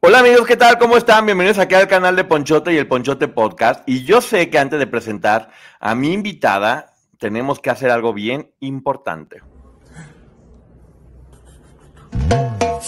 Hola 0.00 0.20
amigos, 0.20 0.46
¿qué 0.46 0.56
tal? 0.56 0.78
¿Cómo 0.78 0.96
están? 0.96 1.26
Bienvenidos 1.26 1.58
aquí 1.58 1.74
al 1.74 1.88
canal 1.88 2.14
de 2.14 2.22
Ponchote 2.22 2.72
y 2.72 2.76
el 2.76 2.86
Ponchote 2.86 3.26
Podcast. 3.26 3.82
Y 3.84 4.04
yo 4.04 4.20
sé 4.20 4.48
que 4.48 4.60
antes 4.60 4.78
de 4.78 4.86
presentar 4.86 5.50
a 5.80 5.96
mi 5.96 6.12
invitada, 6.12 6.94
tenemos 7.18 7.58
que 7.58 7.70
hacer 7.70 7.90
algo 7.90 8.14
bien 8.14 8.52
importante. 8.60 9.42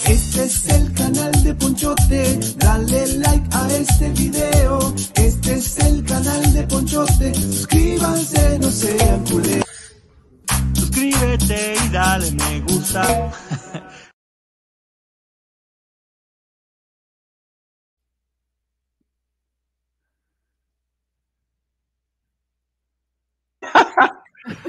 Este 0.07 0.43
es 0.45 0.69
el 0.69 0.93
canal 0.93 1.31
de 1.43 1.53
Ponchote, 1.53 2.39
dale 2.55 3.07
like 3.17 3.49
a 3.51 3.67
este 3.73 4.09
video. 4.11 4.79
Este 5.15 5.53
es 5.55 5.79
el 5.79 6.05
canal 6.05 6.53
de 6.53 6.63
Ponchote, 6.63 7.33
suscríbanse, 7.33 8.57
no 8.59 8.71
sean 8.71 9.25
culés. 9.25 9.65
Suscríbete 10.73 11.73
y 11.85 11.89
dale 11.89 12.31
me 12.31 12.61
gusta. 12.61 13.31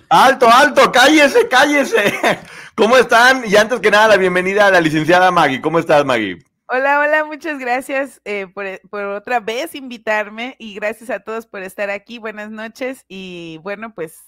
Alto, 0.08 0.48
alto, 0.48 0.92
cállese, 0.92 1.48
cállese. 1.48 2.18
¿Cómo 2.74 2.96
están? 2.96 3.42
Y 3.46 3.56
antes 3.56 3.80
que 3.80 3.90
nada, 3.90 4.08
la 4.08 4.16
bienvenida 4.16 4.66
a 4.66 4.70
la 4.70 4.80
licenciada 4.80 5.30
Maggie. 5.30 5.60
¿Cómo 5.60 5.78
estás, 5.78 6.04
Maggie? 6.04 6.38
Hola, 6.66 7.00
hola, 7.00 7.24
muchas 7.24 7.58
gracias 7.58 8.20
eh, 8.24 8.46
por, 8.46 8.66
por, 8.88 9.04
otra 9.04 9.40
vez 9.40 9.74
invitarme 9.74 10.56
y 10.58 10.74
gracias 10.74 11.10
a 11.10 11.20
todos 11.20 11.46
por 11.46 11.62
estar 11.62 11.90
aquí. 11.90 12.18
Buenas 12.18 12.50
noches 12.50 13.04
y 13.08 13.58
bueno, 13.62 13.94
pues... 13.94 14.18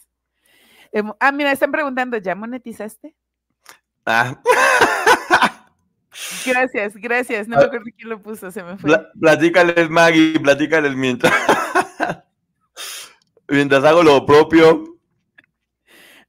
Eh, 0.93 1.03
ah, 1.21 1.33
mira, 1.33 1.53
están 1.53 1.73
preguntando, 1.73 2.17
¿ya 2.19 2.35
monetizaste? 2.35 3.15
Ah. 4.07 4.41
Gracias, 6.47 6.95
gracias. 6.97 7.49
No 7.49 7.57
me 7.57 7.65
acuerdo 7.65 7.87
quién 7.97 8.09
lo 8.09 8.23
puso, 8.23 8.51
se 8.51 8.63
me 8.63 8.77
fue. 8.79 8.89
Pla 8.89 9.11
platícales, 9.19 9.91
Maggie, 9.91 10.39
platícales 10.39 10.95
mientras... 10.95 11.33
mientras 13.49 13.85
hago 13.85 14.03
lo 14.03 14.25
propio. 14.27 14.99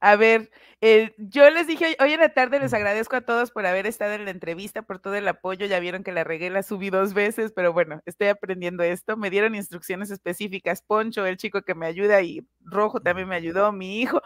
A 0.00 0.16
ver, 0.16 0.50
eh, 0.82 1.14
yo 1.16 1.48
les 1.50 1.66
dije 1.66 1.96
hoy 2.00 2.12
en 2.12 2.20
la 2.20 2.28
tarde, 2.28 2.60
les 2.60 2.74
agradezco 2.74 3.16
a 3.16 3.22
todos 3.22 3.50
por 3.50 3.64
haber 3.66 3.86
estado 3.86 4.12
en 4.12 4.24
la 4.24 4.30
entrevista, 4.30 4.82
por 4.82 4.98
todo 4.98 5.14
el 5.14 5.26
apoyo. 5.26 5.66
Ya 5.66 5.80
vieron 5.80 6.04
que 6.04 6.12
la 6.12 6.24
regué, 6.24 6.50
la 6.50 6.62
subí 6.62 6.90
dos 6.90 7.14
veces, 7.14 7.52
pero 7.54 7.72
bueno, 7.72 8.02
estoy 8.04 8.28
aprendiendo 8.28 8.82
esto. 8.82 9.16
Me 9.16 9.30
dieron 9.30 9.54
instrucciones 9.54 10.10
específicas. 10.10 10.82
Poncho, 10.82 11.24
el 11.26 11.38
chico 11.38 11.62
que 11.62 11.74
me 11.74 11.86
ayuda, 11.86 12.20
y 12.22 12.46
Rojo 12.60 13.00
también 13.00 13.28
me 13.28 13.36
ayudó, 13.36 13.72
mi 13.72 14.00
hijo. 14.00 14.20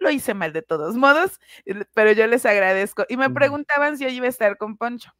Lo 0.00 0.10
hice 0.10 0.34
mal 0.34 0.52
de 0.52 0.62
todos 0.62 0.96
modos, 0.96 1.40
pero 1.94 2.12
yo 2.12 2.26
les 2.26 2.46
agradezco. 2.46 3.04
Y 3.08 3.16
me 3.16 3.30
preguntaban 3.30 3.98
si 3.98 4.04
yo 4.04 4.10
iba 4.10 4.26
a 4.26 4.30
estar 4.30 4.56
con 4.56 4.76
Poncho 4.76 5.10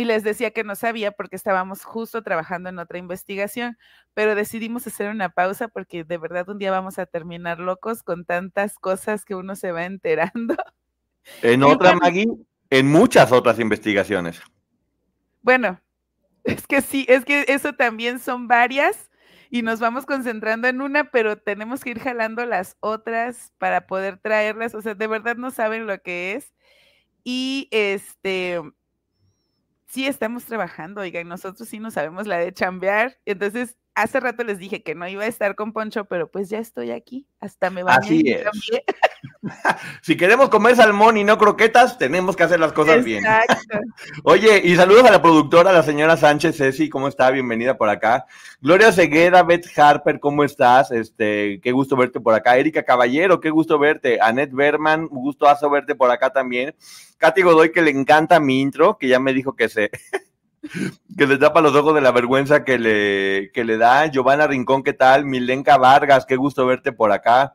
y 0.00 0.04
les 0.04 0.22
decía 0.22 0.50
que 0.50 0.64
no 0.64 0.74
sabía 0.74 1.12
porque 1.12 1.36
estábamos 1.36 1.84
justo 1.84 2.22
trabajando 2.22 2.68
en 2.68 2.78
otra 2.78 2.98
investigación, 2.98 3.78
pero 4.14 4.34
decidimos 4.34 4.86
hacer 4.86 5.10
una 5.10 5.30
pausa 5.30 5.68
porque 5.68 6.04
de 6.04 6.18
verdad 6.18 6.48
un 6.48 6.58
día 6.58 6.70
vamos 6.70 6.98
a 6.98 7.06
terminar 7.06 7.58
locos 7.58 8.02
con 8.02 8.24
tantas 8.24 8.78
cosas 8.78 9.24
que 9.24 9.34
uno 9.34 9.56
se 9.56 9.72
va 9.72 9.84
enterando. 9.84 10.56
En 11.42 11.62
otra, 11.62 11.90
bueno, 11.90 12.00
Maggie, 12.00 12.26
en 12.70 12.90
muchas 12.90 13.32
otras 13.32 13.58
investigaciones. 13.58 14.40
Bueno, 15.42 15.78
es 16.44 16.66
que 16.66 16.80
sí, 16.80 17.04
es 17.06 17.26
que 17.26 17.44
eso 17.48 17.74
también 17.74 18.18
son 18.18 18.48
varias 18.48 19.10
y 19.50 19.62
nos 19.62 19.80
vamos 19.80 20.06
concentrando 20.06 20.68
en 20.68 20.80
una, 20.80 21.10
pero 21.10 21.36
tenemos 21.36 21.84
que 21.84 21.90
ir 21.90 22.00
jalando 22.00 22.46
las 22.46 22.76
otras 22.80 23.52
para 23.58 23.86
poder 23.86 24.16
traerlas, 24.18 24.74
o 24.74 24.80
sea, 24.80 24.94
de 24.94 25.06
verdad 25.06 25.36
no 25.36 25.50
saben 25.50 25.86
lo 25.86 26.00
que 26.00 26.32
es. 26.34 26.54
Y 27.24 27.68
este, 27.70 28.62
sí 29.88 30.06
estamos 30.06 30.44
trabajando, 30.44 31.00
oigan, 31.02 31.28
nosotros 31.28 31.68
sí 31.68 31.78
no 31.80 31.90
sabemos 31.90 32.26
la 32.26 32.38
de 32.38 32.52
chambear. 32.52 33.18
Entonces, 33.24 33.76
hace 34.02 34.20
rato 34.20 34.44
les 34.44 34.58
dije 34.58 34.82
que 34.82 34.94
no 34.94 35.08
iba 35.08 35.24
a 35.24 35.26
estar 35.26 35.54
con 35.54 35.72
Poncho, 35.72 36.04
pero 36.04 36.30
pues 36.30 36.48
ya 36.48 36.58
estoy 36.58 36.92
aquí, 36.92 37.26
hasta 37.40 37.68
me 37.70 37.82
va 37.82 37.96
Así 37.96 38.22
es. 38.26 38.44
si 40.02 40.16
queremos 40.16 40.48
comer 40.48 40.76
salmón 40.76 41.16
y 41.16 41.24
no 41.24 41.36
croquetas, 41.36 41.98
tenemos 41.98 42.36
que 42.36 42.44
hacer 42.44 42.60
las 42.60 42.72
cosas 42.72 43.04
Exacto. 43.04 43.54
bien. 43.70 43.84
Oye, 44.24 44.62
y 44.64 44.76
saludos 44.76 45.04
a 45.04 45.10
la 45.10 45.20
productora, 45.20 45.72
la 45.72 45.82
señora 45.82 46.16
Sánchez 46.16 46.56
Ceci, 46.56 46.88
¿cómo 46.88 47.08
está? 47.08 47.30
Bienvenida 47.30 47.76
por 47.76 47.88
acá. 47.88 48.26
Gloria 48.60 48.92
Ceguera, 48.92 49.42
Beth 49.42 49.66
Harper, 49.76 50.20
¿cómo 50.20 50.44
estás? 50.44 50.92
Este, 50.92 51.60
qué 51.60 51.72
gusto 51.72 51.96
verte 51.96 52.20
por 52.20 52.34
acá. 52.34 52.56
Erika 52.56 52.84
Caballero, 52.84 53.40
qué 53.40 53.50
gusto 53.50 53.78
verte. 53.78 54.20
Annette 54.20 54.52
Berman, 54.52 55.08
gusto 55.08 55.46
verte 55.70 55.94
por 55.94 56.10
acá 56.10 56.30
también. 56.30 56.74
Katy 57.18 57.42
Godoy, 57.42 57.72
que 57.72 57.82
le 57.82 57.90
encanta 57.90 58.38
mi 58.38 58.60
intro, 58.60 58.96
que 58.96 59.08
ya 59.08 59.18
me 59.18 59.32
dijo 59.32 59.56
que 59.56 59.68
se 59.68 59.90
que 61.16 61.26
le 61.26 61.38
tapa 61.38 61.60
los 61.60 61.74
ojos 61.74 61.94
de 61.94 62.00
la 62.00 62.12
vergüenza 62.12 62.64
que 62.64 62.78
le, 62.78 63.50
que 63.52 63.64
le 63.64 63.76
da. 63.78 64.06
Giovanna 64.06 64.46
Rincón, 64.46 64.82
¿qué 64.82 64.92
tal? 64.92 65.24
Milenka 65.24 65.76
Vargas, 65.76 66.26
qué 66.26 66.36
gusto 66.36 66.66
verte 66.66 66.92
por 66.92 67.12
acá. 67.12 67.54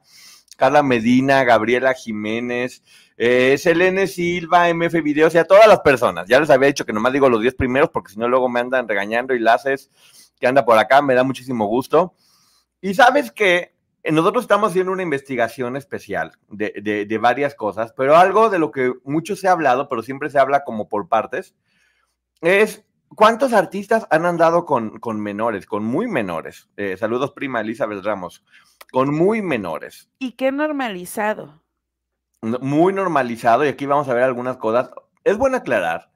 Carla 0.57 0.83
Medina, 0.83 1.43
Gabriela 1.43 1.93
Jiménez, 1.93 2.83
eh, 3.17 3.57
Selene 3.57 4.07
Silva, 4.07 4.69
MF 4.73 5.01
Videos 5.01 5.33
y 5.35 5.37
a 5.37 5.45
todas 5.45 5.67
las 5.67 5.79
personas. 5.81 6.27
Ya 6.27 6.39
les 6.39 6.49
había 6.49 6.67
dicho 6.67 6.85
que 6.85 6.93
nomás 6.93 7.13
digo 7.13 7.29
los 7.29 7.41
10 7.41 7.55
primeros 7.55 7.89
porque 7.89 8.13
si 8.13 8.19
no 8.19 8.27
luego 8.27 8.49
me 8.49 8.59
andan 8.59 8.87
regañando 8.87 9.33
y 9.33 9.39
laces 9.39 9.89
que 10.39 10.47
anda 10.47 10.65
por 10.65 10.77
acá, 10.77 11.01
me 11.01 11.15
da 11.15 11.23
muchísimo 11.23 11.65
gusto. 11.65 12.13
Y 12.81 12.93
sabes 12.93 13.31
que 13.31 13.73
nosotros 14.11 14.43
estamos 14.43 14.71
haciendo 14.71 14.91
una 14.91 15.03
investigación 15.03 15.77
especial 15.77 16.33
de, 16.49 16.73
de, 16.81 17.05
de, 17.05 17.17
varias 17.17 17.55
cosas, 17.55 17.93
pero 17.95 18.17
algo 18.17 18.49
de 18.49 18.59
lo 18.59 18.71
que 18.71 18.91
mucho 19.05 19.35
se 19.37 19.47
ha 19.47 19.53
hablado, 19.53 19.87
pero 19.87 20.03
siempre 20.03 20.29
se 20.29 20.39
habla 20.39 20.65
como 20.65 20.89
por 20.89 21.07
partes, 21.07 21.55
es 22.41 22.83
cuántos 23.15 23.53
artistas 23.53 24.07
han 24.09 24.25
andado 24.25 24.65
con, 24.65 24.99
con 24.99 25.19
menores, 25.21 25.65
con 25.65 25.83
muy 25.83 26.07
menores. 26.07 26.69
Eh, 26.77 26.97
saludos, 26.97 27.31
prima 27.31 27.61
Elizabeth 27.61 28.03
Ramos, 28.03 28.43
con 28.91 29.13
muy 29.13 29.41
menores. 29.41 30.09
¿Y 30.19 30.33
qué 30.33 30.51
normalizado? 30.51 31.63
Muy 32.41 32.93
normalizado, 32.93 33.65
y 33.65 33.69
aquí 33.69 33.85
vamos 33.85 34.09
a 34.09 34.13
ver 34.13 34.23
algunas 34.23 34.57
cosas. 34.57 34.91
Es 35.23 35.37
bueno 35.37 35.57
aclarar 35.57 36.11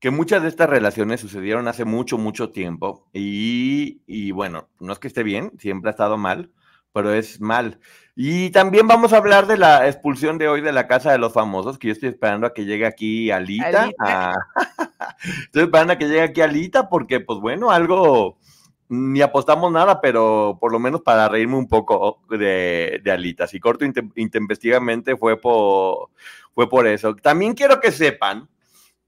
que 0.00 0.10
muchas 0.10 0.42
de 0.42 0.48
estas 0.48 0.68
relaciones 0.68 1.20
sucedieron 1.20 1.68
hace 1.68 1.84
mucho, 1.84 2.18
mucho 2.18 2.50
tiempo, 2.50 3.08
y, 3.12 4.02
y 4.06 4.32
bueno, 4.32 4.68
no 4.80 4.92
es 4.92 4.98
que 4.98 5.06
esté 5.06 5.22
bien, 5.22 5.52
siempre 5.58 5.90
ha 5.90 5.92
estado 5.92 6.18
mal, 6.18 6.50
pero 6.92 7.12
es 7.12 7.40
mal. 7.40 7.78
Y 8.14 8.50
también 8.50 8.86
vamos 8.86 9.12
a 9.12 9.16
hablar 9.16 9.46
de 9.46 9.56
la 9.56 9.88
expulsión 9.88 10.36
de 10.36 10.46
hoy 10.46 10.60
de 10.60 10.72
la 10.72 10.86
Casa 10.86 11.12
de 11.12 11.18
los 11.18 11.32
Famosos, 11.32 11.78
que 11.78 11.88
yo 11.88 11.92
estoy 11.94 12.10
esperando 12.10 12.46
a 12.46 12.52
que 12.52 12.66
llegue 12.66 12.84
aquí 12.84 13.30
Alita. 13.30 13.84
Alita. 13.84 14.30
A... 14.30 15.16
estoy 15.44 15.62
esperando 15.62 15.94
a 15.94 15.98
que 15.98 16.08
llegue 16.08 16.22
aquí 16.22 16.42
Alita, 16.42 16.90
porque 16.90 17.20
pues 17.20 17.38
bueno, 17.38 17.70
algo, 17.70 18.36
ni 18.90 19.22
apostamos 19.22 19.72
nada, 19.72 20.02
pero 20.02 20.58
por 20.60 20.72
lo 20.72 20.78
menos 20.78 21.00
para 21.00 21.26
reírme 21.26 21.56
un 21.56 21.68
poco 21.68 22.20
de, 22.28 23.00
de 23.02 23.10
Alita. 23.10 23.46
Si 23.46 23.58
corto 23.58 23.86
intempestivamente 23.86 25.16
fue 25.16 25.40
por, 25.40 26.10
fue 26.54 26.68
por 26.68 26.86
eso. 26.86 27.16
También 27.16 27.54
quiero 27.54 27.80
que 27.80 27.92
sepan 27.92 28.46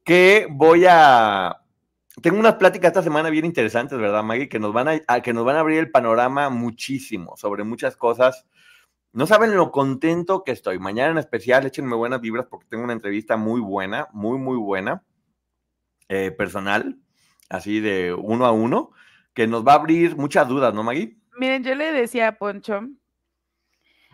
que 0.02 0.46
voy 0.50 0.86
a 0.88 1.60
tengo 2.22 2.38
unas 2.38 2.54
pláticas 2.54 2.90
esta 2.90 3.02
semana 3.02 3.28
bien 3.28 3.44
interesantes, 3.44 3.98
¿verdad, 3.98 4.22
Maggie? 4.22 4.48
Que 4.48 4.60
nos 4.60 4.72
van 4.72 4.88
a, 4.88 5.00
a, 5.08 5.20
que 5.20 5.32
nos 5.32 5.44
van 5.44 5.56
a 5.56 5.60
abrir 5.60 5.80
el 5.80 5.90
panorama 5.90 6.48
muchísimo 6.48 7.36
sobre 7.36 7.64
muchas 7.64 7.96
cosas. 7.96 8.46
No 9.14 9.26
saben 9.28 9.54
lo 9.54 9.70
contento 9.70 10.42
que 10.42 10.50
estoy. 10.50 10.80
Mañana 10.80 11.12
en 11.12 11.18
especial, 11.18 11.64
échenme 11.64 11.94
buenas 11.94 12.20
vibras 12.20 12.46
porque 12.50 12.66
tengo 12.68 12.82
una 12.82 12.92
entrevista 12.92 13.36
muy 13.36 13.60
buena, 13.60 14.08
muy, 14.12 14.38
muy 14.38 14.56
buena. 14.56 15.04
eh, 16.08 16.32
personal, 16.32 16.98
así 17.48 17.80
de 17.80 18.12
uno 18.12 18.44
a 18.44 18.52
uno, 18.52 18.90
que 19.32 19.46
nos 19.46 19.64
va 19.66 19.72
a 19.72 19.76
abrir 19.76 20.16
muchas 20.16 20.46
dudas, 20.48 20.74
¿no, 20.74 20.82
Maggie? 20.82 21.16
Miren, 21.38 21.64
yo 21.64 21.74
le 21.74 21.92
decía 21.92 22.28
a 22.28 22.38
Poncho, 22.38 22.82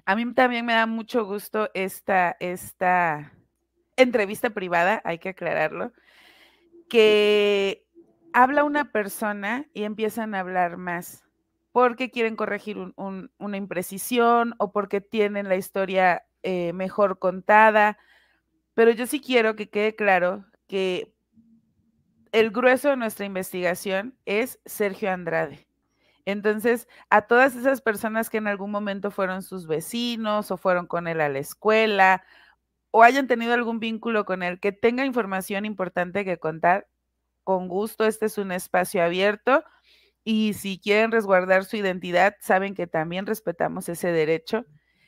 a 0.04 0.16
mí 0.16 0.32
también 0.34 0.64
me 0.66 0.74
da 0.74 0.86
mucho 0.86 1.24
gusto 1.24 1.68
esta, 1.74 2.36
esta 2.38 3.32
entrevista 3.96 4.50
privada, 4.50 5.02
hay 5.04 5.18
que 5.18 5.30
aclararlo, 5.30 5.92
que 6.88 7.86
habla 8.32 8.64
una 8.64 8.92
persona 8.92 9.66
y 9.74 9.82
empiezan 9.82 10.34
a 10.34 10.40
hablar 10.40 10.76
más 10.76 11.24
porque 11.72 12.10
quieren 12.10 12.36
corregir 12.36 12.76
una 12.96 13.56
imprecisión 13.56 14.54
o 14.58 14.72
porque 14.72 15.00
tienen 15.00 15.48
la 15.48 15.56
historia 15.56 16.24
eh, 16.42 16.72
mejor 16.72 17.18
contada. 17.18 17.98
Pero 18.74 18.90
yo 18.90 19.06
sí 19.06 19.20
quiero 19.20 19.56
que 19.56 19.68
quede 19.70 19.94
claro 19.94 20.44
que 20.66 21.14
el 22.32 22.50
grueso 22.50 22.90
de 22.90 22.96
nuestra 22.96 23.26
investigación 23.26 24.16
es 24.24 24.60
Sergio 24.64 25.10
Andrade. 25.12 25.66
Entonces, 26.24 26.88
a 27.08 27.22
todas 27.22 27.56
esas 27.56 27.80
personas 27.80 28.30
que 28.30 28.38
en 28.38 28.46
algún 28.46 28.70
momento 28.70 29.10
fueron 29.10 29.42
sus 29.42 29.66
vecinos 29.66 30.50
o 30.50 30.56
fueron 30.56 30.86
con 30.86 31.08
él 31.08 31.20
a 31.20 31.28
la 31.28 31.38
escuela 31.38 32.22
o 32.90 33.02
hayan 33.02 33.26
tenido 33.26 33.54
algún 33.54 33.80
vínculo 33.80 34.24
con 34.24 34.42
él, 34.42 34.58
que 34.60 34.72
tenga 34.72 35.04
información 35.04 35.64
importante 35.64 36.24
que 36.24 36.38
contar, 36.38 36.88
con 37.44 37.68
gusto, 37.68 38.04
este 38.04 38.26
es 38.26 38.38
un 38.38 38.52
espacio 38.52 39.02
abierto 39.02 39.64
y 40.24 40.54
si 40.54 40.78
quieren 40.78 41.12
resguardar 41.12 41.64
su 41.64 41.76
identidad, 41.76 42.36
saben 42.40 42.74
que 42.74 42.86
también 42.86 43.26
respetamos 43.26 43.88
ese 43.88 44.12
derecho 44.12 44.66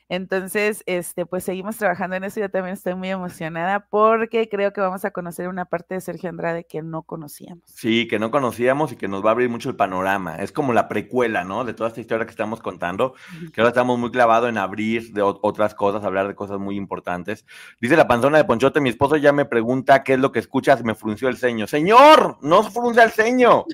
entonces, 0.09 0.83
este, 0.85 1.25
pues 1.25 1.43
seguimos 1.43 1.77
trabajando 1.77 2.15
en 2.15 2.23
eso. 2.23 2.39
Yo 2.39 2.49
también 2.49 2.73
estoy 2.73 2.93
muy 2.93 3.09
emocionada 3.09 3.87
porque 3.89 4.47
creo 4.49 4.71
que 4.71 4.81
vamos 4.81 5.05
a 5.05 5.11
conocer 5.11 5.47
una 5.47 5.65
parte 5.65 5.95
de 5.95 6.01
Sergio 6.01 6.29
Andrade 6.29 6.65
que 6.65 6.81
no 6.81 7.01
conocíamos. 7.01 7.63
Sí, 7.65 8.07
que 8.07 8.19
no 8.19 8.29
conocíamos 8.29 8.91
y 8.91 8.95
que 8.95 9.07
nos 9.07 9.23
va 9.25 9.29
a 9.29 9.31
abrir 9.31 9.49
mucho 9.49 9.69
el 9.69 9.75
panorama. 9.75 10.35
Es 10.35 10.51
como 10.51 10.71
la 10.71 10.87
precuela, 10.87 11.43
¿no? 11.43 11.63
De 11.63 11.73
toda 11.73 11.89
esta 11.89 12.01
historia 12.01 12.25
que 12.25 12.31
estamos 12.31 12.61
contando, 12.61 13.15
que 13.53 13.61
ahora 13.61 13.69
estamos 13.69 13.97
muy 13.97 14.11
clavados 14.11 14.49
en 14.49 14.57
abrir 14.57 15.13
de 15.13 15.21
otras 15.21 15.73
cosas, 15.73 16.03
hablar 16.03 16.27
de 16.27 16.35
cosas 16.35 16.59
muy 16.59 16.75
importantes. 16.75 17.45
Dice 17.79 17.97
la 17.97 18.07
panzona 18.07 18.37
de 18.37 18.45
Ponchote, 18.45 18.81
mi 18.81 18.89
esposo 18.89 19.17
ya 19.17 19.31
me 19.31 19.45
pregunta 19.45 20.03
qué 20.03 20.13
es 20.13 20.19
lo 20.19 20.31
que 20.31 20.39
escuchas, 20.39 20.83
me 20.83 20.95
frunció 20.95 21.29
el 21.29 21.37
ceño. 21.37 21.65
Señor, 21.65 22.37
no 22.41 22.61
frunce 22.63 23.01
el 23.01 23.09
ceño. 23.09 23.65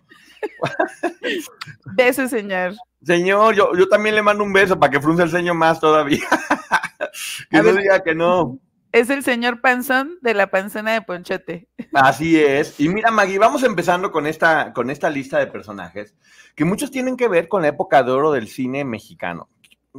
Beso, 1.95 2.27
señor. 2.27 2.73
Señor, 3.03 3.55
yo, 3.55 3.71
yo 3.75 3.87
también 3.87 4.15
le 4.15 4.21
mando 4.21 4.43
un 4.43 4.51
beso 4.51 4.79
para 4.79 4.91
que 4.91 4.99
frunce 4.99 5.23
el 5.23 5.29
ceño 5.29 5.53
más 5.53 5.79
todavía. 5.79 6.19
que 7.49 7.61
no 7.61 7.73
diga 7.73 8.01
que 8.03 8.13
no. 8.13 8.59
Es 8.91 9.09
el 9.11 9.23
señor 9.23 9.61
Panzón 9.61 10.17
de 10.21 10.33
la 10.33 10.49
panzona 10.49 10.93
de 10.93 11.03
Ponchote. 11.03 11.69
Así 11.93 12.39
es. 12.39 12.79
Y 12.79 12.89
mira, 12.89 13.11
Maggie, 13.11 13.37
vamos 13.37 13.61
empezando 13.63 14.11
con 14.11 14.25
esta, 14.25 14.73
con 14.73 14.89
esta 14.89 15.11
lista 15.11 15.37
de 15.37 15.45
personajes 15.45 16.15
que 16.55 16.65
muchos 16.65 16.89
tienen 16.89 17.15
que 17.15 17.27
ver 17.27 17.47
con 17.47 17.61
la 17.61 17.67
época 17.67 18.01
de 18.01 18.11
oro 18.11 18.31
del 18.31 18.47
cine 18.47 18.83
mexicano. 18.83 19.47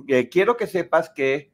Eh, 0.08 0.28
quiero 0.28 0.56
que 0.56 0.66
sepas 0.66 1.08
que 1.10 1.52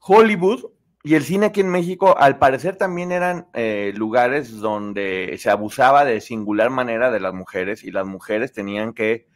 Hollywood 0.00 0.72
y 1.04 1.14
el 1.14 1.24
cine 1.24 1.46
aquí 1.46 1.60
en 1.60 1.70
México, 1.70 2.16
al 2.18 2.38
parecer, 2.38 2.76
también 2.76 3.12
eran 3.12 3.46
eh, 3.54 3.92
lugares 3.94 4.58
donde 4.58 5.36
se 5.38 5.50
abusaba 5.50 6.04
de 6.04 6.20
singular 6.20 6.70
manera 6.70 7.10
de 7.10 7.20
las 7.20 7.34
mujeres 7.34 7.84
y 7.84 7.90
las 7.90 8.06
mujeres 8.06 8.52
tenían 8.52 8.92
que 8.92 9.26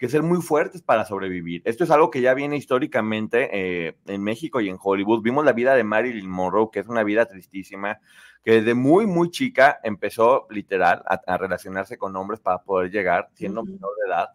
que 0.00 0.08
ser 0.08 0.22
muy 0.22 0.40
fuertes 0.40 0.80
para 0.80 1.04
sobrevivir. 1.04 1.60
Esto 1.66 1.84
es 1.84 1.90
algo 1.90 2.10
que 2.10 2.22
ya 2.22 2.32
viene 2.32 2.56
históricamente 2.56 3.50
eh, 3.52 3.98
en 4.06 4.22
México 4.22 4.62
y 4.62 4.70
en 4.70 4.78
Hollywood. 4.80 5.20
Vimos 5.22 5.44
la 5.44 5.52
vida 5.52 5.74
de 5.74 5.84
Marilyn 5.84 6.28
Monroe, 6.28 6.70
que 6.72 6.80
es 6.80 6.86
una 6.86 7.04
vida 7.04 7.26
tristísima, 7.26 8.00
que 8.42 8.52
desde 8.52 8.72
muy, 8.72 9.06
muy 9.06 9.30
chica 9.30 9.78
empezó 9.82 10.46
literal 10.48 11.02
a, 11.04 11.36
relacionarse 11.36 11.98
con 11.98 12.16
hombres 12.16 12.40
para 12.40 12.62
poder 12.62 12.90
llegar, 12.90 13.28
siendo 13.34 13.62
menor 13.62 13.90
de 14.02 14.10
edad. 14.10 14.28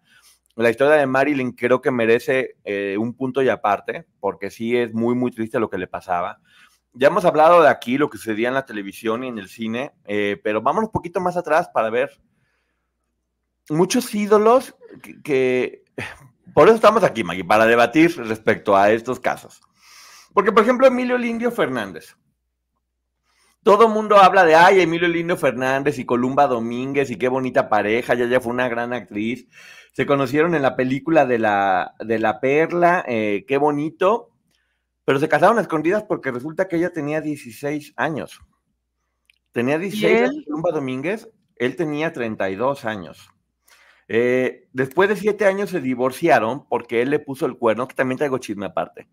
La 0.55 0.69
historia 0.69 0.97
de 0.97 1.07
Marilyn 1.07 1.53
creo 1.53 1.81
que 1.81 1.89
merece 1.89 2.57
eh, 2.63 2.95
un 2.99 3.15
punto 3.15 3.41
y 3.41 3.49
aparte, 3.49 4.05
porque 4.19 4.51
sí 4.51 4.77
es 4.77 4.93
muy, 4.93 5.15
muy 5.15 5.31
triste 5.31 5.59
lo 5.59 5.71
que 5.71 5.79
le 5.79 5.87
pasaba. 5.87 6.41
Ya 6.95 7.07
hemos 7.07 7.25
hablado 7.25 7.61
de 7.61 7.69
aquí, 7.69 7.97
lo 7.97 8.09
que 8.09 8.17
sucedía 8.17 8.47
en 8.47 8.53
la 8.53 8.65
televisión 8.65 9.23
y 9.23 9.27
en 9.27 9.37
el 9.37 9.49
cine, 9.49 9.93
eh, 10.05 10.39
pero 10.43 10.61
vámonos 10.61 10.87
un 10.87 10.93
poquito 10.93 11.19
más 11.19 11.35
atrás 11.35 11.69
para 11.73 11.89
ver 11.89 12.09
muchos 13.69 14.13
ídolos 14.15 14.75
que, 15.23 15.83
por 16.53 16.67
eso 16.67 16.75
estamos 16.75 17.03
aquí, 17.03 17.23
Maggie, 17.23 17.43
para 17.43 17.65
debatir 17.65 18.15
respecto 18.17 18.77
a 18.77 18.91
estos 18.91 19.19
casos. 19.19 19.61
Porque, 20.33 20.51
por 20.51 20.63
ejemplo, 20.63 20.87
Emilio 20.87 21.17
Lindio 21.17 21.51
Fernández. 21.51 22.15
Todo 23.63 23.89
mundo 23.89 24.17
habla 24.17 24.45
de, 24.45 24.55
ay, 24.55 24.81
Emilio 24.81 25.07
Lindio 25.07 25.37
Fernández 25.37 25.97
y 25.97 26.05
Columba 26.05 26.45
Domínguez 26.45 27.09
y 27.09 27.17
qué 27.17 27.29
bonita 27.29 27.67
pareja, 27.67 28.13
ya 28.13 28.25
ya 28.27 28.39
fue 28.39 28.53
una 28.53 28.69
gran 28.69 28.93
actriz. 28.93 29.47
Se 29.91 30.05
conocieron 30.05 30.53
en 30.53 30.61
la 30.61 30.75
película 30.75 31.25
de 31.25 31.39
la, 31.39 31.95
de 31.99 32.19
la 32.19 32.39
Perla, 32.39 33.03
eh, 33.07 33.43
qué 33.47 33.57
bonito, 33.57 34.34
pero 35.05 35.19
se 35.19 35.29
casaron 35.29 35.59
a 35.59 35.61
escondidas 35.61 36.03
porque 36.03 36.31
resulta 36.31 36.67
que 36.67 36.77
ella 36.77 36.91
tenía 36.91 37.21
16 37.21 37.93
años. 37.95 38.41
Tenía 39.51 39.77
16 39.77 40.21
años, 40.29 40.43
Columba 40.45 40.71
Domínguez, 40.71 41.29
él 41.55 41.75
tenía 41.75 42.11
32 42.11 42.83
años. 42.83 43.29
Eh, 44.07 44.67
después 44.73 45.09
de 45.09 45.15
siete 45.15 45.45
años 45.45 45.69
se 45.69 45.81
divorciaron 45.81 46.67
porque 46.67 47.01
él 47.01 47.09
le 47.09 47.19
puso 47.19 47.45
el 47.45 47.57
cuerno, 47.57 47.87
que 47.87 47.95
también 47.95 48.17
traigo 48.17 48.37
chisme 48.39 48.65
aparte. 48.65 49.07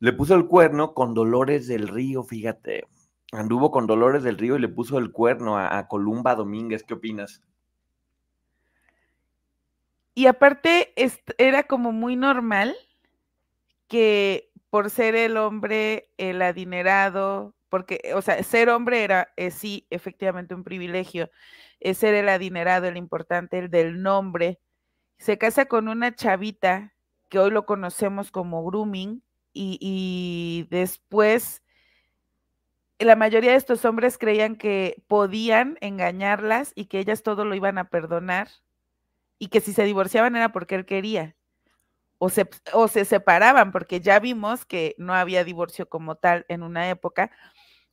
Le 0.00 0.12
puso 0.12 0.34
el 0.34 0.46
cuerno 0.46 0.94
con 0.94 1.14
Dolores 1.14 1.66
del 1.66 1.88
Río, 1.88 2.24
fíjate. 2.24 2.86
Anduvo 3.32 3.70
con 3.70 3.86
Dolores 3.86 4.22
del 4.22 4.38
Río 4.38 4.56
y 4.56 4.60
le 4.60 4.68
puso 4.68 4.98
el 4.98 5.12
cuerno 5.12 5.58
a, 5.58 5.86
Columba 5.88 6.34
Domínguez. 6.34 6.82
¿Qué 6.82 6.94
opinas? 6.94 7.42
Y 10.14 10.26
aparte, 10.26 10.92
era 11.38 11.64
como 11.64 11.92
muy 11.92 12.16
normal 12.16 12.76
que 13.88 14.52
por 14.74 14.90
ser 14.90 15.14
el 15.14 15.36
hombre, 15.36 16.10
el 16.18 16.42
adinerado, 16.42 17.54
porque, 17.68 18.10
o 18.12 18.22
sea, 18.22 18.42
ser 18.42 18.70
hombre 18.70 19.04
era, 19.04 19.32
eh, 19.36 19.52
sí, 19.52 19.86
efectivamente 19.88 20.52
un 20.52 20.64
privilegio, 20.64 21.30
es 21.78 21.98
ser 21.98 22.12
el 22.14 22.28
adinerado, 22.28 22.88
el 22.88 22.96
importante, 22.96 23.56
el 23.56 23.70
del 23.70 24.02
nombre. 24.02 24.58
Se 25.16 25.38
casa 25.38 25.66
con 25.66 25.86
una 25.86 26.16
chavita 26.16 26.92
que 27.28 27.38
hoy 27.38 27.52
lo 27.52 27.66
conocemos 27.66 28.32
como 28.32 28.64
grooming 28.64 29.22
y, 29.52 30.66
después 30.72 31.62
la 32.98 33.14
mayoría 33.14 33.52
de 33.52 33.58
estos 33.58 33.84
hombres 33.84 34.18
creían 34.18 34.56
que 34.56 35.04
podían 35.06 35.78
engañarlas 35.82 36.72
y 36.74 36.86
que 36.86 36.98
ellas 36.98 37.22
todo 37.22 37.44
lo 37.44 37.54
iban 37.54 37.78
a 37.78 37.90
perdonar 37.90 38.48
y 39.38 39.50
que 39.50 39.60
si 39.60 39.72
se 39.72 39.84
divorciaban 39.84 40.34
era 40.34 40.50
porque 40.50 40.74
él 40.74 40.84
quería 40.84 41.36
o 42.24 42.30
se, 42.30 42.48
o 42.72 42.88
se 42.88 43.04
separaban 43.04 43.70
porque 43.70 44.00
ya 44.00 44.18
vimos 44.18 44.64
que 44.64 44.94
no 44.96 45.12
había 45.12 45.44
divorcio 45.44 45.88
como 45.88 46.14
tal 46.14 46.46
en 46.48 46.62
una 46.62 46.88
época 46.88 47.30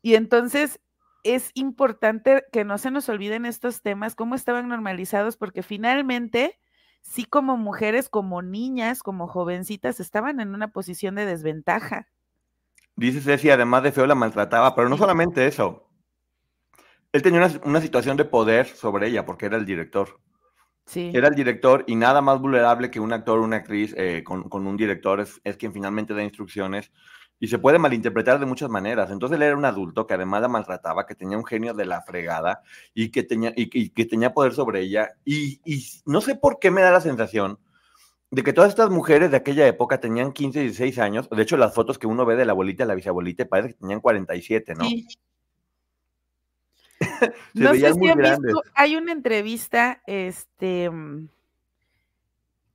y 0.02 0.16
entonces 0.16 0.80
es 1.24 1.52
importante 1.54 2.46
que 2.52 2.64
no 2.64 2.78
se 2.78 2.92
nos 2.92 3.10
olviden 3.10 3.46
estos 3.46 3.82
temas, 3.82 4.16
cómo 4.16 4.34
estaban 4.36 4.70
normalizados, 4.70 5.38
porque 5.38 5.64
finalmente, 5.64 6.58
sí 7.02 7.26
como 7.26 7.58
mujeres, 7.58 8.10
como 8.10 8.42
niñas, 8.42 9.04
como 9.04 9.28
jovencitas, 9.28 10.00
estaban 10.00 10.40
en 10.40 10.56
una 10.56 10.70
posición 10.70 11.16
de 11.16 11.26
desventaja. 11.26 12.08
Dice 12.96 13.22
Ceci, 13.22 13.50
además 13.50 13.84
de 13.84 13.92
feo 13.92 14.08
la 14.08 14.16
maltrataba, 14.16 14.74
pero 14.74 14.90
no 14.90 14.98
solamente 14.98 15.46
eso. 15.46 15.88
Él 17.12 17.22
tenía 17.22 17.48
una, 17.66 17.82
situación 17.82 18.18
de 18.18 18.26
poder 18.26 18.68
sobre 18.68 19.08
ella 19.08 19.26
porque 19.26 19.46
era 19.46 19.58
el 19.58 19.66
director. 19.66 20.20
Sí. 20.86 21.12
Era 21.14 21.28
el 21.28 21.36
director 21.36 21.84
y 21.88 21.96
nada 21.96 22.22
más 22.22 22.40
vulnerable 22.40 22.92
que 22.92 23.00
un 23.00 23.14
actor 23.14 23.40
o 23.40 23.44
una 23.44 23.58
actriz 23.58 23.94
eh, 23.98 24.24
con, 24.26 24.46
un 24.52 24.78
director 24.78 25.20
es, 25.22 25.40
es 25.44 25.56
quien 25.58 25.72
finalmente 25.72 26.14
da 26.14 26.24
instrucciones 26.24 26.92
y 27.42 27.48
se 27.48 27.58
puede 27.58 27.80
malinterpretar 27.80 28.40
de 28.40 28.46
muchas 28.46 28.70
maneras. 28.70 29.10
Entonces 29.10 29.36
él 29.36 29.42
era 29.42 29.58
un 29.58 29.66
adulto 29.66 30.06
que 30.06 30.14
además 30.14 30.44
la 30.44 30.48
maltrataba, 30.48 31.08
que 31.08 31.16
tenía 31.16 31.40
un 31.40 31.44
genio 31.44 31.74
de 31.74 31.86
la 31.86 32.04
fregada 32.04 32.62
y 32.94 33.10
que 33.10 33.24
tenía, 33.24 33.52
y, 33.56 33.90
que 33.90 34.06
tenía 34.06 34.32
poder 34.32 34.54
sobre 34.54 34.82
ella. 34.82 35.10
Y, 35.26 35.60
no 36.06 36.22
sé 36.22 36.36
por 36.36 36.60
qué 36.60 36.70
me 36.70 36.84
da 36.84 36.92
la 36.92 37.02
sensación 37.02 37.58
de 38.30 38.44
que 38.44 38.54
todas 38.54 38.70
estas 38.70 38.92
mujeres 38.92 39.32
de 39.32 39.38
aquella 39.38 39.68
época 39.68 40.00
tenían 40.00 40.34
15, 40.34 40.60
16 40.60 41.00
años. 41.00 41.30
De 41.32 41.42
hecho, 41.42 41.58
las 41.58 41.74
fotos 41.74 41.98
que 41.98 42.06
uno 42.06 42.28
ve 42.28 42.36
de 42.36 42.46
la 42.46 42.52
abuelita 42.52 42.84
y 42.84 42.88
la 42.88 42.96
bisabuelita 42.96 43.46
parece 43.46 43.70
que 43.70 43.80
tenían 43.80 44.02
47, 44.02 44.76
¿no? 44.76 44.86
Sí. 44.86 45.08
no 47.54 47.74
sé 47.74 47.94
si 47.94 48.00
visto, 48.00 48.64
hay 48.74 48.96
una 48.96 49.12
entrevista, 49.12 50.02
este 50.06 50.90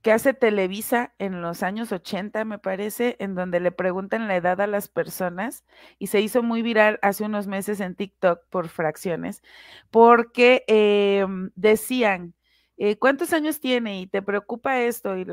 que 0.07 0.13
hace 0.13 0.33
Televisa 0.33 1.13
en 1.19 1.41
los 1.41 1.63
años 1.63 1.91
80, 1.91 2.45
me 2.45 2.59
parece, 2.59 3.17
en 3.19 3.35
donde 3.35 3.59
le 3.59 3.73
preguntan 3.73 4.29
la 4.29 4.37
edad 4.37 4.61
a 4.61 4.67
las 4.67 4.87
personas 4.87 5.65
y 5.99 6.07
se 6.07 6.21
hizo 6.21 6.41
muy 6.43 6.61
viral 6.61 6.97
hace 7.01 7.25
unos 7.25 7.47
meses 7.47 7.81
en 7.81 7.93
TikTok 7.93 8.45
por 8.49 8.69
fracciones, 8.69 9.43
porque 9.91 10.63
em, 10.67 11.51
decían, 11.55 12.35
eh, 12.77 12.97
¿cuántos 12.97 13.33
años 13.33 13.59
tiene? 13.59 13.99
Y 13.99 14.07
te 14.07 14.21
preocupa 14.21 14.79
esto. 14.79 15.17
Y 15.17 15.25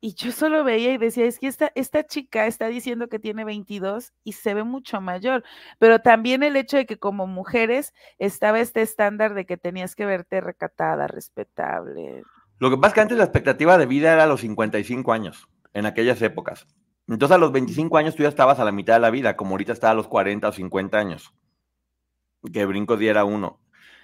Y 0.00 0.14
yo 0.14 0.30
solo 0.30 0.62
veía 0.62 0.92
y 0.92 0.98
decía, 0.98 1.24
es 1.24 1.38
que 1.38 1.46
esta, 1.46 1.72
esta 1.74 2.06
chica 2.06 2.46
está 2.46 2.68
diciendo 2.68 3.08
que 3.08 3.18
tiene 3.18 3.44
22 3.44 4.12
y 4.24 4.32
se 4.32 4.54
ve 4.54 4.62
mucho 4.62 5.00
mayor, 5.00 5.42
pero 5.78 6.00
también 6.00 6.42
el 6.42 6.56
hecho 6.56 6.76
de 6.76 6.86
que 6.86 6.98
como 6.98 7.26
mujeres 7.26 7.94
estaba 8.18 8.60
este 8.60 8.82
estándar 8.82 9.34
de 9.34 9.46
que 9.46 9.56
tenías 9.56 9.96
que 9.96 10.06
verte 10.06 10.40
recatada, 10.40 11.06
respetable. 11.06 12.22
Lo 12.58 12.70
que 12.70 12.76
pasa 12.76 12.88
es 12.88 12.94
que 12.94 13.00
antes 13.00 13.18
la 13.18 13.24
expectativa 13.24 13.78
de 13.78 13.86
vida 13.86 14.12
era 14.12 14.24
a 14.24 14.26
los 14.26 14.40
55 14.40 15.12
años, 15.12 15.48
en 15.72 15.86
aquellas 15.86 16.20
épocas. 16.22 16.66
Entonces 17.08 17.34
a 17.34 17.38
los 17.38 17.52
25 17.52 17.96
años 17.96 18.14
tú 18.14 18.22
ya 18.22 18.28
estabas 18.28 18.58
a 18.58 18.64
la 18.64 18.72
mitad 18.72 18.94
de 18.94 19.00
la 19.00 19.10
vida, 19.10 19.36
como 19.36 19.52
ahorita 19.52 19.72
está 19.72 19.90
a 19.90 19.94
los 19.94 20.08
40 20.08 20.48
o 20.48 20.52
50 20.52 20.98
años. 20.98 21.34
Que 22.52 22.66
brinco 22.66 22.96
diera 22.96 23.24
uno. 23.24 23.60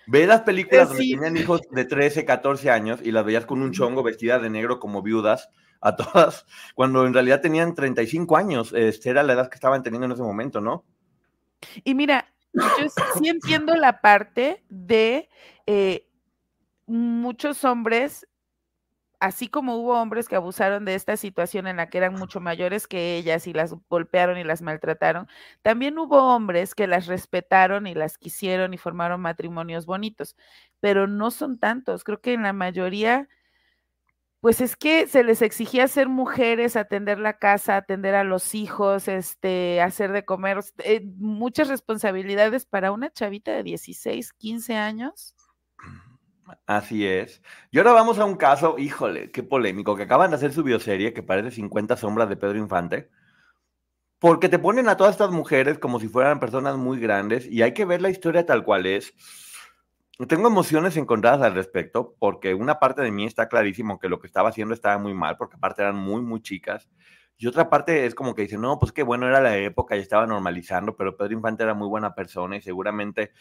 Ve 0.06 0.26
las 0.26 0.42
películas 0.42 0.88
donde 0.88 1.04
tenían 1.04 1.37
hijos 1.37 1.62
de 1.70 1.84
13, 1.84 2.25
14 2.25 2.70
años 2.70 3.00
y 3.02 3.12
las 3.12 3.25
veías 3.25 3.46
con 3.46 3.62
un 3.62 3.72
chongo 3.72 4.02
vestida 4.02 4.38
de 4.38 4.50
negro 4.50 4.80
como 4.80 5.02
viudas 5.02 5.49
a 5.82 5.96
todas, 5.96 6.46
cuando 6.74 7.06
en 7.06 7.12
realidad 7.12 7.40
tenían 7.40 7.74
35 7.74 8.36
años. 8.36 8.72
Este 8.72 9.10
era 9.10 9.22
la 9.22 9.34
edad 9.34 9.50
que 9.50 9.56
estaban 9.56 9.82
teniendo 9.82 10.06
en 10.06 10.12
ese 10.12 10.22
momento, 10.22 10.60
¿no? 10.60 10.84
Y 11.84 11.94
mira, 11.94 12.32
yo 12.54 12.88
sí 13.18 13.28
entiendo 13.28 13.74
la 13.76 14.00
parte 14.00 14.64
de 14.68 15.28
eh, 15.66 16.08
muchos 16.86 17.64
hombres 17.64 18.26
así 19.22 19.46
como 19.46 19.76
hubo 19.76 20.00
hombres 20.00 20.28
que 20.28 20.34
abusaron 20.34 20.84
de 20.84 20.96
esta 20.96 21.16
situación 21.16 21.68
en 21.68 21.76
la 21.76 21.88
que 21.88 21.98
eran 21.98 22.14
mucho 22.14 22.40
mayores 22.40 22.88
que 22.88 23.16
ellas 23.16 23.46
y 23.46 23.52
las 23.52 23.72
golpearon 23.88 24.36
y 24.36 24.42
las 24.42 24.62
maltrataron, 24.62 25.28
también 25.62 25.96
hubo 25.96 26.34
hombres 26.34 26.74
que 26.74 26.88
las 26.88 27.06
respetaron 27.06 27.86
y 27.86 27.94
las 27.94 28.18
quisieron 28.18 28.74
y 28.74 28.78
formaron 28.78 29.20
matrimonios 29.20 29.86
bonitos, 29.86 30.34
pero 30.80 31.06
no 31.06 31.30
son 31.30 31.60
tantos. 31.60 32.02
Creo 32.02 32.20
que 32.20 32.32
en 32.32 32.42
la 32.42 32.52
mayoría, 32.52 33.28
pues 34.42 34.61
es 34.61 34.75
que 34.75 35.06
se 35.06 35.22
les 35.22 35.40
exigía 35.40 35.87
ser 35.87 36.08
mujeres, 36.08 36.75
atender 36.75 37.20
la 37.20 37.38
casa, 37.38 37.76
atender 37.76 38.16
a 38.16 38.25
los 38.25 38.56
hijos, 38.56 39.06
este, 39.06 39.80
hacer 39.80 40.11
de 40.11 40.25
comer, 40.25 40.58
eh, 40.78 41.00
muchas 41.14 41.68
responsabilidades 41.68 42.66
para 42.66 42.90
una 42.90 43.12
chavita 43.12 43.52
de 43.52 43.62
16, 43.62 44.32
15 44.32 44.75
años. 44.75 45.37
Así 46.66 47.06
es. 47.06 47.40
Y 47.70 47.78
ahora 47.78 47.92
vamos 47.92 48.18
a 48.18 48.25
un 48.25 48.34
caso, 48.34 48.80
híjole, 48.80 49.30
qué 49.30 49.44
polémico, 49.44 49.94
que 49.94 50.02
acaban 50.02 50.30
de 50.30 50.37
hacer 50.37 50.52
su 50.52 50.64
bioserie 50.64 51.12
que 51.12 51.22
parece 51.22 51.52
50 51.52 51.96
sombras 51.96 52.28
de 52.28 52.37
Pedro 52.37 52.58
Infante, 52.58 53.11
porque 54.18 54.49
te 54.49 54.58
ponen 54.58 54.88
a 54.88 54.96
todas 54.96 55.12
estas 55.12 55.30
mujeres 55.30 55.78
como 55.78 56.00
si 56.00 56.08
fueran 56.08 56.40
personas 56.40 56.76
muy 56.76 56.99
grandes 56.99 57.46
y 57.46 57.62
hay 57.62 57.75
que 57.75 57.84
ver 57.84 58.02
la 58.02 58.11
historia 58.11 58.44
tal 58.44 58.64
cual 58.64 58.87
es. 58.87 59.14
Tengo 60.28 60.49
emociones 60.49 60.97
encontradas 60.97 61.42
al 61.42 61.54
respecto, 61.54 62.14
porque 62.19 62.54
una 62.54 62.78
parte 62.78 63.02
de 63.02 63.11
mí 63.11 63.25
está 63.25 63.49
clarísimo 63.49 63.99
que 63.99 64.09
lo 64.09 64.21
que 64.21 64.26
estaba 64.26 64.50
haciendo 64.50 64.75
estaba 64.75 64.99
muy 64.99 65.14
mal, 65.14 65.37
porque 65.37 65.57
aparte 65.57 65.83
eran 65.83 65.97
muy, 65.97 66.23
muy 66.23 66.40
chicas. 66.42 66.88
Y 67.38 67.47
otra 67.47 67.71
parte 67.71 68.07
es 68.07 68.14
como 68.14 68.35
que 68.35 68.42
dice, 68.42 68.59
no, 68.59 68.78
pues 68.78 68.92
qué 68.92 69.02
bueno 69.02 69.26
era 69.26 69.40
la 69.40 69.57
época 69.57 69.97
y 69.97 70.00
estaba 70.00 70.26
normalizando, 70.26 70.97
pero 70.97 71.16
Pedro 71.16 71.33
Infante 71.33 71.62
era 71.64 71.75
muy 71.75 71.88
buena 71.88 72.14
persona 72.14 72.57
y 72.57 72.61
seguramente 72.61 73.33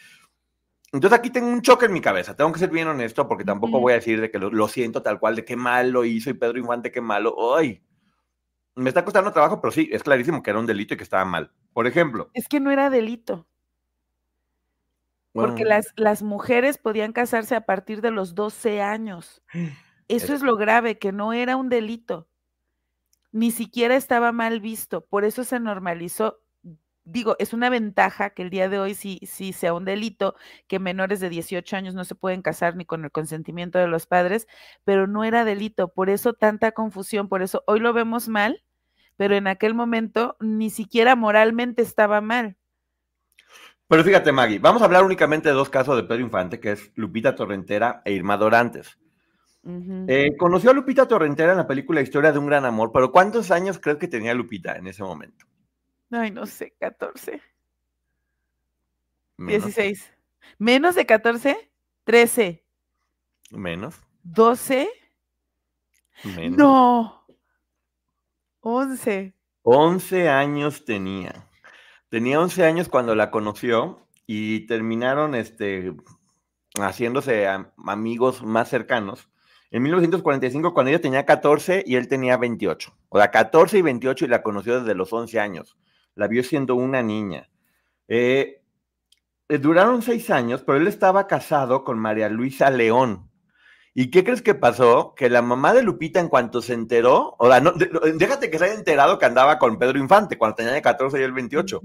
entonces 0.92 1.18
aquí 1.18 1.30
tengo 1.30 1.48
un 1.48 1.62
choque 1.62 1.86
en 1.86 1.92
mi 1.94 2.02
cabeza, 2.02 2.36
tengo 2.36 2.52
que 2.52 2.58
ser 2.58 2.68
bien 2.68 2.86
honesto 2.86 3.26
porque 3.26 3.44
tampoco 3.44 3.80
voy 3.80 3.92
a 3.92 3.96
decir 3.96 4.20
de 4.20 4.30
que 4.30 4.38
lo, 4.38 4.68
siento 4.68 5.02
tal 5.02 5.18
cual, 5.18 5.34
de 5.34 5.44
qué 5.44 5.56
mal 5.56 5.90
lo 5.90 6.04
hizo 6.04 6.28
y 6.28 6.34
Pedro 6.34 6.58
Infante 6.58 6.92
qué 6.92 7.00
malo. 7.00 7.56
¡Ay! 7.56 7.82
Me 8.74 8.90
está 8.90 9.02
costando 9.02 9.32
trabajo, 9.32 9.58
pero 9.60 9.72
sí, 9.72 9.88
es 9.90 10.02
clarísimo 10.02 10.42
que 10.42 10.50
era 10.50 10.58
un 10.58 10.66
delito 10.66 10.92
y 10.92 10.98
que 10.98 11.02
estaba 11.02 11.24
mal. 11.24 11.50
Por 11.72 11.86
ejemplo. 11.86 12.30
Es 12.34 12.46
que 12.46 12.60
no 12.60 12.70
era 12.70 12.90
delito. 12.90 13.46
Porque 15.32 15.64
las, 15.64 15.92
las 15.96 16.22
mujeres 16.22 16.78
podían 16.78 17.12
casarse 17.12 17.54
a 17.54 17.66
partir 17.66 18.00
de 18.00 18.10
los 18.10 18.34
12 18.34 18.82
años. 18.82 19.42
Eso 20.08 20.34
es 20.34 20.42
lo 20.42 20.56
grave, 20.56 20.98
que 20.98 21.12
no 21.12 21.32
era 21.32 21.56
un 21.56 21.68
delito. 21.68 22.28
Ni 23.30 23.50
siquiera 23.50 23.96
estaba 23.96 24.30
mal 24.32 24.60
visto. 24.60 25.06
Por 25.06 25.24
eso 25.24 25.42
se 25.42 25.58
normalizó 25.58 26.42
digo, 27.04 27.36
es 27.38 27.52
una 27.52 27.70
ventaja 27.70 28.30
que 28.30 28.42
el 28.42 28.50
día 28.50 28.68
de 28.68 28.78
hoy 28.78 28.94
sí, 28.94 29.20
sí 29.24 29.52
sea 29.52 29.74
un 29.74 29.84
delito, 29.84 30.36
que 30.68 30.78
menores 30.78 31.20
de 31.20 31.28
18 31.28 31.76
años 31.76 31.94
no 31.94 32.04
se 32.04 32.14
pueden 32.14 32.42
casar 32.42 32.76
ni 32.76 32.84
con 32.84 33.04
el 33.04 33.10
consentimiento 33.10 33.78
de 33.78 33.88
los 33.88 34.06
padres, 34.06 34.46
pero 34.84 35.06
no 35.06 35.24
era 35.24 35.44
delito, 35.44 35.88
por 35.88 36.10
eso 36.10 36.34
tanta 36.34 36.72
confusión, 36.72 37.28
por 37.28 37.42
eso 37.42 37.64
hoy 37.66 37.80
lo 37.80 37.92
vemos 37.92 38.28
mal, 38.28 38.62
pero 39.16 39.34
en 39.36 39.46
aquel 39.46 39.74
momento 39.74 40.36
ni 40.40 40.70
siquiera 40.70 41.16
moralmente 41.16 41.82
estaba 41.82 42.20
mal. 42.20 42.56
Pero 43.92 44.04
fíjate, 44.04 44.32
Maggie, 44.32 44.58
vamos 44.58 44.80
a 44.80 44.86
hablar 44.86 45.04
únicamente 45.04 45.50
de 45.50 45.54
dos 45.54 45.68
casos 45.68 45.94
de 45.96 46.04
Pedro 46.04 46.22
Infante, 46.22 46.58
que 46.58 46.72
es 46.72 46.90
Lupita 46.94 47.34
Torrentera 47.34 48.00
e 48.06 48.12
Irma 48.12 48.38
Dorantes. 48.38 48.98
Eh, 50.08 50.34
conoció 50.38 50.70
a 50.70 50.72
Lupita 50.72 51.06
Torrentera 51.06 51.52
en 51.52 51.58
la 51.58 51.66
película 51.66 52.00
Historia 52.00 52.32
de 52.32 52.38
un 52.38 52.46
gran 52.46 52.64
amor, 52.64 52.90
pero 52.90 53.12
¿cuántos 53.12 53.50
años 53.50 53.78
crees 53.78 53.98
que 53.98 54.08
tenía 54.08 54.32
Lupita 54.32 54.76
en 54.76 54.86
ese 54.86 55.02
momento? 55.02 55.44
Ay, 56.10 56.30
no 56.30 56.46
sé, 56.46 56.74
14. 56.80 57.42
16. 59.36 60.10
¿Menos 60.56 60.94
de 60.94 61.04
14? 61.04 61.70
13. 62.04 62.64
Menos. 63.50 64.00
12. 64.22 64.88
Menos. 66.34 66.56
No. 66.56 67.26
11. 68.60 69.34
11 69.64 70.28
años 70.30 70.82
tenía. 70.86 71.46
Tenía 72.12 72.38
11 72.38 72.64
años 72.64 72.88
cuando 72.88 73.16
la 73.16 73.32
conoció 73.32 74.06
y 74.26 74.66
terminaron 74.66 75.34
este, 75.34 75.94
haciéndose 76.78 77.48
amigos 77.86 78.44
más 78.44 78.68
cercanos. 78.68 79.30
En 79.72 79.82
1945, 79.82 80.74
cuando 80.74 80.90
ella 80.90 81.00
tenía 81.00 81.24
14 81.24 81.82
y 81.86 81.96
él 81.96 82.06
tenía 82.06 82.36
28. 82.36 82.94
O 83.08 83.18
sea, 83.18 83.30
14 83.30 83.78
y 83.78 83.82
28 83.82 84.26
y 84.26 84.28
la 84.28 84.42
conoció 84.42 84.78
desde 84.78 84.94
los 84.94 85.12
11 85.12 85.40
años 85.40 85.76
la 86.14 86.28
vio 86.28 86.42
siendo 86.42 86.74
una 86.74 87.02
niña. 87.02 87.48
Eh, 88.08 88.62
eh, 89.48 89.58
duraron 89.58 90.02
seis 90.02 90.30
años, 90.30 90.62
pero 90.62 90.78
él 90.78 90.86
estaba 90.86 91.26
casado 91.26 91.84
con 91.84 91.98
María 91.98 92.28
Luisa 92.28 92.70
León. 92.70 93.30
¿Y 93.94 94.10
qué 94.10 94.24
crees 94.24 94.42
que 94.42 94.54
pasó? 94.54 95.14
Que 95.14 95.28
la 95.28 95.42
mamá 95.42 95.74
de 95.74 95.82
Lupita, 95.82 96.18
en 96.18 96.28
cuanto 96.28 96.62
se 96.62 96.72
enteró, 96.72 97.36
o 97.38 97.48
sea, 97.48 97.60
no, 97.60 97.72
déjate 97.72 98.50
que 98.50 98.58
se 98.58 98.64
haya 98.64 98.74
enterado 98.74 99.18
que 99.18 99.26
andaba 99.26 99.58
con 99.58 99.78
Pedro 99.78 99.98
Infante 99.98 100.38
cuando 100.38 100.56
tenía 100.56 100.80
14 100.80 101.20
y 101.20 101.22
el 101.22 101.32
28. 101.32 101.82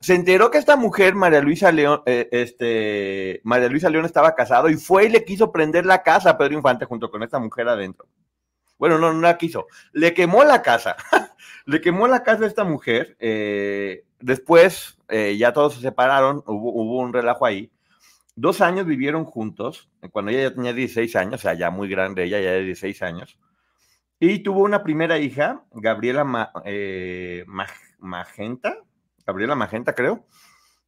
Se 0.00 0.14
enteró 0.14 0.50
que 0.50 0.58
esta 0.58 0.76
mujer, 0.76 1.14
María 1.14 1.40
Luisa 1.40 1.70
León, 1.72 2.02
eh, 2.06 2.28
este, 2.32 3.40
María 3.44 3.68
Luisa 3.68 3.90
León 3.90 4.04
estaba 4.04 4.34
casado 4.34 4.68
y 4.68 4.76
fue 4.76 5.06
y 5.06 5.08
le 5.10 5.24
quiso 5.24 5.52
prender 5.52 5.86
la 5.86 6.02
casa 6.02 6.30
a 6.30 6.38
Pedro 6.38 6.54
Infante 6.54 6.84
junto 6.84 7.10
con 7.10 7.22
esta 7.22 7.38
mujer 7.38 7.68
adentro. 7.68 8.06
Bueno, 8.78 8.98
no, 8.98 9.12
no 9.12 9.20
la 9.20 9.36
quiso. 9.36 9.66
Le 9.92 10.14
quemó 10.14 10.44
la 10.44 10.62
casa. 10.62 10.96
Le 11.66 11.80
quemó 11.80 12.08
la 12.08 12.22
casa 12.22 12.44
a 12.44 12.46
esta 12.46 12.64
mujer. 12.64 13.16
Eh, 13.18 14.04
después, 14.20 14.98
eh, 15.08 15.36
ya 15.36 15.52
todos 15.52 15.74
se 15.74 15.80
separaron, 15.80 16.42
hubo, 16.46 16.98
un 16.98 17.12
relajo 17.12 17.44
ahí. 17.44 17.70
Dos 18.40 18.60
años 18.60 18.86
vivieron 18.86 19.24
juntos, 19.24 19.90
cuando 20.12 20.30
ella 20.30 20.42
ya 20.42 20.54
tenía 20.54 20.72
16 20.72 21.16
años, 21.16 21.34
o 21.34 21.38
sea, 21.38 21.54
ya 21.54 21.70
muy 21.70 21.88
grande, 21.88 22.22
ella 22.22 22.40
ya 22.40 22.52
de 22.52 22.62
16 22.62 23.02
años. 23.02 23.36
Y 24.20 24.44
tuvo 24.44 24.62
una 24.62 24.84
primera 24.84 25.18
hija, 25.18 25.64
Gabriela 25.72 26.52
eh, 26.64 27.44
Magenta, 27.98 28.78
Gabriela 29.26 29.56
Magenta 29.56 29.92
creo, 29.92 30.24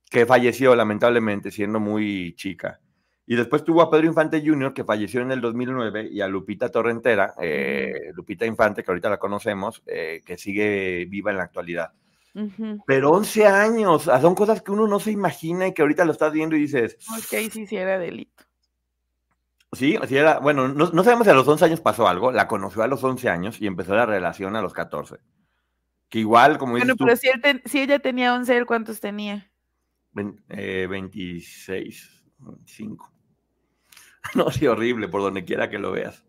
que 0.09 0.27
falleció 0.27 0.77
lamentablemente 0.77 1.51
siendo 1.51 1.81
muy 1.81 2.37
chica. 2.37 2.79
Y 3.27 3.35
después 3.35 3.65
tuvo 3.65 3.83
a 3.83 3.91
Pedro 3.91 4.07
Infante 4.07 4.41
Jr., 4.47 4.73
que 4.73 4.85
falleció 4.85 5.21
en 5.21 5.33
el 5.33 5.41
2009, 5.41 6.09
y 6.09 6.21
a 6.21 6.29
Lupita 6.29 6.69
Torrentera, 6.69 7.35
eh, 7.43 8.13
Lupita 8.15 8.47
Infante, 8.47 8.85
que 8.85 8.93
ahorita 8.93 9.11
la 9.11 9.19
conocemos, 9.19 9.83
eh, 9.87 10.23
que 10.25 10.39
sigue 10.39 11.05
viva 11.07 11.33
en 11.33 11.39
la 11.39 11.43
actualidad. 11.43 11.95
Pero 12.87 13.11
11 13.11 13.47
años, 13.47 14.05
son 14.05 14.35
cosas 14.35 14.63
que 14.63 14.71
uno 14.71 14.87
no 14.87 15.01
se 15.01 15.11
imagina 15.11 15.67
y 15.67 15.75
que 15.75 15.83
ahorita 15.83 16.05
lo 16.05 16.13
estás 16.13 16.33
viendo 16.33 16.57
y 16.57 16.61
dices... 16.61 16.97
Ok, 17.17 17.51
sí, 17.51 17.67
sí 17.67 17.77
era 17.77 17.99
delito. 17.99 18.45
Sí, 19.73 19.97
sí 20.09 20.17
era, 20.17 20.41
bueno, 20.41 20.69
no, 20.69 21.05
sabemos 21.05 21.25
si 21.25 21.31
a 21.31 21.35
los 21.35 21.47
11 21.47 21.65
años 21.65 21.81
pasó 21.81 22.09
algo, 22.09 22.33
la 22.33 22.49
conoció 22.49 22.83
a 22.83 22.89
los 22.89 23.05
11 23.05 23.29
años 23.29 23.61
y 23.61 23.67
empezó 23.67 23.95
la 23.95 24.07
relación 24.07 24.57
a 24.57 24.63
los 24.63 24.73
14. 24.73 25.19
Que 26.09 26.19
igual, 26.19 26.59
como 26.59 26.75
dices 26.75 26.97
Bueno, 26.97 26.99
pero 26.99 27.17
si, 27.65 27.79
ella 27.79 28.01
tenía 28.01 28.35
11, 28.35 28.57
¿él 28.57 28.67
cuántos 28.67 29.01
tenía? 29.01 29.51
26, 30.13 32.25
25. 32.39 33.13
No, 34.35 34.51
sí, 34.51 34.67
horrible, 34.67 35.09
por 35.09 35.23
donde 35.23 35.45
quiera 35.45 35.71
que 35.71 35.79
lo 35.79 35.93
veas. 35.93 36.25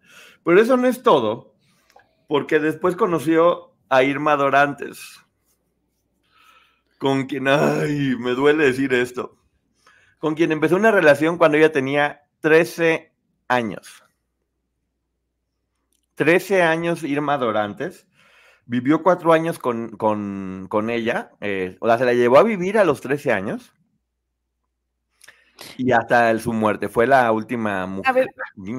Pero 0.45 0.61
eso 0.61 0.77
no 0.77 0.87
es 0.87 1.03
todo, 1.03 1.55
porque 2.27 2.59
después 2.59 2.95
conoció 2.95 3.75
a 3.89 4.03
Irma 4.03 4.37
Dorantes, 4.37 5.19
con 7.01 7.25
quien, 7.25 7.47
ay, 7.47 8.15
me 8.19 8.35
duele 8.35 8.65
decir 8.65 8.93
esto, 8.93 9.35
con 10.19 10.35
quien 10.35 10.51
empezó 10.51 10.75
una 10.75 10.91
relación 10.91 11.39
cuando 11.39 11.57
ella 11.57 11.71
tenía 11.71 12.21
13 12.41 13.11
años. 13.47 14.03
13 16.13 16.61
años 16.61 17.01
Irma 17.01 17.39
Dorantes. 17.39 18.05
Vivió 18.67 19.01
cuatro 19.01 19.33
años 19.33 19.57
con, 19.57 19.89
ella, 20.91 21.31
eh, 21.41 21.75
o 21.79 21.87
sea, 21.87 21.97
se 21.97 22.05
la 22.05 22.13
llevó 22.13 22.37
a 22.37 22.43
vivir 22.43 22.77
a 22.77 22.85
los 22.85 23.01
13 23.01 23.31
años. 23.31 23.73
Y 25.77 25.93
hasta 25.93 26.37
su 26.37 26.53
muerte, 26.53 26.87
fue 26.87 27.07
la 27.07 27.31
última 27.31 27.87
mujer. 27.87 28.07
A 28.07 28.13
ver, 28.13 28.27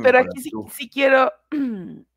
pero 0.01 0.21
aquí 0.21 0.41
sí, 0.41 0.89
quiero 0.89 1.33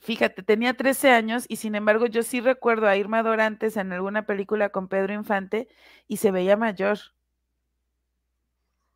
Fíjate, 0.00 0.42
tenía 0.42 0.74
13 0.74 1.10
años 1.10 1.44
y 1.48 1.56
sin 1.56 1.74
embargo 1.74 2.06
yo 2.06 2.22
sí 2.22 2.40
recuerdo 2.40 2.86
a 2.86 2.96
Irma 2.96 3.22
Dorantes 3.22 3.76
en 3.76 3.92
alguna 3.92 4.26
película 4.26 4.70
con 4.70 4.88
Pedro 4.88 5.12
Infante 5.12 5.68
y 6.06 6.18
se 6.18 6.30
veía 6.30 6.56
mayor. 6.56 6.98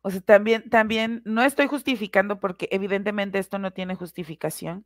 O 0.01 0.09
sea, 0.11 0.21
también, 0.21 0.69
también, 0.69 1.21
no 1.25 1.43
estoy 1.43 1.67
justificando 1.67 2.39
porque 2.39 2.67
evidentemente 2.71 3.39
esto 3.39 3.59
no 3.59 3.71
tiene 3.71 3.95
justificación, 3.95 4.85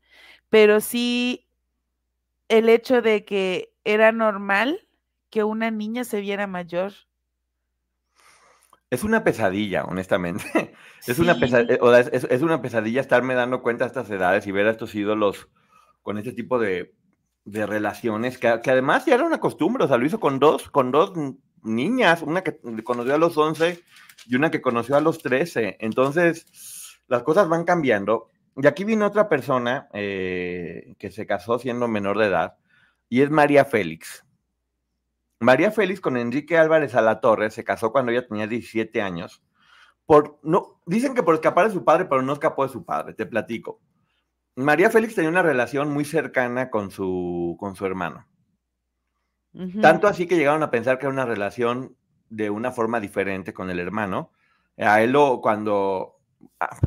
pero 0.50 0.80
sí 0.80 1.48
el 2.50 2.70
hecho 2.70 3.02
de 3.02 3.26
que 3.26 3.74
era 3.84 4.12
normal 4.12 4.88
que 5.30 5.44
una 5.44 5.72
niña 5.72 6.04
se 6.04 6.22
viera 6.22 6.48
mayor. 6.48 6.94
Es 8.90 9.04
una 9.04 9.24
pesadilla, 9.24 9.84
honestamente. 9.84 10.44
Es, 11.06 11.20
una 11.20 11.40
pesadilla, 11.40 11.78
es, 12.12 12.42
una 12.42 12.62
pesadilla 12.62 13.00
estarme 13.00 13.34
dando 13.34 13.62
cuenta 13.62 13.86
a 13.86 13.88
estas 13.88 14.10
edades 14.10 14.46
y 14.46 14.52
ver 14.52 14.68
a 14.68 14.72
estos 14.72 14.94
ídolos 14.94 15.48
con 16.08 16.18
este 16.18 16.32
tipo 16.32 16.58
de, 16.58 16.94
relaciones, 17.44 18.38
que, 18.38 18.62
que, 18.64 18.72
además 18.72 19.06
ya 19.06 19.16
era 19.16 19.26
una 19.26 19.42
costumbre, 19.42 19.84
o 19.84 19.90
sea, 19.90 19.98
lo 19.98 20.06
hizo 20.06 20.22
con 20.22 20.40
dos, 20.40 20.70
con 20.70 20.90
dos 20.90 21.12
niñas, 21.64 22.22
una 22.22 22.46
que 22.46 22.58
conoció 22.86 23.14
a 23.14 23.18
los 23.18 23.38
11 23.38 23.84
y 24.26 24.36
una 24.38 24.50
que 24.50 24.62
conoció 24.62 24.96
a 24.96 25.02
los 25.02 25.22
13. 25.22 25.76
Entonces, 25.82 26.46
las 27.10 27.24
cosas 27.24 27.50
van 27.50 27.66
cambiando. 27.66 28.30
Y 28.56 28.66
aquí 28.68 28.86
vino 28.86 29.06
otra 29.06 29.28
persona 29.28 29.90
eh, 29.92 30.96
que 30.98 31.12
se 31.12 31.26
casó 31.26 31.60
siendo 31.60 31.90
menor 31.90 32.18
de 32.18 32.28
edad, 32.28 32.56
y 33.10 33.22
es 33.22 33.30
María 33.30 33.66
Félix. 33.66 34.26
María 35.42 35.72
Félix 35.72 36.00
con 36.00 36.16
Enrique 36.16 36.58
Álvarez 36.58 36.96
Alatorre 36.96 37.52
se 37.52 37.66
casó 37.66 37.92
cuando 37.92 38.14
ella 38.14 38.26
tenía 38.26 38.48
17 38.48 39.02
años. 39.02 39.44
Por, 40.06 40.40
no, 40.42 40.80
dicen 40.86 41.14
que 41.14 41.24
por 41.24 41.36
escapar 41.36 41.68
de 41.68 41.74
su 41.74 41.84
padre, 41.84 42.06
pero 42.06 42.22
no 42.22 42.32
escapó 42.32 42.66
de 42.66 42.72
su 42.72 42.86
padre, 42.86 43.14
te 43.14 43.26
platico. 43.26 43.82
María 44.58 44.90
Félix 44.90 45.16
tenía 45.16 45.30
una 45.30 45.42
relación 45.42 45.92
muy 45.92 46.06
cercana 46.06 46.70
con 46.70 46.92
su, 46.92 47.56
con 47.60 47.76
su 47.76 47.86
hermano. 47.86 48.28
Tanto 49.82 50.08
así 50.08 50.28
que 50.28 50.36
llegaron 50.36 50.62
a 50.62 50.70
pensar 50.70 51.00
que 51.00 51.06
era 51.06 51.14
una 51.14 51.26
relación 51.26 51.96
de 52.30 52.50
una 52.50 52.72
forma 52.72 53.00
diferente 53.00 53.54
con 53.54 53.70
el 53.70 53.80
hermano. 53.80 54.32
A 54.78 55.02
él 55.02 55.12
lo, 55.12 55.42
cuando... 55.42 56.20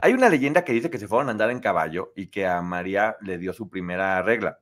Hay 0.02 0.12
una 0.12 0.28
leyenda 0.28 0.64
que 0.64 0.72
dice 0.72 0.90
que 0.90 0.98
se 0.98 1.08
fueron 1.08 1.28
a 1.28 1.32
andar 1.32 1.50
en 1.50 1.58
caballo 1.58 2.12
y 2.14 2.28
que 2.28 2.46
a 2.46 2.62
María 2.62 3.16
le 3.22 3.38
dio 3.38 3.52
su 3.52 3.68
primera 3.68 4.22
regla. 4.22 4.60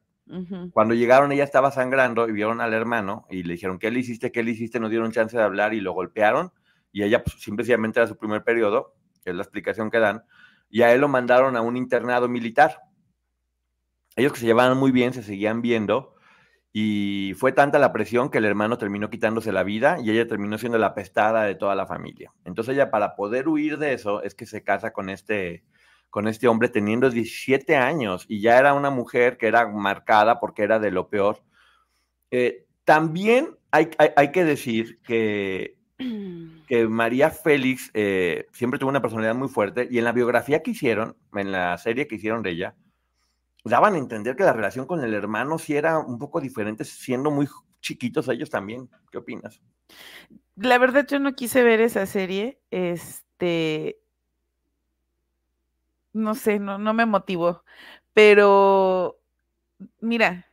Cuando 0.72 0.94
llegaron 0.94 1.32
ella 1.32 1.44
estaba 1.44 1.70
sangrando 1.70 2.28
y 2.28 2.32
vieron 2.32 2.60
al 2.60 2.74
hermano 2.74 3.26
y 3.30 3.42
le 3.42 3.54
dijeron, 3.54 3.78
¿qué 3.78 3.90
le 3.90 4.00
hiciste? 4.00 4.30
¿Qué 4.30 4.42
le 4.42 4.50
hiciste? 4.50 4.78
No 4.78 4.90
dieron 4.90 5.10
chance 5.10 5.34
de 5.34 5.42
hablar 5.42 5.72
y 5.72 5.80
lo 5.80 5.92
golpearon 5.92 6.52
y 6.92 7.02
ella 7.02 7.22
pues, 7.22 7.40
simplemente 7.40 8.00
era 8.00 8.06
su 8.06 8.16
primer 8.16 8.42
periodo, 8.42 8.94
que 9.22 9.30
es 9.30 9.36
la 9.36 9.42
explicación 9.42 9.90
que 9.90 9.98
dan, 9.98 10.24
y 10.70 10.82
a 10.82 10.92
él 10.92 11.00
lo 11.00 11.08
mandaron 11.08 11.56
a 11.56 11.62
un 11.62 11.76
internado 11.76 12.28
militar. 12.28 12.82
Ellos 14.18 14.32
que 14.32 14.40
se 14.40 14.46
llevaban 14.46 14.76
muy 14.76 14.90
bien 14.90 15.12
se 15.12 15.22
seguían 15.22 15.62
viendo 15.62 16.16
y 16.72 17.34
fue 17.36 17.52
tanta 17.52 17.78
la 17.78 17.92
presión 17.92 18.30
que 18.30 18.38
el 18.38 18.46
hermano 18.46 18.76
terminó 18.76 19.10
quitándose 19.10 19.52
la 19.52 19.62
vida 19.62 19.98
y 20.02 20.10
ella 20.10 20.26
terminó 20.26 20.58
siendo 20.58 20.76
la 20.76 20.92
pestada 20.92 21.44
de 21.44 21.54
toda 21.54 21.76
la 21.76 21.86
familia. 21.86 22.32
Entonces 22.44 22.74
ella 22.74 22.90
para 22.90 23.14
poder 23.14 23.46
huir 23.46 23.78
de 23.78 23.92
eso 23.92 24.20
es 24.24 24.34
que 24.34 24.44
se 24.44 24.64
casa 24.64 24.92
con 24.92 25.08
este, 25.08 25.62
con 26.10 26.26
este 26.26 26.48
hombre 26.48 26.68
teniendo 26.68 27.10
17 27.10 27.76
años 27.76 28.26
y 28.28 28.40
ya 28.40 28.58
era 28.58 28.74
una 28.74 28.90
mujer 28.90 29.38
que 29.38 29.46
era 29.46 29.68
marcada 29.68 30.40
porque 30.40 30.64
era 30.64 30.80
de 30.80 30.90
lo 30.90 31.08
peor. 31.08 31.44
Eh, 32.32 32.66
también 32.82 33.56
hay, 33.70 33.90
hay, 34.16 34.32
que 34.32 34.44
decir 34.44 34.98
que, 35.02 35.76
que 36.66 36.88
María 36.88 37.30
Félix 37.30 37.92
eh, 37.94 38.46
siempre 38.50 38.80
tuvo 38.80 38.90
una 38.90 39.00
personalidad 39.00 39.36
muy 39.36 39.48
fuerte 39.48 39.86
y 39.88 39.98
en 39.98 40.04
la 40.04 40.12
biografía 40.12 40.60
que 40.64 40.72
hicieron, 40.72 41.16
en 41.34 41.52
la 41.52 41.78
serie 41.78 42.08
que 42.08 42.16
hicieron 42.16 42.42
de 42.42 42.50
ella, 42.50 42.74
daban 43.64 43.94
a 43.94 43.98
entender 43.98 44.36
que 44.36 44.44
la 44.44 44.52
relación 44.52 44.86
con 44.86 45.02
el 45.02 45.14
hermano 45.14 45.58
sí 45.58 45.76
era 45.76 45.98
un 45.98 46.18
poco 46.18 46.40
diferente, 46.40 46.84
siendo 46.84 47.30
muy 47.30 47.48
chiquitos 47.80 48.28
ellos 48.28 48.50
también. 48.50 48.88
¿Qué 49.10 49.18
opinas? 49.18 49.60
La 50.56 50.78
verdad, 50.78 51.06
yo 51.06 51.18
no 51.18 51.34
quise 51.34 51.62
ver 51.62 51.80
esa 51.80 52.06
serie. 52.06 52.60
Este. 52.70 54.00
No 56.12 56.34
sé, 56.34 56.58
no, 56.58 56.78
no 56.78 56.94
me 56.94 57.06
motivó. 57.06 57.62
Pero, 58.12 59.20
mira, 60.00 60.47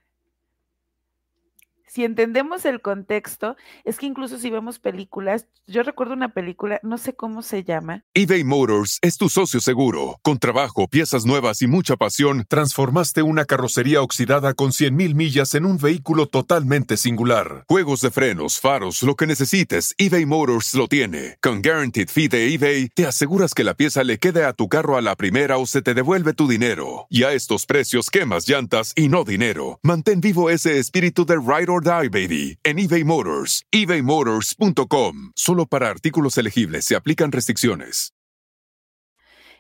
si 1.96 2.04
entendemos 2.04 2.66
el 2.66 2.82
contexto, 2.82 3.56
es 3.86 4.00
que 4.00 4.06
incluso 4.06 4.38
si 4.38 4.50
vemos 4.50 4.80
películas, 4.80 5.48
yo 5.66 5.82
recuerdo 5.82 6.14
una 6.14 6.34
película, 6.34 6.82
no 6.84 6.98
sé 6.98 7.16
cómo 7.16 7.42
se 7.42 7.64
llama. 7.64 8.04
eBay 8.14 8.44
Motors 8.44 9.00
es 9.02 9.16
tu 9.16 9.30
socio 9.30 9.62
seguro. 9.62 10.20
Con 10.22 10.38
trabajo, 10.38 10.90
piezas 10.90 11.26
nuevas 11.26 11.62
y 11.62 11.68
mucha 11.68 11.96
pasión, 11.96 12.44
transformaste 12.50 13.22
una 13.22 13.46
carrocería 13.46 14.02
oxidada 14.02 14.54
con 14.54 14.72
100.000 14.72 15.16
millas 15.16 15.56
en 15.56 15.66
un 15.66 15.78
vehículo 15.78 16.26
totalmente 16.26 16.98
singular. 16.98 17.64
Juegos 17.70 18.02
de 18.02 18.12
frenos, 18.12 18.60
faros, 18.60 19.02
lo 19.02 19.16
que 19.16 19.26
necesites, 19.26 19.96
eBay 19.98 20.26
Motors 20.26 20.74
lo 20.74 20.90
tiene. 20.90 21.38
Con 21.42 21.62
Guaranteed 21.62 22.10
Fee 22.10 22.28
de 22.28 22.54
eBay, 22.54 22.90
te 22.90 23.08
aseguras 23.08 23.54
que 23.54 23.64
la 23.64 23.74
pieza 23.74 24.04
le 24.04 24.20
quede 24.20 24.44
a 24.44 24.52
tu 24.52 24.68
carro 24.68 24.98
a 24.98 25.02
la 25.02 25.16
primera 25.16 25.58
o 25.60 25.66
se 25.66 25.82
te 25.82 25.94
devuelve 25.94 26.34
tu 26.34 26.50
dinero. 26.50 27.08
Y 27.10 27.24
a 27.24 27.32
estos 27.32 27.66
precios, 27.66 28.10
quemas 28.10 28.50
llantas 28.50 28.92
y 28.98 29.08
no 29.08 29.24
dinero. 29.24 29.80
Mantén 29.82 30.20
vivo 30.20 30.50
ese 30.50 30.78
espíritu 30.78 31.26
de 31.26 31.36
Ride 31.38 31.72
or 31.72 31.85
die, 31.86 32.10
baby, 32.10 32.58
en 32.64 32.80
eBay 32.80 33.04
Motors. 33.04 33.64
ebaymotors.com. 33.72 35.32
Solo 35.36 35.66
para 35.68 35.90
artículos 35.90 36.38
elegibles 36.38 36.86
se 36.86 36.96
aplican 36.96 37.32
restricciones. 37.32 38.14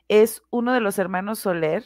Es 0.08 0.42
uno 0.50 0.74
de 0.74 0.82
los 0.82 1.00
hermanos 1.00 1.40
Soler, 1.40 1.84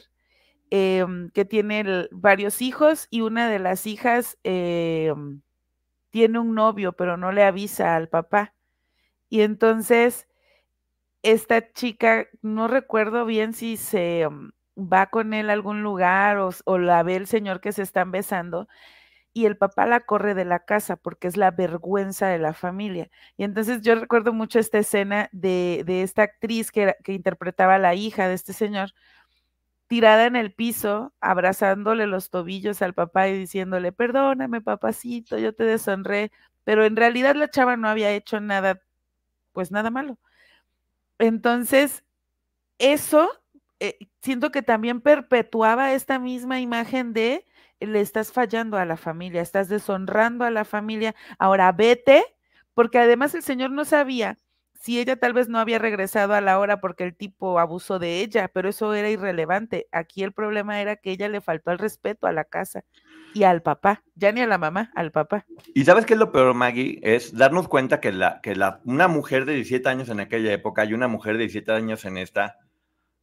em, 0.70 1.30
que 1.30 1.44
tiene 1.44 2.08
varios 2.10 2.62
hijos 2.62 3.06
y 3.10 3.20
una 3.20 3.48
de 3.48 3.58
las 3.58 3.86
hijas 3.86 4.38
em, 4.44 5.40
tiene 6.10 6.38
un 6.38 6.54
novio, 6.54 6.92
pero 6.92 7.16
no 7.16 7.32
le 7.32 7.44
avisa 7.44 7.96
al 7.96 8.08
papá. 8.08 8.54
Y 9.28 9.42
entonces, 9.42 10.26
esta 11.22 11.72
chica, 11.72 12.26
no 12.42 12.68
recuerdo 12.68 13.24
bien 13.26 13.52
si 13.52 13.76
se 13.76 14.22
em, 14.22 14.52
va 14.76 15.06
con 15.10 15.34
él 15.34 15.50
a 15.50 15.52
algún 15.54 15.82
lugar 15.82 16.38
o, 16.38 16.50
o 16.64 16.78
la 16.78 17.02
ve 17.02 17.16
el 17.16 17.26
señor 17.26 17.60
que 17.60 17.72
se 17.72 17.82
están 17.82 18.10
besando 18.10 18.68
y 19.32 19.46
el 19.46 19.56
papá 19.56 19.86
la 19.86 20.00
corre 20.00 20.34
de 20.34 20.44
la 20.44 20.60
casa 20.60 20.96
porque 20.96 21.28
es 21.28 21.36
la 21.36 21.50
vergüenza 21.50 22.28
de 22.28 22.38
la 22.38 22.52
familia. 22.52 23.10
Y 23.36 23.44
entonces 23.44 23.82
yo 23.82 23.94
recuerdo 23.94 24.32
mucho 24.32 24.58
esta 24.58 24.78
escena 24.78 25.28
de, 25.32 25.84
esta 26.02 26.22
actriz 26.22 26.72
que, 26.72 26.94
que 27.04 27.12
interpretaba 27.12 27.76
a 27.76 27.78
la 27.78 27.94
hija 27.94 28.28
de 28.28 28.34
este 28.34 28.52
señor, 28.52 28.92
tirada 29.86 30.26
en 30.26 30.36
el 30.36 30.52
piso, 30.52 31.12
abrazándole 31.20 32.06
los 32.06 32.30
tobillos 32.30 32.82
al 32.82 32.94
papá 32.94 33.28
y 33.28 33.38
diciéndole, 33.38 33.92
perdóname, 33.92 34.60
papacito, 34.60 35.38
yo 35.38 35.54
te 35.54 35.64
deshonré, 35.64 36.30
pero 36.64 36.84
en 36.84 36.96
realidad 36.96 37.34
la 37.34 37.50
chava 37.50 37.76
no 37.76 37.88
había 37.88 38.12
hecho 38.12 38.40
nada, 38.40 38.80
pues 39.52 39.72
nada 39.72 39.90
malo. 39.90 40.18
Entonces, 41.18 42.04
eso 42.78 43.30
eh, 43.80 43.98
siento 44.22 44.50
que 44.50 44.62
también 44.62 45.00
perpetuaba 45.00 45.92
esta 45.92 46.18
misma 46.18 46.60
imagen 46.60 47.12
de 47.12 47.46
le 47.80 48.00
estás 48.00 48.32
fallando 48.32 48.76
a 48.76 48.84
la 48.84 48.96
familia, 48.96 49.42
estás 49.42 49.68
deshonrando 49.68 50.44
a 50.44 50.50
la 50.50 50.64
familia, 50.64 51.14
ahora 51.38 51.72
vete, 51.72 52.24
porque 52.74 52.98
además 52.98 53.34
el 53.34 53.42
señor 53.42 53.70
no 53.70 53.84
sabía 53.84 54.38
si 54.80 54.98
ella 54.98 55.16
tal 55.16 55.34
vez 55.34 55.48
no 55.48 55.58
había 55.58 55.78
regresado 55.78 56.32
a 56.32 56.40
la 56.40 56.58
hora 56.58 56.80
porque 56.80 57.04
el 57.04 57.14
tipo 57.14 57.58
abusó 57.58 57.98
de 57.98 58.20
ella, 58.20 58.48
pero 58.48 58.70
eso 58.70 58.94
era 58.94 59.10
irrelevante. 59.10 59.86
Aquí 59.92 60.22
el 60.22 60.32
problema 60.32 60.80
era 60.80 60.96
que 60.96 61.10
ella 61.10 61.28
le 61.28 61.42
faltó 61.42 61.70
el 61.70 61.78
respeto 61.78 62.26
a 62.26 62.32
la 62.32 62.44
casa 62.44 62.84
y 63.34 63.42
al 63.42 63.60
papá, 63.60 64.02
ya 64.14 64.32
ni 64.32 64.40
a 64.40 64.46
la 64.46 64.56
mamá, 64.56 64.90
al 64.94 65.12
papá. 65.12 65.44
Y 65.74 65.84
sabes 65.84 66.06
qué 66.06 66.14
es 66.14 66.18
lo 66.18 66.32
peor, 66.32 66.54
Maggie, 66.54 66.98
es 67.02 67.36
darnos 67.36 67.68
cuenta 67.68 68.00
que 68.00 68.10
la 68.10 68.40
que 68.40 68.56
la 68.56 68.80
una 68.84 69.06
mujer 69.06 69.44
de 69.44 69.54
17 69.54 69.86
años 69.86 70.08
en 70.08 70.20
aquella 70.20 70.50
época 70.50 70.86
y 70.86 70.94
una 70.94 71.08
mujer 71.08 71.34
de 71.34 71.40
17 71.40 71.72
años 71.72 72.06
en 72.06 72.16
esta 72.16 72.56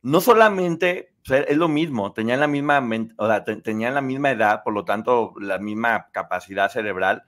no 0.04 0.22
solamente 0.22 1.14
es 1.30 1.58
lo 1.58 1.68
mismo, 1.68 2.14
tenían 2.14 2.40
la 2.40 2.48
misma, 2.48 2.86
o 3.18 3.28
sea, 3.28 3.44
tenían 3.44 3.94
la 3.94 4.02
misma 4.02 4.32
edad, 4.32 4.64
por 4.64 4.74
lo 4.74 4.86
tanto, 4.86 5.34
la 5.40 5.58
misma 5.60 6.08
capacidad 6.12 6.70
cerebral, 6.70 7.24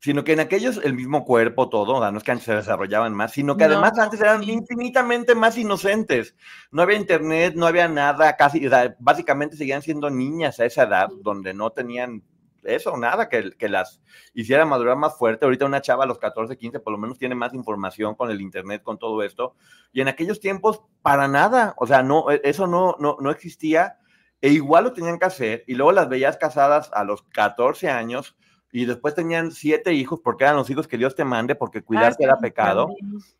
sino 0.00 0.22
que 0.22 0.32
en 0.32 0.40
aquellos 0.40 0.80
el 0.84 0.94
mismo 0.94 1.24
cuerpo, 1.24 1.68
todo, 1.68 1.96
o 1.96 2.00
sea, 2.00 2.12
no 2.12 2.18
es 2.18 2.24
que 2.24 2.30
antes 2.30 2.46
se 2.46 2.54
desarrollaban 2.54 3.14
más, 3.14 3.32
sino 3.32 3.56
que 3.56 3.64
además 3.64 3.98
antes 3.98 4.20
eran 4.20 4.44
infinitamente 4.44 5.34
más 5.34 5.58
inocentes. 5.58 6.36
No 6.70 6.82
había 6.82 6.96
internet, 6.96 7.54
no 7.56 7.66
había 7.66 7.88
nada, 7.88 8.36
casi, 8.36 8.64
o 8.66 8.70
sea, 8.70 8.94
básicamente 9.00 9.56
seguían 9.56 9.82
siendo 9.82 10.08
niñas 10.08 10.60
a 10.60 10.66
esa 10.66 10.84
edad, 10.84 11.08
donde 11.22 11.52
no 11.52 11.70
tenían 11.70 12.22
eso, 12.64 12.96
nada, 12.96 13.28
que, 13.28 13.52
que 13.52 13.68
las 13.68 14.00
hiciera 14.34 14.64
madurar 14.64 14.96
más 14.96 15.16
fuerte. 15.16 15.44
Ahorita 15.44 15.66
una 15.66 15.80
chava 15.80 16.04
a 16.04 16.06
los 16.06 16.18
14, 16.18 16.56
15 16.56 16.80
por 16.80 16.92
lo 16.92 16.98
menos 16.98 17.18
tiene 17.18 17.34
más 17.34 17.54
información 17.54 18.14
con 18.14 18.30
el 18.30 18.40
Internet, 18.40 18.82
con 18.82 18.98
todo 18.98 19.22
esto. 19.22 19.54
Y 19.92 20.00
en 20.00 20.08
aquellos 20.08 20.40
tiempos, 20.40 20.82
para 21.02 21.28
nada, 21.28 21.74
o 21.78 21.86
sea, 21.86 22.02
no, 22.02 22.30
e, 22.30 22.40
eso 22.44 22.66
no, 22.66 22.96
no, 22.98 23.16
no 23.20 23.30
existía. 23.30 23.98
E 24.40 24.50
igual 24.50 24.84
lo 24.84 24.92
tenían 24.92 25.18
que 25.18 25.26
hacer. 25.26 25.64
Y 25.66 25.74
luego 25.74 25.92
las 25.92 26.08
veías 26.08 26.36
casadas 26.36 26.90
a 26.92 27.04
los 27.04 27.22
14 27.22 27.88
años 27.88 28.36
y 28.70 28.84
después 28.84 29.14
tenían 29.14 29.50
siete 29.50 29.94
hijos 29.94 30.20
porque 30.22 30.44
eran 30.44 30.56
los 30.56 30.68
hijos 30.68 30.86
que 30.86 30.98
Dios 30.98 31.14
te 31.14 31.24
mande 31.24 31.54
porque 31.54 31.82
cuidarte 31.82 32.24
era 32.24 32.38
pecado. 32.38 32.88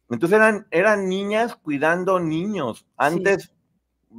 Entonces 0.09 0.37
eran, 0.37 0.67
eran 0.71 1.09
niñas 1.09 1.55
cuidando 1.57 2.19
niños. 2.19 2.87
Antes 2.97 3.53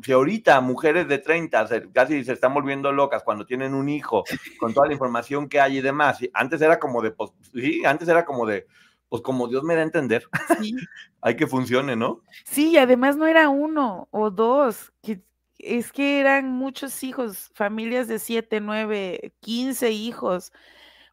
si 0.03 0.11
ahorita 0.11 0.61
mujeres 0.61 1.07
de 1.07 1.17
30 1.17 1.67
casi 1.93 2.23
se 2.23 2.33
están 2.33 2.53
volviendo 2.53 2.91
locas 2.91 3.23
cuando 3.23 3.45
tienen 3.45 3.73
un 3.73 3.89
hijo, 3.89 4.23
con 4.59 4.73
toda 4.73 4.87
la 4.87 4.93
información 4.93 5.49
que 5.49 5.59
hay 5.59 5.77
y 5.77 5.81
demás, 5.81 6.19
antes 6.33 6.61
era 6.61 6.79
como 6.79 7.01
de, 7.01 7.11
pues, 7.11 7.31
sí, 7.53 7.83
antes 7.85 8.07
era 8.07 8.25
como 8.25 8.45
de, 8.45 8.67
pues 9.09 9.21
como 9.21 9.47
Dios 9.47 9.63
me 9.63 9.75
da 9.75 9.81
a 9.81 9.85
entender, 9.85 10.27
sí. 10.59 10.75
hay 11.21 11.35
que 11.35 11.47
funcione, 11.47 11.95
¿no? 11.95 12.21
Sí, 12.45 12.71
y 12.71 12.77
además 12.77 13.17
no 13.17 13.27
era 13.27 13.49
uno 13.49 14.07
o 14.11 14.29
dos, 14.29 14.93
que 15.01 15.21
es 15.57 15.91
que 15.91 16.19
eran 16.19 16.51
muchos 16.51 17.03
hijos, 17.03 17.51
familias 17.53 18.07
de 18.07 18.19
siete, 18.19 18.61
nueve, 18.61 19.33
quince 19.41 19.91
hijos, 19.91 20.53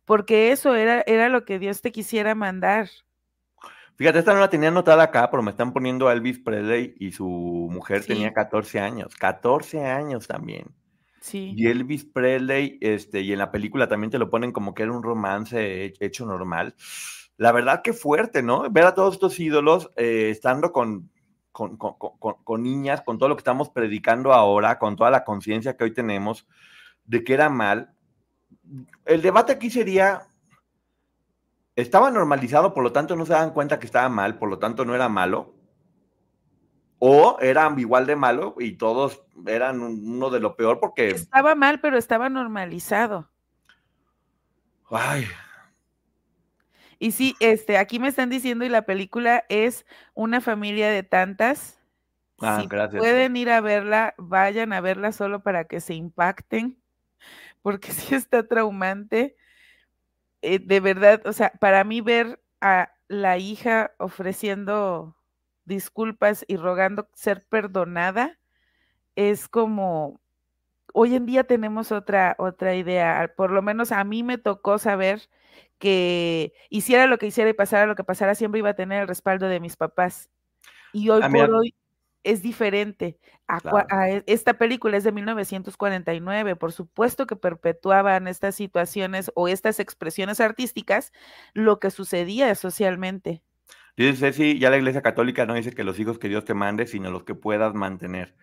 porque 0.05 0.53
eso 0.53 0.75
era, 0.75 1.03
era 1.07 1.29
lo 1.29 1.45
que 1.45 1.59
Dios 1.59 1.83
te 1.83 1.91
quisiera 1.93 2.35
mandar. 2.35 2.89
Fíjate, 3.97 4.19
esta 4.19 4.35
no 4.35 4.41
la 4.41 4.51
tenía 4.51 4.69
anotada 4.69 5.03
acá, 5.03 5.31
pero 5.31 5.43
me 5.43 5.51
están 5.51 5.73
poniendo 5.73 6.09
a 6.09 6.13
Elvis 6.13 6.39
Presley 6.39 6.95
y 6.99 7.13
su 7.13 7.27
mujer 7.27 8.05
tenía 8.05 8.33
14 8.33 8.79
años. 8.79 9.15
14 9.17 9.85
años 9.87 10.27
también. 10.27 10.67
Sí. 11.21 11.55
Y 11.57 11.67
Elvis 11.67 12.05
Presley, 12.05 12.79
este, 12.81 13.23
y 13.23 13.33
en 13.33 13.39
la 13.39 13.51
película 13.51 13.89
también 13.89 14.11
te 14.11 14.19
lo 14.19 14.31
ponen 14.31 14.53
como 14.53 14.75
que 14.75 14.83
era 14.83 14.93
un 14.93 15.03
romance 15.03 15.95
hecho 15.99 16.27
normal. 16.27 16.75
La 17.39 17.53
verdad 17.53 17.83
que 17.83 17.93
fuerte, 17.93 18.43
¿no? 18.43 18.71
Ver 18.71 18.85
a 18.85 18.95
todos 18.95 19.15
estos 19.15 19.41
ídolos 19.41 19.91
eh, 19.97 20.29
estando 20.31 20.73
con, 20.73 21.11
con, 21.53 21.77
con, 21.79 21.97
con, 22.19 22.63
niñas, 22.63 23.01
con 23.03 23.19
todo 23.19 23.31
lo 23.31 23.37
que 23.37 23.41
estamos 23.41 23.71
predicando 23.71 24.33
ahora, 24.33 24.79
con 24.79 24.95
toda 24.95 25.11
la 25.11 25.25
conciencia 25.25 25.77
que 25.77 25.85
hoy 25.85 25.95
tenemos 25.95 26.47
de 27.05 27.25
que 27.25 27.35
era 27.35 27.49
mal. 27.49 27.93
El 29.05 29.23
debate 29.23 29.53
aquí 29.53 29.71
sería, 29.71 30.23
estaba 31.77 32.11
normalizado, 32.11 32.73
por 32.73 32.83
lo 32.83 32.93
tanto 32.93 33.15
no 33.15 33.27
se 33.27 33.35
dan 33.35 33.53
cuenta 33.53 33.79
que 33.79 33.87
estaba 33.87 34.09
mal, 34.09 34.39
por 34.39 34.49
lo 34.49 34.59
tanto 34.59 34.85
no 34.85 34.95
era 34.95 35.09
malo. 35.09 35.55
O 36.99 37.37
era 37.41 37.73
igual 37.77 38.07
de 38.07 38.17
malo 38.17 38.55
y 38.59 38.73
todos 38.73 39.23
eran 39.47 39.81
uno 39.81 40.31
de 40.31 40.41
lo 40.41 40.57
peor 40.57 40.81
porque... 40.81 41.11
Estaba 41.11 41.55
mal, 41.55 41.79
pero 41.81 41.99
estaba 41.99 42.31
normalizado. 42.31 43.31
Ay. 44.91 45.27
Y 46.99 47.13
sí, 47.13 47.37
este, 47.41 47.77
aquí 47.77 47.99
me 47.99 48.09
están 48.09 48.31
diciendo 48.31 48.65
y 48.65 48.71
la 48.71 48.83
película 48.83 49.45
es 49.51 49.85
una 50.15 50.41
familia 50.41 50.89
de 50.89 51.03
tantas. 51.03 51.79
Ah, 52.41 52.65
gracias. 52.67 52.99
Pueden 52.99 53.37
ir 53.37 53.51
a 53.51 53.61
verla, 53.61 54.15
vayan 54.17 54.73
a 54.73 54.81
verla 54.81 55.13
solo 55.13 55.43
para 55.43 55.65
que 55.65 55.81
se 55.81 55.93
impacten, 55.93 56.79
porque 57.61 57.93
sí 57.93 58.15
está 58.15 58.49
traumante. 58.49 59.37
Eh, 60.43 60.59
de 60.59 60.81
verdad, 60.81 61.23
o 61.27 61.33
sea, 61.33 61.53
para 61.61 61.85
mí 61.85 62.01
ver 62.01 62.41
a 62.61 62.93
la 63.09 63.39
hija 63.39 63.93
ofreciendo 63.99 65.17
disculpas 65.65 66.45
y 66.49 66.57
rogando 66.57 67.09
ser 67.15 67.45
perdonada 67.49 68.39
es 69.17 69.49
como 69.49 70.21
hoy 70.95 71.15
en 71.17 71.27
día 71.27 71.45
tenemos 71.45 71.93
otra 71.93 72.37
otra 72.39 72.75
idea, 72.75 73.33
por 73.37 73.51
lo 73.51 73.63
menos 73.63 73.93
a 73.93 74.05
mí 74.05 74.23
me 74.23 74.39
tocó 74.39 74.79
saber 74.79 75.29
que 75.79 76.55
hiciera 76.71 77.07
lo 77.07 77.19
que 77.19 77.27
hiciera 77.27 77.51
y 77.51 77.55
pasara 77.55 77.87
lo 77.87 77.97
que 77.97 78.05
pasara 78.05 78.35
siempre 78.35 78.61
iba 78.61 78.71
a 78.71 78.75
tener 78.75 79.03
el 79.03 79.09
respaldo 79.09 79.49
de 79.49 79.61
mis 79.61 79.77
papás. 79.77 80.31
Y 80.93 81.11
hoy 81.11 81.23
por 81.23 81.51
hoy 81.53 81.75
es 82.27 82.43
diferente. 82.43 83.19
A, 83.49 84.11
e, 84.11 84.25
esta 84.27 84.55
película 84.55 84.97
es 84.97 85.05
de 85.05 85.13
1949, 85.13 86.57
por 86.57 86.73
supuesto 86.73 87.27
que 87.27 87.37
perpetuaban 87.37 88.27
estas 88.29 88.57
situaciones 88.57 89.31
o 89.35 89.49
estas 89.49 89.81
expresiones 89.81 90.41
artísticas 90.41 91.13
lo 91.55 91.79
que 91.79 91.91
sucedía 91.91 92.55
socialmente. 92.55 93.43
Dice 93.97 94.17
Ceci, 94.17 94.59
ya 94.59 94.69
la 94.69 94.77
Iglesia 94.77 95.01
Católica 95.01 95.47
no 95.47 95.55
dice 95.55 95.73
que 95.73 95.85
los 95.85 95.99
hijos 95.99 96.19
que 96.19 96.29
Dios 96.29 96.45
te 96.45 96.53
mande, 96.53 96.87
sino 96.87 97.11
los 97.11 97.25
que 97.25 97.35
puedas 97.35 97.73
mantener. 97.73 98.35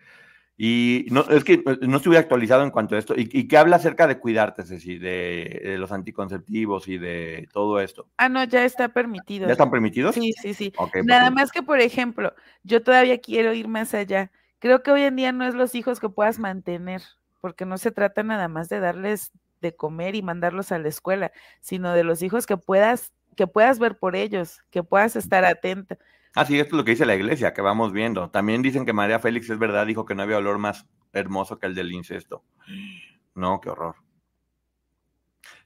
Y 0.56 1.06
no, 1.10 1.22
es 1.30 1.42
que 1.42 1.54
eh, 1.54 1.78
no 1.82 1.96
estuve 1.96 2.16
actualizado 2.16 2.62
en 2.62 2.70
cuanto 2.70 2.94
a 2.94 2.98
esto. 2.98 3.14
¿Y, 3.16 3.48
qué 3.48 3.56
habla 3.56 3.76
acerca 3.76 4.06
de 4.06 4.18
cuidarte, 4.18 4.62
Ceci, 4.62 4.98
de, 4.98 5.76
los 5.78 5.90
anticonceptivos 5.90 6.86
y 6.86 6.98
de 6.98 7.48
todo 7.52 7.80
esto? 7.80 8.08
Ah, 8.18 8.28
no, 8.28 8.44
ya 8.44 8.64
está 8.64 8.88
permitido. 8.88 9.46
¿Ya 9.46 9.52
están 9.52 9.70
permitidos? 9.70 10.14
Sí, 10.14 10.32
sí, 10.40 10.54
sí. 10.54 10.72
Nada 11.04 11.30
más 11.30 11.50
que, 11.50 11.62
por 11.62 11.80
ejemplo, 11.80 12.34
yo 12.62 12.82
todavía 12.82 13.18
quiero 13.18 13.52
ir 13.52 13.66
más 13.66 13.94
allá. 13.94 14.30
Creo 14.60 14.82
que 14.82 14.92
hoy 14.92 15.02
en 15.02 15.16
día 15.16 15.32
no 15.32 15.44
es 15.44 15.54
los 15.54 15.74
hijos 15.74 15.98
que 15.98 16.08
puedas 16.08 16.38
mantener, 16.38 17.02
porque 17.40 17.66
no 17.66 17.76
se 17.76 17.90
trata 17.90 18.22
nada 18.22 18.46
más 18.46 18.68
de 18.68 18.78
darles 18.78 19.32
de 19.60 19.74
comer 19.74 20.14
y 20.14 20.22
mandarlos 20.22 20.70
a 20.70 20.78
la 20.78 20.88
escuela, 20.88 21.32
sino 21.60 21.94
de 21.94 22.04
los 22.04 22.22
hijos 22.22 22.46
que 22.46 22.56
puedas, 22.56 23.12
que 23.34 23.46
puedas 23.48 23.80
ver 23.80 23.98
por 23.98 24.14
ellos, 24.14 24.60
que 24.70 24.84
puedas 24.84 25.16
estar 25.16 25.44
atenta 25.44 25.98
Ah, 26.34 26.44
sí, 26.44 26.58
esto 26.58 26.74
es 26.74 26.78
lo 26.78 26.84
que 26.84 26.90
dice 26.90 27.06
la 27.06 27.14
iglesia, 27.14 27.54
que 27.54 27.62
vamos 27.62 27.92
viendo. 27.92 28.28
También 28.30 28.60
dicen 28.60 28.84
que 28.84 28.92
María 28.92 29.20
Félix 29.20 29.48
es 29.50 29.58
verdad, 29.58 29.86
dijo 29.86 30.04
que 30.04 30.16
no 30.16 30.22
había 30.22 30.38
olor 30.38 30.58
más 30.58 30.86
hermoso 31.12 31.58
que 31.60 31.66
el 31.66 31.76
del 31.76 31.92
incesto. 31.92 32.42
No, 33.34 33.60
qué 33.60 33.70
horror. 33.70 33.94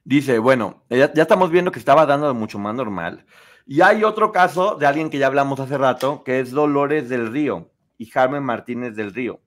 Dice, 0.03 0.37
bueno, 0.37 0.83
ya, 0.89 1.05
estamos 1.15 1.49
viendo 1.49 1.71
que 1.71 1.79
estaba 1.79 2.05
dando 2.05 2.33
mucho 2.35 2.59
más 2.59 2.75
normal. 2.75 3.25
Y 3.65 3.81
hay 3.81 4.03
otro 4.03 4.31
caso 4.31 4.75
de 4.75 4.85
alguien 4.85 5.09
que 5.09 5.17
ya 5.17 5.27
hablamos 5.27 5.59
hace 5.59 5.77
rato, 5.77 6.23
que 6.23 6.39
es 6.39 6.51
Dolores 6.51 7.09
del 7.09 7.31
Río 7.31 7.71
y 7.97 8.09
Carmen 8.09 8.43
Martínez 8.43 8.95
del 8.95 9.13
Río. 9.13 9.41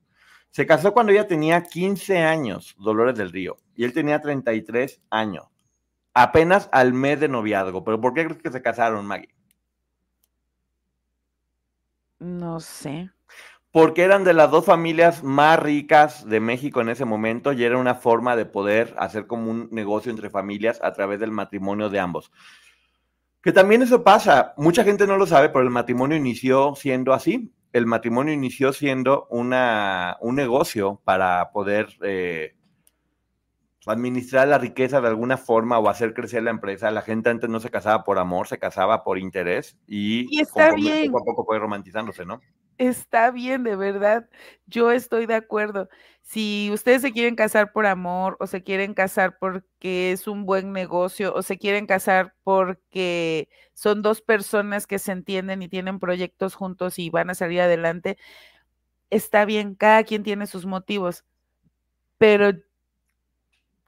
Se 0.50 0.66
casó 0.66 0.92
cuando 0.92 1.12
ella 1.12 1.26
tenía 1.26 1.62
15 1.62 2.18
años, 2.18 2.74
Dolores 2.78 3.16
del 3.16 3.30
Río, 3.30 3.58
y 3.74 3.85
él 3.85 3.92
tenía 3.92 4.20
33 4.20 5.00
años. 5.11 5.46
Apenas 6.14 6.68
al 6.72 6.92
mes 6.92 7.20
de 7.20 7.28
noviazgo. 7.28 7.85
¿Pero 7.85 8.00
por 8.00 8.12
qué 8.12 8.24
crees 8.24 8.42
que 8.42 8.50
se 8.50 8.61
casaron, 8.61 9.06
Maggie? 9.06 9.35
No 12.22 12.61
sé. 12.61 13.11
Porque 13.72 14.02
eran 14.02 14.22
de 14.22 14.32
las 14.32 14.50
dos 14.50 14.64
familias 14.64 15.24
más 15.24 15.58
ricas 15.58 16.24
de 16.28 16.38
México 16.38 16.80
en 16.80 16.88
ese 16.88 17.04
momento 17.04 17.52
y 17.52 17.64
era 17.64 17.78
una 17.78 17.96
forma 17.96 18.37
de 18.37 18.46
poder 18.46 18.94
hacer 18.96 19.26
como 19.26 19.50
un 19.50 19.68
negocio 19.72 20.11
entre 20.11 20.30
familias 20.30 20.78
a 20.85 20.92
través 20.92 21.18
del 21.18 21.32
matrimonio 21.32 21.88
de 21.88 21.98
ambos. 21.98 22.30
Que 23.42 23.50
también 23.50 23.82
eso 23.82 24.04
pasa, 24.04 24.54
mucha 24.56 24.85
gente 24.85 25.04
no 25.04 25.16
lo 25.16 25.26
sabe, 25.26 25.48
pero 25.48 25.64
el 25.64 25.70
matrimonio 25.70 26.16
inició 26.16 26.74
siendo 26.76 27.12
así. 27.12 27.52
El 27.72 27.87
matrimonio 27.87 28.32
inició 28.32 28.72
siendo 28.72 29.26
una, 29.28 30.16
un 30.20 30.37
negocio 30.37 31.00
para 31.02 31.50
poder 31.50 31.88
eh, 32.02 32.54
administrar 33.87 34.47
la 34.47 34.59
riqueza 34.59 35.01
de 35.01 35.09
alguna 35.09 35.37
forma 35.37 35.79
o 35.79 35.88
hacer 35.88 36.14
crecer 36.14 36.42
la 36.42 36.51
empresa. 36.51 36.90
La 36.90 37.03
gente 37.03 37.31
antes 37.31 37.51
no 37.51 37.61
se 37.61 37.71
casaba 37.71 38.05
por 38.05 38.18
amor, 38.18 38.47
se 38.47 38.59
casaba 38.59 39.03
por 39.03 39.18
interés 39.18 39.77
y, 39.87 40.40
está 40.40 40.73
bien. 40.75 41.11
poco 41.11 41.33
a 41.33 41.35
poco 41.35 41.59
romantizándose, 41.59 42.25
¿no? 42.25 42.40
Está 42.79 43.31
bien, 43.31 43.64
de 43.64 43.77
verdad. 43.77 44.29
Yo 44.66 44.90
estoy 44.92 45.27
de 45.27 45.35
acuerdo. 45.35 45.88
Si 46.23 46.71
ustedes 46.73 47.03
se 47.03 47.12
quieren 47.12 47.37
casar 47.37 47.73
por 47.73 47.87
amor 47.87 48.37
o 48.40 48.47
se 48.47 48.62
quieren 48.62 48.95
casar 48.95 49.37
porque 49.38 50.12
es 50.12 50.27
un 50.27 50.47
buen 50.47 50.73
negocio 50.73 51.35
o 51.35 51.42
se 51.42 51.59
quieren 51.59 51.87
casar 51.87 52.35
porque 52.45 53.49
son 53.75 54.03
dos 54.03 54.23
personas 54.23 54.87
que 54.87 54.99
se 54.99 55.12
entienden 55.12 55.62
y 55.62 55.68
tienen 55.68 55.99
proyectos 55.99 56.55
juntos 56.55 56.99
y 56.99 57.11
van 57.11 57.31
a 57.31 57.35
salir 57.35 57.61
adelante, 57.61 58.16
está 59.11 59.45
bien, 59.45 59.75
cada 59.75 60.05
quien 60.05 60.23
tiene 60.23 60.47
sus 60.47 60.66
motivos. 60.66 61.25
Pero 62.18 62.53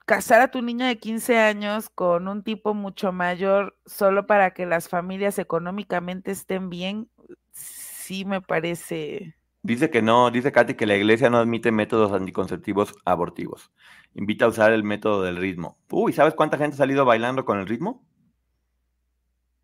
casar 0.05 0.41
a 0.41 0.51
tu 0.51 0.63
niña 0.63 0.89
de 0.89 0.99
15 0.99 1.39
años 1.39 1.89
con 1.89 2.29
un 2.29 2.43
tipo 2.43 2.75
mucho 2.75 3.13
mayor 3.13 3.77
solo 3.87 4.27
para 4.27 4.53
que 4.53 4.67
las 4.67 4.89
familias 4.89 5.39
económicamente 5.39 6.31
estén 6.31 6.71
bien, 6.71 7.09
sí 7.53 8.25
me 8.25 8.41
parece. 8.41 9.37
Dice 9.63 9.91
que 9.91 10.03
no, 10.03 10.31
dice 10.31 10.53
Katy 10.53 10.75
que 10.75 10.87
la 10.87 10.97
iglesia 10.97 11.31
no 11.31 11.39
admite 11.39 11.73
métodos 11.73 12.13
anticonceptivos 12.13 12.95
abortivos. 13.05 13.73
Invita 14.15 14.45
a 14.45 14.49
usar 14.49 14.73
el 14.73 14.85
método 14.85 15.23
del 15.23 15.37
ritmo. 15.37 15.79
Uy, 15.91 16.13
¿sabes 16.13 16.35
cuánta 16.35 16.59
gente 16.59 16.75
ha 16.75 16.79
salido 16.79 17.05
bailando 17.05 17.45
con 17.45 17.59
el 17.59 17.67
ritmo? 17.67 18.07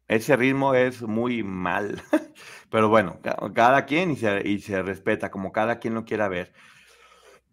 Ese 0.08 0.36
ritmo 0.36 0.74
es 0.74 1.02
muy 1.02 1.42
mal. 1.42 2.02
Pero 2.70 2.88
bueno, 2.88 3.20
cada 3.54 3.84
quien 3.84 4.10
y 4.10 4.16
se, 4.16 4.48
y 4.48 4.60
se 4.60 4.82
respeta 4.82 5.30
como 5.30 5.52
cada 5.52 5.78
quien 5.78 5.94
lo 5.94 6.04
quiera 6.04 6.28
ver. 6.28 6.52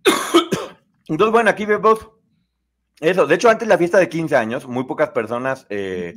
Entonces, 1.08 1.32
bueno, 1.32 1.50
aquí 1.50 1.65
vemos 1.65 2.16
eso, 3.00 3.28
de 3.28 3.36
hecho, 3.36 3.50
antes 3.50 3.68
de 3.68 3.74
la 3.74 3.78
fiesta 3.78 4.00
de 4.00 4.10
15 4.10 4.36
años, 4.36 4.68
muy 4.68 4.86
pocas 4.86 5.10
personas 5.10 5.66
eh, 5.70 6.16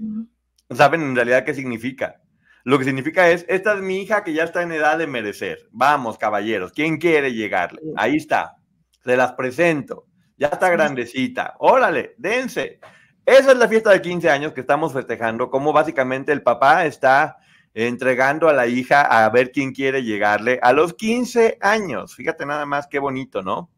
saben 0.71 1.03
en 1.03 1.17
realidad 1.17 1.45
qué 1.45 1.55
significa. 1.55 2.21
Lo 2.65 2.79
que 2.79 2.85
significa 2.85 3.31
es, 3.31 3.45
esta 3.49 3.75
es 3.75 3.81
mi 3.81 4.03
hija 4.03 4.23
que 4.23 4.33
ya 4.33 4.45
está 4.45 4.63
en 4.63 4.73
edad 4.73 4.99
de 4.99 5.07
merecer. 5.07 5.69
Vamos, 5.71 6.19
caballeros, 6.19 6.73
¿quién 6.73 6.99
quiere 6.99 7.33
llegarle? 7.33 7.81
Ahí 7.97 8.17
está, 8.17 8.57
se 9.03 9.17
las 9.17 9.33
presento. 9.33 10.07
Ya 10.37 10.49
está 10.49 10.71
grandecita. 10.71 11.55
Órale, 11.59 12.15
dense. 12.17 12.81
Esa 13.27 13.53
es 13.53 13.59
la 13.59 13.69
fiesta 13.69 13.91
de 13.91 14.01
15 14.01 14.31
años 14.31 14.53
que 14.53 14.63
estamos 14.63 14.93
festejando, 14.93 15.51
como 15.51 15.73
básicamente 15.73 16.33
el 16.33 16.43
papá 16.43 16.87
está 16.87 17.37
entregando 17.75 18.49
a 18.49 18.53
la 18.53 18.67
hija 18.67 19.03
a 19.03 19.29
ver 19.31 19.53
quién 19.53 19.73
quiere 19.73 20.03
llegarle 20.03 20.59
a 20.63 20.73
los 20.73 20.95
15 20.95 21.59
años. 21.61 22.15
Fíjate 22.15 22.47
nada 22.47 22.67
más 22.67 22.87
qué 22.87 22.99
bonito, 22.99 23.43
¿no? 23.43 23.71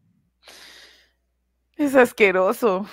Es 1.77 1.95
asqueroso. 1.95 2.87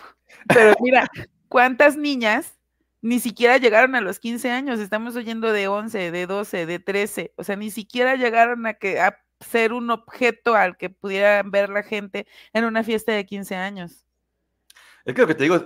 Pero 0.48 0.74
mira, 0.80 1.08
¿cuántas 1.48 1.96
niñas 1.96 2.58
ni 3.02 3.20
siquiera 3.20 3.58
llegaron 3.58 3.94
a 3.94 4.00
los 4.00 4.18
15 4.18 4.50
años? 4.50 4.80
Estamos 4.80 5.16
oyendo 5.16 5.52
de 5.52 5.68
11, 5.68 6.10
de 6.10 6.26
12, 6.26 6.66
de 6.66 6.78
13. 6.78 7.34
O 7.36 7.44
sea, 7.44 7.56
ni 7.56 7.70
siquiera 7.70 8.16
llegaron 8.16 8.66
a 8.66 8.74
que 8.74 9.00
a 9.00 9.18
ser 9.40 9.72
un 9.72 9.90
objeto 9.90 10.54
al 10.54 10.76
que 10.76 10.90
pudiera 10.90 11.42
ver 11.42 11.70
la 11.70 11.82
gente 11.82 12.26
en 12.52 12.64
una 12.64 12.84
fiesta 12.84 13.12
de 13.12 13.26
15 13.26 13.56
años. 13.56 14.04
Es 15.04 15.14
que 15.14 15.22
lo 15.22 15.26
que 15.26 15.34
te 15.34 15.44
digo, 15.44 15.64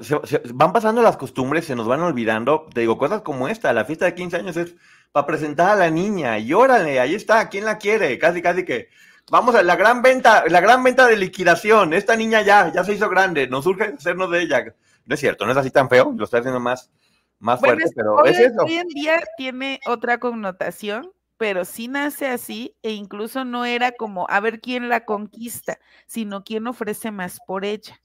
van 0.55 0.73
pasando 0.73 1.03
las 1.03 1.17
costumbres, 1.17 1.65
se 1.65 1.75
nos 1.75 1.89
van 1.89 2.01
olvidando. 2.01 2.69
Te 2.73 2.83
digo, 2.83 2.97
cosas 2.99 3.23
como 3.23 3.49
esta, 3.49 3.73
la 3.73 3.85
fiesta 3.85 4.05
de 4.05 4.15
15 4.15 4.37
años 4.37 4.57
es 4.57 4.77
para 5.11 5.27
presentar 5.27 5.71
a 5.71 5.77
la 5.77 5.91
niña 5.91 6.39
y 6.39 6.53
órale, 6.53 7.01
ahí 7.01 7.15
está, 7.15 7.49
¿quién 7.49 7.65
la 7.65 7.79
quiere? 7.79 8.17
Casi, 8.19 8.43
casi 8.43 8.65
que 8.65 8.89
vamos 9.31 9.55
a 9.55 9.63
la 9.63 9.77
gran 9.77 10.03
venta, 10.03 10.45
la 10.49 10.61
gran 10.61 10.83
venta 10.83 11.07
de 11.07 11.17
liquidación. 11.17 11.93
Esta 11.93 12.17
niña 12.17 12.43
ya, 12.43 12.73
ya 12.73 12.85
se 12.85 12.95
hizo 12.95 13.09
grande, 13.09 13.49
nos 13.49 13.67
urge 13.67 13.95
hacernos 13.97 14.31
de 14.31 14.43
ella. 14.43 14.75
No 15.07 15.15
es 15.15 15.21
cierto, 15.21 15.45
no 15.45 15.53
es 15.53 15.59
así 15.59 15.71
tan 15.71 15.89
feo, 15.89 16.15
lo 16.17 16.25
está 16.25 16.39
haciendo 16.39 16.61
más, 16.61 16.91
más 17.39 17.61
fuerte, 17.61 17.85
pero 17.95 18.15
hoy, 18.15 18.31
es 18.31 18.39
eso. 18.39 18.63
Hoy 18.63 18.75
en 18.75 18.89
día 18.89 19.23
tiene 19.37 19.81
otra 19.87 20.19
connotación, 20.19 21.13
pero 21.37 21.65
sí 21.65 21.89
nace 21.89 22.27
así 22.27 22.75
e 22.83 22.93
incluso 22.93 23.45
no 23.45 23.65
era 23.65 23.93
como 23.93 24.27
a 24.31 24.41
ver 24.41 24.61
quién 24.61 24.89
la 24.89 25.05
conquista, 25.05 25.79
sino 26.07 26.43
quién 26.45 26.67
ofrece 26.67 27.11
más 27.11 27.39
por 27.47 27.65
ella. 27.65 28.01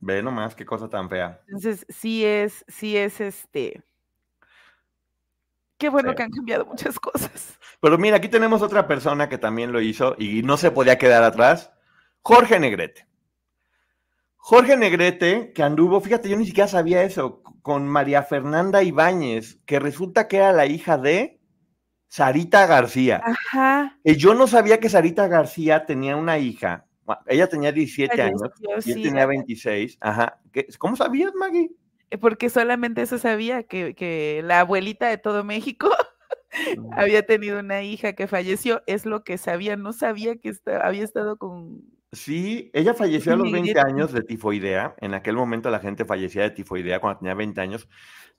Ve 0.00 0.22
nomás 0.22 0.54
qué 0.54 0.64
cosa 0.64 0.88
tan 0.88 1.08
fea. 1.08 1.40
Entonces, 1.46 1.86
sí 1.88 2.24
es, 2.24 2.64
sí 2.68 2.96
es 2.96 3.20
este. 3.20 3.82
Qué 5.80 5.88
bueno 5.88 6.14
que 6.14 6.22
han 6.22 6.30
cambiado 6.30 6.66
muchas 6.66 7.00
cosas. 7.00 7.58
Pero 7.80 7.98
mira, 7.98 8.18
aquí 8.18 8.28
tenemos 8.28 8.62
otra 8.62 8.86
persona 8.86 9.28
que 9.28 9.38
también 9.38 9.72
lo 9.72 9.80
hizo 9.80 10.14
y 10.18 10.42
no 10.42 10.56
se 10.56 10.70
podía 10.70 10.98
quedar 10.98 11.24
atrás. 11.24 11.72
Jorge 12.20 12.60
Negrete. 12.60 13.06
Jorge 14.36 14.76
Negrete, 14.76 15.52
que 15.54 15.62
anduvo, 15.62 16.00
fíjate, 16.00 16.28
yo 16.28 16.36
ni 16.36 16.46
siquiera 16.46 16.68
sabía 16.68 17.02
eso, 17.02 17.42
con 17.62 17.88
María 17.88 18.22
Fernanda 18.22 18.82
Ibáñez, 18.82 19.58
que 19.64 19.80
resulta 19.80 20.28
que 20.28 20.36
era 20.36 20.52
la 20.52 20.66
hija 20.66 20.98
de 20.98 21.40
Sarita 22.08 22.66
García. 22.66 23.22
Ajá. 23.24 23.98
Y 24.04 24.16
yo 24.16 24.34
no 24.34 24.46
sabía 24.46 24.80
que 24.80 24.90
Sarita 24.90 25.28
García 25.28 25.86
tenía 25.86 26.16
una 26.16 26.38
hija 26.38 26.86
ella 27.26 27.48
tenía 27.48 27.72
17 27.72 28.22
años 28.22 28.42
y 28.84 28.92
él 28.92 29.02
tenía 29.02 29.26
26. 29.26 29.98
Ajá. 30.00 30.40
¿Cómo 30.78 30.96
sabías, 30.96 31.32
Maggie? 31.34 31.70
Eh, 32.10 32.18
porque 32.18 32.50
solamente 32.50 33.02
eso 33.02 33.18
sabía, 33.18 33.62
que, 33.62 34.42
la 34.44 34.60
abuelita 34.60 35.08
de 35.08 35.18
todo 35.18 35.44
México 35.44 35.90
había 36.92 37.24
tenido 37.24 37.60
una 37.60 37.82
hija 37.82 38.14
que 38.14 38.26
falleció, 38.26 38.82
es 38.86 39.06
lo 39.06 39.22
que 39.22 39.38
sabía, 39.38 39.76
no 39.76 39.92
sabía 39.92 40.36
que 40.36 40.52
había 40.82 41.04
estado 41.04 41.36
con... 41.36 41.82
Sí, 42.12 42.72
ella 42.74 42.92
falleció 42.92 43.34
a 43.34 43.36
los 43.36 43.52
20 43.52 43.78
años 43.78 44.12
de 44.12 44.22
tifoidea, 44.22 44.96
en 44.98 45.14
aquel 45.14 45.36
momento 45.36 45.70
la 45.70 45.78
gente 45.78 46.04
fallecía 46.04 46.42
de 46.42 46.50
tifoidea 46.50 47.00
cuando 47.00 47.20
tenía 47.20 47.34
20 47.34 47.60
años, 47.60 47.88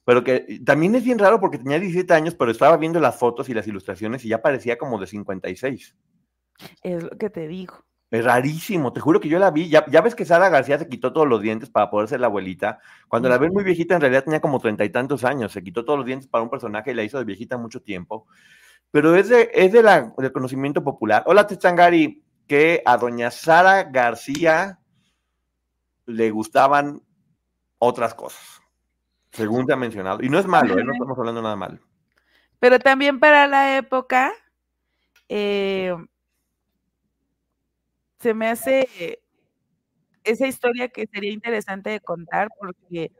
pero 0.04 0.22
que 0.22 0.60
también 0.62 0.94
es 0.94 1.04
bien 1.04 1.18
raro 1.18 1.40
porque 1.40 1.56
tenía 1.56 1.78
17 1.78 2.12
años, 2.12 2.34
pero 2.34 2.50
estaba 2.50 2.76
viendo 2.76 3.00
las 3.00 3.18
fotos 3.18 3.48
y 3.48 3.54
las 3.54 3.66
ilustraciones 3.66 4.26
y 4.26 4.28
ya 4.28 4.42
parecía 4.42 4.76
como 4.76 4.98
de 4.98 5.06
56. 5.06 5.96
Es 6.82 7.02
lo 7.02 7.10
que 7.10 7.30
te 7.30 7.48
digo. 7.48 7.82
Es 8.12 8.26
rarísimo, 8.26 8.92
te 8.92 9.00
juro 9.00 9.20
que 9.20 9.28
yo 9.30 9.38
la 9.38 9.50
vi. 9.50 9.70
Ya, 9.70 9.86
ya, 9.88 10.02
ves 10.02 10.14
que 10.14 10.26
Sara 10.26 10.50
García 10.50 10.78
se 10.78 10.86
quitó 10.86 11.14
todos 11.14 11.26
los 11.26 11.40
dientes 11.40 11.70
para 11.70 11.88
poder 11.88 12.08
ser 12.08 12.20
la 12.20 12.26
abuelita. 12.26 12.78
Cuando 13.08 13.30
la 13.30 13.38
ven 13.38 13.54
muy 13.54 13.64
viejita, 13.64 13.94
en 13.94 14.02
realidad 14.02 14.24
tenía 14.24 14.42
como 14.42 14.60
treinta 14.60 14.84
y 14.84 14.90
tantos 14.90 15.24
años. 15.24 15.50
Se 15.50 15.64
quitó 15.64 15.82
todos 15.82 15.98
los 15.98 16.04
dientes 16.04 16.28
para 16.28 16.44
un 16.44 16.50
personaje 16.50 16.90
y 16.90 16.94
la 16.94 17.04
hizo 17.04 17.16
de 17.16 17.24
viejita 17.24 17.56
mucho 17.56 17.80
tiempo. 17.80 18.26
Pero 18.90 19.16
es, 19.16 19.30
de, 19.30 19.50
es 19.54 19.72
de 19.72 19.82
la, 19.82 20.12
del 20.18 20.30
conocimiento 20.30 20.84
popular. 20.84 21.22
Hola, 21.24 21.46
Techangari, 21.46 22.22
que 22.46 22.82
a 22.84 22.98
doña 22.98 23.30
Sara 23.30 23.84
García 23.84 24.78
le 26.04 26.30
gustaban 26.30 27.00
otras 27.78 28.14
cosas, 28.14 28.60
según 29.30 29.64
te 29.64 29.72
ha 29.72 29.76
mencionado. 29.76 30.22
Y 30.22 30.28
no 30.28 30.38
es 30.38 30.46
malo, 30.46 30.78
¿eh? 30.78 30.84
no 30.84 30.92
estamos 30.92 31.18
hablando 31.18 31.40
nada 31.40 31.56
mal. 31.56 31.80
Pero 32.58 32.78
también 32.78 33.18
para 33.18 33.46
la 33.46 33.78
época, 33.78 34.34
eh, 35.30 35.96
se 38.22 38.34
me 38.34 38.48
hace 38.48 39.20
esa 40.22 40.46
historia 40.46 40.88
que 40.88 41.08
sería 41.08 41.32
interesante 41.32 41.90
de 41.90 42.00
contar 42.00 42.48
porque 42.58 43.10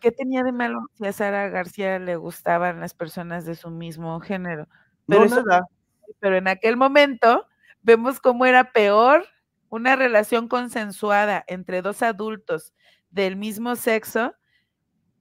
¿qué 0.00 0.10
tenía 0.10 0.42
de 0.42 0.52
malo 0.52 0.86
si 0.94 1.06
a 1.06 1.12
Sara 1.12 1.50
García 1.50 1.98
le 1.98 2.16
gustaban 2.16 2.80
las 2.80 2.94
personas 2.94 3.44
de 3.44 3.54
su 3.54 3.70
mismo 3.70 4.18
género? 4.20 4.68
Pero, 5.06 5.26
nada. 5.26 5.66
pero 6.18 6.36
en 6.38 6.48
aquel 6.48 6.78
momento 6.78 7.46
vemos 7.82 8.20
cómo 8.20 8.46
era 8.46 8.72
peor 8.72 9.26
una 9.68 9.96
relación 9.96 10.48
consensuada 10.48 11.44
entre 11.46 11.82
dos 11.82 12.02
adultos 12.02 12.72
del 13.10 13.36
mismo 13.36 13.76
sexo 13.76 14.34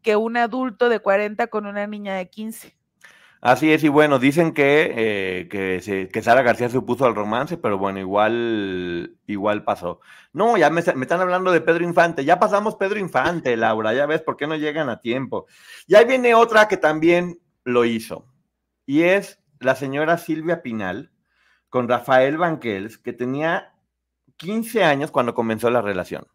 que 0.01 0.15
un 0.15 0.37
adulto 0.37 0.87
de 0.87 0.99
40 0.99 1.47
con 1.47 1.65
una 1.65 1.85
niña 1.85 2.15
de 2.15 2.29
15. 2.29 2.77
Así 3.45 3.73
es, 3.73 3.83
y 3.83 3.89
bueno, 3.89 4.19
dicen 4.19 4.53
que, 4.53 4.93
eh, 4.95 5.49
que, 5.49 6.21
Sara 6.21 6.43
García 6.43 6.69
se 6.69 6.77
opuso 6.77 7.05
al 7.05 7.13
romance, 7.13 7.57
pero 7.57 7.77
bueno, 7.77 7.99
igual, 7.99 9.17
igual 9.27 9.65
pasó. 9.65 9.99
No, 10.31 10.55
ya 10.55 10.69
me, 10.69 10.79
están 10.79 11.19
hablando 11.19 11.51
de 11.51 11.59
Pedro 11.59 11.83
Infante, 11.83 12.23
ya 12.23 12.39
pasamos 12.39 12.77
Pedro 12.77 12.99
Infante, 12.99 13.57
Laura, 13.57 13.93
ya 13.93 14.05
ves 14.05 14.21
por 14.21 14.37
qué 14.37 14.47
no 14.47 14.55
llegan 14.55 14.87
a 14.87 15.01
tiempo. 15.01 15.45
Y 15.87 15.95
ahí 15.95 16.05
viene 16.05 16.35
otra 16.35 16.69
que 16.69 16.77
también 16.77 17.37
lo 17.65 17.83
hizo, 17.83 18.25
y 18.85 19.01
es 19.01 19.41
la 19.59 19.75
señora 19.75 20.17
Silvia 20.17 20.61
Pinal 20.61 21.11
con 21.67 21.89
Rafael 21.89 22.37
Banquels, 22.37 22.97
que 22.97 23.11
tenía 23.11 23.73
15 24.37 24.85
años 24.85 25.11
cuando 25.11 25.33
comenzó 25.33 25.69
la 25.69 25.81
relación. 25.81 26.27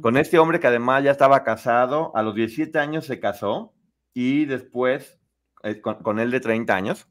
Con 0.00 0.16
este 0.16 0.40
hombre 0.40 0.58
que 0.58 0.66
además 0.66 1.04
ya 1.04 1.12
estaba 1.12 1.44
casado, 1.44 2.10
a 2.16 2.22
los 2.24 2.34
17 2.34 2.76
años 2.80 3.06
se 3.06 3.20
casó 3.20 3.72
y 4.12 4.46
después 4.46 5.20
eh, 5.62 5.80
con, 5.80 6.18
él 6.18 6.30
de 6.30 6.40
30 6.40 6.74
años, 6.74 7.08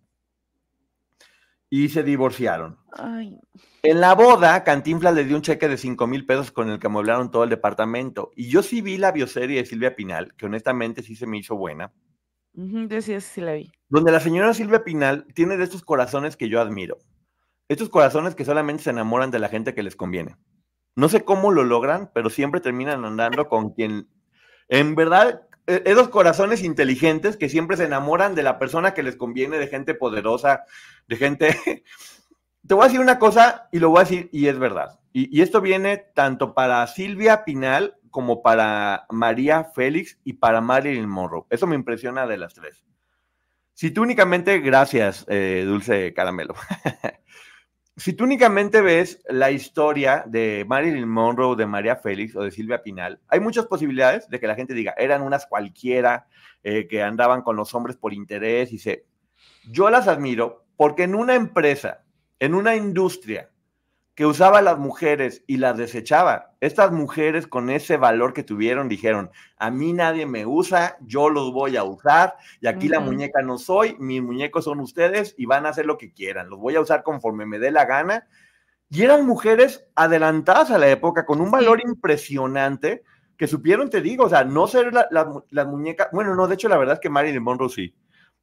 y 1.69 1.89
se 1.89 2.03
divorciaron. 2.03 2.77
En 3.83 4.01
la 4.01 4.13
boda, 4.13 4.63
Cantinflas 4.63 5.13
le 5.13 5.25
dio 5.25 5.35
un 5.35 5.41
cheque 5.41 5.67
de 5.67 5.77
5 5.77 6.07
mil 6.07 6.25
pesos 6.25 6.51
con 6.51 6.69
el 6.69 6.79
que 6.79 6.87
amueblaron 6.87 7.31
todo 7.31 7.43
el 7.43 7.49
departamento. 7.49 8.31
Y 8.35 8.49
yo 8.49 8.63
sí 8.63 8.81
vi 8.81 8.97
la 8.97 9.11
bioserie 9.11 9.59
de 9.59 9.65
Silvia 9.65 9.95
Pinal, 9.95 10.33
que 10.35 10.45
honestamente 10.45 11.01
sí 11.01 11.15
se 11.15 11.27
me 11.27 11.37
hizo 11.37 11.55
buena. 11.55 11.91
yo 12.53 13.01
sí, 13.01 13.19
sí 13.19 13.41
la 13.41 13.53
vi. 13.53 13.71
Donde 13.89 14.11
la 14.11 14.19
señora 14.19 14.53
Silvia 14.53 14.83
Pinal 14.83 15.25
tiene 15.33 15.57
de 15.57 15.63
estos 15.63 15.83
corazones 15.83 16.37
que 16.37 16.49
yo 16.49 16.61
admiro. 16.61 16.99
Estos 17.67 17.89
corazones 17.89 18.35
que 18.35 18.45
solamente 18.45 18.83
se 18.83 18.91
enamoran 18.91 19.31
de 19.31 19.39
la 19.39 19.49
gente 19.49 19.73
que 19.73 19.83
les 19.83 19.95
conviene. 19.95 20.37
No 20.95 21.09
sé 21.09 21.25
cómo 21.25 21.51
lo 21.51 21.63
logran, 21.63 22.11
pero 22.13 22.29
siempre 22.29 22.61
terminan 22.61 23.03
andando 23.03 23.49
con 23.49 23.71
quien 23.71 24.07
en 24.69 24.95
verdad 24.95 25.41
esos 25.67 26.09
corazones 26.09 26.63
inteligentes 26.63 27.37
que 27.37 27.49
siempre 27.49 27.77
se 27.77 27.85
enamoran 27.85 28.35
de 28.35 28.43
la 28.43 28.59
persona 28.59 28.93
que 28.93 29.03
les 29.03 29.15
conviene, 29.15 29.57
de 29.57 29.67
gente 29.67 29.93
poderosa, 29.93 30.63
de 31.07 31.15
gente... 31.15 31.83
Te 32.67 32.73
voy 32.73 32.83
a 32.83 32.87
decir 32.87 32.99
una 32.99 33.19
cosa 33.19 33.69
y 33.71 33.77
lo 33.77 33.89
voy 33.89 33.99
a 33.99 34.03
decir 34.05 34.29
y 34.31 34.47
es 34.47 34.57
verdad. 34.57 34.99
Y, 35.13 35.41
esto 35.41 35.61
viene 35.61 35.97
tanto 35.97 36.53
para 36.53 36.85
Silvia 36.87 37.45
Pinal 37.45 37.95
como 38.09 38.41
para 38.41 39.05
María 39.09 39.63
Félix 39.63 40.17
y 40.23 40.33
para 40.33 40.61
Marilyn 40.61 41.07
Monroe. 41.07 41.45
Eso 41.49 41.67
me 41.67 41.75
impresiona 41.75 42.27
de 42.27 42.37
las 42.37 42.53
tres. 42.53 42.83
Si 43.73 43.91
tú 43.91 44.01
únicamente, 44.01 44.59
gracias, 44.59 45.25
eh, 45.29 45.63
Dulce 45.65 46.13
Caramelo. 46.13 46.55
si 47.97 48.13
tú 48.13 48.25
únicamente 48.25 48.81
ves 48.81 49.21
la 49.29 49.51
historia 49.51 50.23
de 50.27 50.65
Marilyn 50.67 51.07
Monroe, 51.07 51.55
de 51.55 51.65
María 51.65 51.95
Félix 51.95 52.35
o 52.35 52.43
de 52.43 52.51
Silvia 52.51 52.83
Pinal, 52.83 53.21
hay 53.27 53.39
muchas 53.39 53.67
posibilidades 53.67 54.29
de 54.29 54.39
que 54.39 54.47
la 54.47 54.55
gente 54.55 54.73
diga, 54.73 54.93
eran 54.97 55.21
unas 55.21 55.45
cualquiera 55.45 56.27
eh, 56.63 56.87
que 56.87 57.01
andaban 57.01 57.41
con 57.41 57.55
los 57.55 57.73
hombres 57.73 57.95
por 57.95 58.13
interés 58.13 58.73
y 58.73 58.79
se... 58.79 59.05
Yo 59.69 59.89
las 59.89 60.07
admiro 60.07 60.65
porque 60.75 61.03
en 61.03 61.15
una 61.15 61.35
empresa, 61.35 62.03
en 62.39 62.53
una 62.53 62.75
industria 62.75 63.49
que 64.15 64.25
usaba 64.25 64.59
a 64.59 64.61
las 64.61 64.79
mujeres 64.79 65.43
y 65.45 65.57
las 65.57 65.77
desechaba. 65.77 66.53
Estas 66.61 66.91
mujeres 66.93 67.47
con 67.47 67.69
ese 67.69 67.97
valor 67.97 68.33
que 68.33 68.43
tuvieron 68.43 68.87
dijeron, 68.87 69.29
a 69.57 69.69
mí 69.69 69.91
nadie 69.91 70.25
me 70.25 70.45
usa, 70.45 70.97
yo 71.01 71.29
los 71.29 71.51
voy 71.51 71.75
a 71.75 71.83
usar 71.83 72.35
y 72.61 72.67
aquí 72.67 72.87
la 72.87 73.01
muñeca 73.01 73.41
no 73.41 73.57
soy, 73.57 73.97
mis 73.99 74.23
muñecos 74.23 74.63
son 74.63 74.79
ustedes 74.79 75.35
y 75.37 75.45
van 75.45 75.65
a 75.65 75.69
hacer 75.69 75.85
lo 75.85 75.97
que 75.97 76.13
quieran, 76.13 76.49
los 76.49 76.59
voy 76.59 76.75
a 76.75 76.81
usar 76.81 77.03
conforme 77.03 77.45
me 77.45 77.59
dé 77.59 77.71
la 77.71 77.85
gana. 77.85 78.25
Y 78.89 79.03
eran 79.03 79.25
mujeres 79.25 79.85
adelantadas 79.95 80.71
a 80.71 80.77
la 80.77 80.87
época 80.87 81.25
con 81.25 81.41
un 81.41 81.51
valor 81.51 81.81
impresionante 81.83 83.03
que 83.35 83.47
supieron, 83.47 83.89
te 83.89 83.99
digo, 83.99 84.25
o 84.25 84.29
sea, 84.29 84.45
no 84.45 84.65
ser 84.67 84.93
la, 84.93 85.07
la, 85.11 85.65
muñeca, 85.65 86.09
bueno, 86.13 86.35
no, 86.35 86.47
de 86.47 86.53
hecho 86.53 86.69
la 86.69 86.77
verdad 86.77 86.93
es 86.93 86.99
que 87.01 87.09
Marilyn 87.09 87.43
Monroe 87.43 87.67
sí, 87.67 87.93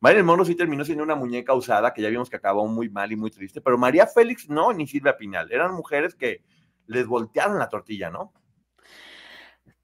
Marilyn 0.02 0.26
Monroe 0.26 0.44
sí 0.44 0.56
terminó 0.56 0.84
siendo 0.84 1.04
una 1.04 1.14
muñeca 1.14 1.54
usada, 1.54 1.94
que 1.94 2.02
ya 2.02 2.08
vimos 2.08 2.28
que 2.28 2.34
acabó 2.34 2.66
muy 2.66 2.90
mal 2.90 3.12
y 3.12 3.16
muy 3.16 3.30
triste, 3.30 3.60
pero 3.60 3.78
María 3.78 4.04
Félix 4.08 4.48
no, 4.48 4.72
ni 4.72 4.88
Silvia 4.88 5.16
Pinal. 5.16 5.52
Eran 5.52 5.72
mujeres 5.74 6.16
que 6.16 6.42
les 6.88 7.06
voltearon 7.06 7.60
la 7.60 7.68
tortilla, 7.68 8.10
¿no? 8.10 8.32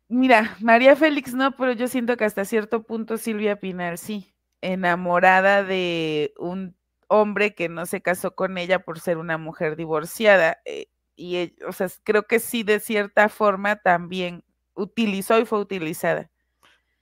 Mira, 0.08 0.56
María 0.58 0.96
Félix 0.96 1.34
no, 1.34 1.54
pero 1.56 1.70
yo 1.70 1.86
siento 1.86 2.16
que 2.16 2.24
hasta 2.24 2.44
cierto 2.44 2.82
punto 2.82 3.16
Silvia 3.16 3.60
Pinal 3.60 3.96
sí, 3.96 4.34
enamorada 4.60 5.62
de 5.62 6.34
un 6.36 6.76
hombre 7.06 7.54
que 7.54 7.68
no 7.68 7.86
se 7.86 8.00
casó 8.00 8.34
con 8.34 8.58
ella 8.58 8.80
por 8.80 8.98
ser 8.98 9.18
una 9.18 9.38
mujer 9.38 9.76
divorciada. 9.76 10.58
Eh, 10.64 10.88
y, 11.14 11.36
e, 11.36 11.54
o 11.64 11.70
sea, 11.72 11.86
creo 12.02 12.24
que 12.24 12.40
sí, 12.40 12.64
de 12.64 12.80
cierta 12.80 13.28
forma 13.28 13.76
también 13.76 14.42
utilizó 14.74 15.38
y 15.38 15.46
fue 15.46 15.60
utilizada. 15.60 16.28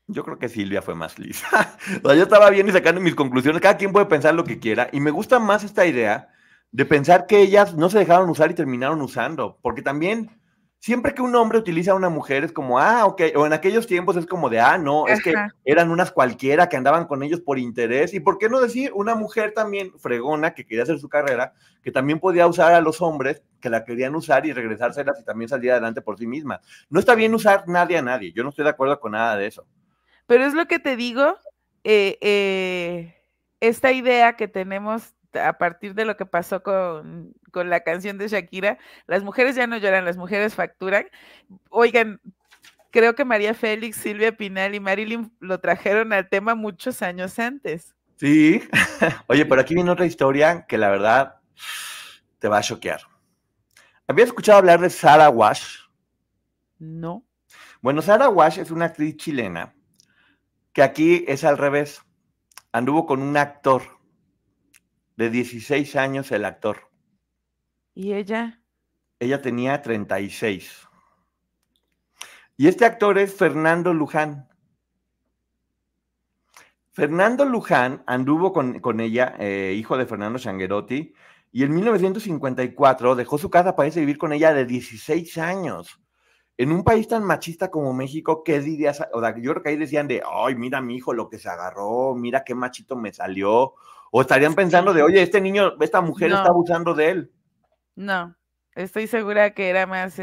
Yo 0.09 0.25
creo 0.25 0.38
que 0.38 0.49
Silvia 0.49 0.83
fue 0.83 0.95
más 0.95 1.19
lisa. 1.19 1.49
o 2.03 2.09
sea, 2.09 2.16
yo 2.16 2.23
estaba 2.25 2.51
bien 2.51 2.69
y 2.69 2.73
sacando 2.73 3.01
mis 3.01 3.14
conclusiones. 3.14 3.61
Cada 3.61 3.77
quien 3.77 3.92
puede 3.92 4.07
pensar 4.07 4.35
lo 4.35 4.45
que 4.45 4.59
quiera. 4.59 4.88
Y 4.92 5.01
me 5.01 5.11
gusta 5.11 5.38
más 5.38 5.64
esta 5.64 5.87
idea 5.87 6.29
de 6.71 6.85
pensar 6.85 7.27
que 7.27 7.40
ellas 7.40 7.75
no 7.75 7.88
se 7.88 7.99
dejaron 7.99 8.29
usar 8.29 8.51
y 8.51 8.55
terminaron 8.55 9.01
usando, 9.01 9.59
porque 9.62 9.83
también 9.83 10.31
siempre 10.79 11.14
que 11.14 11.23
un 11.23 11.35
hombre 11.35 11.59
utiliza 11.59 11.92
a 11.92 11.95
una 11.95 12.09
mujer 12.09 12.45
es 12.45 12.53
como, 12.53 12.79
ah, 12.79 13.07
ok, 13.07 13.23
o 13.35 13.47
en 13.47 13.53
aquellos 13.53 13.87
tiempos 13.87 14.16
es 14.16 14.27
como 14.27 14.49
de, 14.51 14.61
ah, 14.61 14.79
no, 14.79 15.07
es 15.07 15.23
que 15.23 15.35
eran 15.64 15.90
unas 15.90 16.12
cualquiera 16.12 16.69
que 16.69 16.77
andaban 16.77 17.07
con 17.07 17.23
ellos 17.23 17.40
por 17.40 17.59
interés, 17.59 18.14
y 18.14 18.21
por 18.21 18.38
qué 18.38 18.49
no 18.49 18.61
decir 18.61 18.92
una 18.95 19.14
mujer 19.14 19.53
también 19.55 19.92
fregona 19.99 20.55
que 20.55 20.66
quería 20.66 20.83
hacer 20.83 20.99
su 20.99 21.09
carrera, 21.09 21.55
que 21.83 21.90
también 21.90 22.21
podía 22.21 22.47
usar 22.47 22.75
a 22.75 22.81
los 22.81 23.01
hombres 23.01 23.42
que 23.61 23.71
la 23.71 23.85
querían 23.85 24.14
usar 24.14 24.47
y 24.47 24.53
regresárselas 24.53 25.19
y 25.21 25.25
también 25.25 25.49
salir 25.49 25.73
adelante 25.73 26.03
por 26.03 26.19
sí 26.19 26.27
misma. 26.27 26.61
No 26.90 27.01
está 27.01 27.14
bien 27.14 27.35
usar 27.35 27.64
nadie 27.66 27.99
a 27.99 28.03
nadie, 28.03 28.33
yo 28.33 28.42
no 28.42 28.51
estoy 28.51 28.64
de 28.64 28.71
acuerdo 28.71 29.01
con 29.01 29.12
nada 29.12 29.37
de 29.37 29.47
eso. 29.47 29.66
Pero 30.27 30.45
es 30.45 30.55
lo 30.55 30.67
que 30.67 30.79
te 30.79 30.97
digo, 30.97 31.39
eh, 31.85 32.19
eh, 32.21 33.17
esta 33.61 33.93
idea 33.93 34.37
que 34.37 34.49
tenemos 34.49 35.15
a 35.35 35.59
partir 35.59 35.95
de 35.95 36.05
lo 36.05 36.17
que 36.17 36.27
pasó 36.27 36.62
con, 36.62 37.35
la 37.53 37.81
canción 37.81 38.19
de 38.19 38.29
Shakira, 38.29 38.79
las 39.07 39.23
mujeres 39.23 39.57
ya 39.57 39.67
no 39.67 39.79
lloran, 39.79 40.05
las 40.05 40.17
mujeres 40.17 40.55
facturan. 40.55 41.07
Oigan, 41.71 42.21
creo 42.91 43.15
que 43.15 43.25
María 43.25 43.55
Félix, 43.55 43.97
Silvia 43.97 44.37
Pinal 44.37 44.75
y 44.75 44.81
Marilyn 44.81 45.33
lo 45.41 45.61
trajeron 45.61 46.12
al 46.12 46.29
tema 46.29 46.55
muchos 46.55 47.03
años 47.03 47.39
antes. 47.39 47.95
Sí, 48.17 48.62
oye, 49.29 49.47
pero 49.47 49.61
aquí 49.61 49.75
viene 49.75 49.91
otra 49.91 50.07
historia 50.07 50.67
que 50.67 50.79
la 50.79 50.91
verdad 50.91 51.37
te 52.39 52.49
va 52.49 52.59
a 52.59 52.62
choquear. 52.62 53.01
¿Habías 54.07 54.29
escuchado 54.29 54.59
hablar 54.59 54.81
de 54.81 54.91
Sara 54.91 55.31
Wash? 55.31 55.79
No. 56.79 57.25
Bueno, 57.81 58.03
Sara 58.03 58.29
Wash 58.29 58.59
es 58.59 58.71
una 58.71 58.87
actriz 58.87 59.17
chilena 59.17 59.76
que 60.77 60.83
aquí 60.83 61.25
es 61.27 61.43
al 61.43 61.57
revés. 61.57 62.03
Anduvo 62.71 63.07
con 63.07 63.23
un 63.23 63.39
actor 63.39 63.99
de 65.17 65.31
16 65.31 65.97
años, 65.97 66.31
el 66.33 66.45
actor. 66.45 66.91
¿Y 67.95 68.12
ella? 68.12 68.61
Ella 69.19 69.41
tenía 69.41 69.81
36. 69.81 70.87
Y 72.59 72.69
este 72.69 72.85
actor 72.85 73.17
es 73.17 73.35
Fernando 73.35 73.95
Luján. 73.95 74.51
Fernando 76.93 77.47
Luján 77.47 78.05
anduvo 78.07 78.53
con, 78.53 79.01
ella, 79.01 79.35
eh, 79.39 79.75
hijo 79.79 79.97
de 79.97 80.05
Fernando 80.05 80.39
Changuerotti, 80.39 81.15
y 81.53 81.62
en 81.62 81.73
1954 81.73 83.17
dejó 83.17 83.39
su 83.39 83.49
casa 83.49 83.75
para 83.75 83.87
irse 83.87 84.01
a 84.01 84.03
vivir 84.03 84.19
con 84.19 84.35
ella 84.35 84.53
de 84.53 84.67
16 84.67 85.39
años 85.39 86.03
en 86.59 86.73
un 86.73 86.85
país 86.85 87.07
tan 87.07 87.23
machista 87.25 87.71
como 87.71 87.92
México, 87.92 88.42
¿qué 88.42 88.61
dirías? 88.61 89.03
O 89.12 89.21
sea, 89.21 89.37
yo 89.37 89.53
creo 89.53 89.62
que 89.62 89.69
ahí 89.71 89.77
decían 89.77 90.09
de, 90.09 90.23
ay, 90.31 90.55
mira 90.55 90.81
mi 90.81 90.97
hijo 90.97 91.12
lo 91.12 91.29
que 91.29 91.38
se 91.38 91.49
agarró, 91.49 92.14
mira 92.14 92.45
qué 92.45 92.55
machito 92.55 92.97
me 92.97 93.12
salió. 93.12 93.75
O 94.11 94.21
estarían 94.21 94.55
pensando 94.55 94.95
de, 94.95 95.03
oye, 95.03 95.21
este 95.23 95.40
niño, 95.40 95.75
esta 95.81 96.01
mujer 96.01 96.29
está 96.33 96.47
abusando 96.47 96.95
de 96.95 97.11
él. 97.11 97.33
No, 97.95 98.35
estoy 98.75 99.07
segura 99.07 99.53
que 99.53 99.69
era 99.69 99.87
más, 99.87 100.21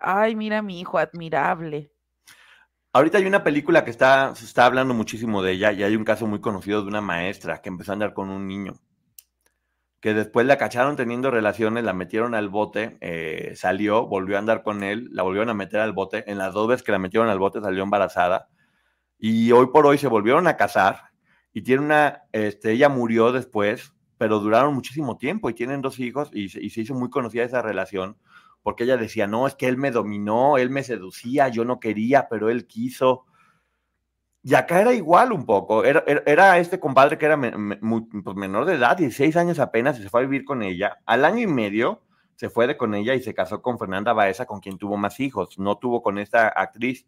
ay, 0.00 0.34
mira 0.34 0.62
mi 0.62 0.80
hijo, 0.80 0.98
admirable. 0.98 1.92
Ahorita 2.92 3.18
hay 3.18 3.26
una 3.26 3.44
película 3.44 3.84
que 3.84 3.90
está, 3.90 4.34
se 4.34 4.44
está 4.44 4.66
hablando 4.66 4.94
muchísimo 4.94 5.42
de 5.42 5.52
ella 5.52 5.72
y 5.72 5.82
hay 5.84 5.94
un 5.94 6.04
caso 6.04 6.26
muy 6.26 6.40
conocido 6.40 6.82
de 6.82 6.88
una 6.88 7.00
maestra 7.00 7.60
que 7.60 7.68
empezó 7.68 7.92
a 7.92 7.94
andar 7.94 8.14
con 8.14 8.30
un 8.30 8.46
niño 8.46 8.80
que 10.00 10.14
después 10.14 10.46
la 10.46 10.58
cacharon 10.58 10.96
teniendo 10.96 11.30
relaciones, 11.30 11.84
la 11.84 11.92
metieron 11.92 12.34
al 12.34 12.48
bote, 12.48 12.98
eh, 13.00 13.52
salió, 13.56 14.06
volvió 14.06 14.36
a 14.36 14.38
andar 14.38 14.62
con 14.62 14.82
él, 14.84 15.08
la 15.12 15.22
volvieron 15.22 15.50
a 15.50 15.54
meter 15.54 15.80
al 15.80 15.92
bote, 15.92 16.30
en 16.30 16.38
las 16.38 16.54
dos 16.54 16.68
veces 16.68 16.82
que 16.82 16.92
la 16.92 16.98
metieron 16.98 17.28
al 17.28 17.38
bote 17.38 17.60
salió 17.60 17.82
embarazada 17.82 18.48
y 19.18 19.50
hoy 19.52 19.66
por 19.72 19.86
hoy 19.86 19.98
se 19.98 20.08
volvieron 20.08 20.46
a 20.46 20.56
casar 20.56 21.10
y 21.52 21.62
tiene 21.62 21.82
una, 21.82 22.22
este, 22.32 22.72
ella 22.72 22.88
murió 22.88 23.32
después, 23.32 23.94
pero 24.18 24.38
duraron 24.38 24.74
muchísimo 24.74 25.16
tiempo 25.16 25.50
y 25.50 25.54
tienen 25.54 25.82
dos 25.82 25.98
hijos 25.98 26.30
y, 26.32 26.44
y 26.44 26.70
se 26.70 26.82
hizo 26.82 26.94
muy 26.94 27.10
conocida 27.10 27.44
esa 27.44 27.62
relación 27.62 28.16
porque 28.62 28.84
ella 28.84 28.96
decía, 28.96 29.26
no, 29.26 29.46
es 29.46 29.54
que 29.54 29.66
él 29.66 29.78
me 29.78 29.90
dominó, 29.90 30.58
él 30.58 30.70
me 30.70 30.82
seducía, 30.82 31.48
yo 31.48 31.64
no 31.64 31.80
quería, 31.80 32.28
pero 32.28 32.50
él 32.50 32.66
quiso. 32.66 33.24
Y 34.42 34.54
acá 34.54 34.80
era 34.80 34.92
igual 34.92 35.32
un 35.32 35.44
poco. 35.44 35.84
Era, 35.84 36.04
era, 36.26 36.58
este 36.58 36.78
compadre 36.78 37.18
que 37.18 37.26
era 37.26 37.38
pues, 37.38 38.36
menor 38.36 38.64
de 38.64 38.74
edad, 38.74 38.96
16 38.96 39.36
años 39.36 39.58
apenas, 39.58 39.98
y 39.98 40.02
se 40.02 40.08
fue 40.08 40.20
a 40.20 40.24
vivir 40.24 40.44
con 40.44 40.62
ella. 40.62 40.98
Al 41.06 41.24
año 41.24 41.40
y 41.40 41.46
medio 41.46 42.02
se 42.36 42.48
fue 42.48 42.66
de 42.66 42.76
con 42.76 42.94
ella 42.94 43.14
y 43.14 43.20
se 43.20 43.34
casó 43.34 43.62
con 43.62 43.78
Fernanda 43.78 44.12
Baeza, 44.12 44.46
con 44.46 44.60
quien 44.60 44.78
tuvo 44.78 44.96
más 44.96 45.18
hijos. 45.20 45.58
No 45.58 45.78
tuvo 45.78 46.02
con 46.02 46.18
esta 46.18 46.48
actriz. 46.48 47.06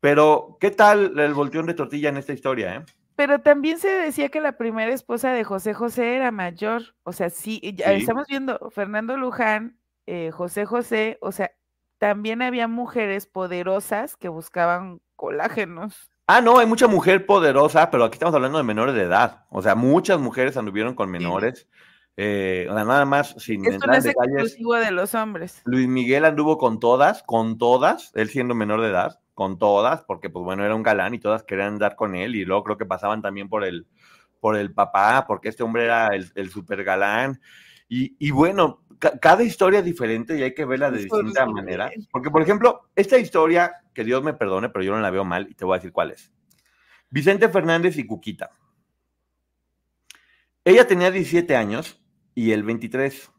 Pero, 0.00 0.56
¿qué 0.60 0.70
tal 0.70 1.18
el 1.18 1.34
volteón 1.34 1.66
de 1.66 1.74
tortilla 1.74 2.08
en 2.08 2.16
esta 2.16 2.32
historia? 2.32 2.76
Eh? 2.76 2.84
Pero 3.16 3.40
también 3.40 3.78
se 3.78 3.88
decía 3.88 4.28
que 4.28 4.40
la 4.40 4.56
primera 4.56 4.92
esposa 4.92 5.32
de 5.32 5.44
José 5.44 5.74
José 5.74 6.16
era 6.16 6.30
mayor. 6.30 6.94
O 7.02 7.12
sea, 7.12 7.30
sí, 7.30 7.60
estamos 7.62 8.26
viendo 8.28 8.70
Fernando 8.70 9.16
Luján, 9.16 9.78
eh, 10.06 10.30
José 10.30 10.66
José, 10.66 11.18
o 11.20 11.32
sea, 11.32 11.50
también 11.98 12.42
había 12.42 12.68
mujeres 12.68 13.26
poderosas 13.26 14.16
que 14.16 14.28
buscaban 14.28 15.00
colágenos. 15.16 16.10
Ah, 16.26 16.40
no, 16.40 16.58
hay 16.58 16.66
mucha 16.66 16.88
mujer 16.88 17.24
poderosa, 17.24 17.90
pero 17.90 18.04
aquí 18.04 18.14
estamos 18.14 18.34
hablando 18.34 18.58
de 18.58 18.64
menores 18.64 18.94
de 18.94 19.02
edad. 19.02 19.44
O 19.50 19.62
sea, 19.62 19.74
muchas 19.76 20.18
mujeres 20.18 20.56
anduvieron 20.56 20.94
con 20.94 21.10
menores. 21.10 21.68
Eh, 22.16 22.66
o 22.68 22.74
sea, 22.74 22.84
nada 22.84 23.04
más 23.04 23.34
sin 23.38 23.64
Esto 23.64 23.86
no 23.86 23.94
es 23.94 24.06
exclusivo 24.06 24.74
de 24.74 24.90
los 24.90 25.14
hombres. 25.14 25.62
Luis 25.64 25.86
Miguel 25.86 26.24
anduvo 26.24 26.58
con 26.58 26.80
todas, 26.80 27.22
con 27.22 27.58
todas, 27.58 28.10
él 28.14 28.28
siendo 28.28 28.54
menor 28.54 28.80
de 28.80 28.88
edad, 28.88 29.20
con 29.34 29.58
todas, 29.58 30.02
porque 30.02 30.30
pues 30.30 30.44
bueno, 30.44 30.64
era 30.64 30.74
un 30.74 30.82
galán 30.82 31.14
y 31.14 31.20
todas 31.20 31.44
querían 31.44 31.74
andar 31.74 31.94
con 31.94 32.14
él 32.14 32.34
y 32.34 32.44
luego 32.44 32.64
creo 32.64 32.78
que 32.78 32.86
pasaban 32.86 33.22
también 33.22 33.48
por 33.48 33.64
el, 33.64 33.86
por 34.40 34.56
el 34.56 34.72
papá, 34.72 35.26
porque 35.28 35.50
este 35.50 35.62
hombre 35.62 35.84
era 35.84 36.08
el, 36.08 36.30
el 36.34 36.50
super 36.50 36.82
galán. 36.82 37.40
Y, 37.88 38.16
y 38.18 38.32
bueno, 38.32 38.82
cada 38.98 39.42
historia 39.42 39.80
es 39.80 39.84
diferente 39.84 40.36
y 40.36 40.42
hay 40.42 40.54
que 40.54 40.64
verla 40.64 40.90
de 40.90 41.02
distinta 41.02 41.46
manera. 41.46 41.90
Porque, 42.10 42.30
por 42.30 42.42
ejemplo, 42.42 42.88
esta 42.96 43.18
historia, 43.18 43.72
que 43.96 44.04
Dios 44.04 44.22
me 44.22 44.34
perdone, 44.34 44.68
pero 44.68 44.84
yo 44.84 44.94
no 44.94 45.00
la 45.00 45.10
veo 45.10 45.24
mal 45.24 45.48
y 45.50 45.54
te 45.54 45.64
voy 45.64 45.74
a 45.74 45.78
decir 45.78 45.90
cuál 45.90 46.12
es. 46.12 46.30
Vicente 47.10 47.48
Fernández 47.48 47.96
y 47.96 48.06
Cuquita. 48.06 48.50
Ella 50.64 50.86
tenía 50.86 51.10
17 51.10 51.56
años 51.56 51.98
y 52.34 52.52
él 52.52 52.62
23. 52.62 53.32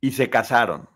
Y 0.00 0.10
se 0.10 0.28
casaron. 0.28 0.88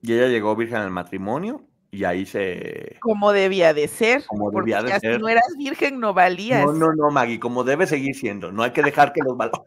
Y 0.00 0.12
ella 0.12 0.28
llegó 0.28 0.54
virgen 0.54 0.78
al 0.78 0.90
matrimonio 0.90 1.66
y 1.90 2.04
ahí 2.04 2.24
se... 2.24 2.98
Como 3.00 3.32
debía 3.32 3.74
de 3.74 3.88
ser. 3.88 4.24
Como 4.26 4.50
debía 4.50 4.82
de 4.82 5.00
ser. 5.00 5.16
Si 5.16 5.20
no 5.20 5.28
eras 5.28 5.54
virgen, 5.58 5.98
no 5.98 6.14
valías. 6.14 6.64
No, 6.66 6.72
no, 6.72 6.92
no, 6.92 7.10
Maggie, 7.10 7.40
como 7.40 7.64
debe 7.64 7.86
seguir 7.86 8.14
siendo. 8.14 8.52
No 8.52 8.62
hay 8.62 8.72
que 8.72 8.82
dejar 8.82 9.12
que 9.12 9.22
los 9.22 9.36
valores... 9.36 9.66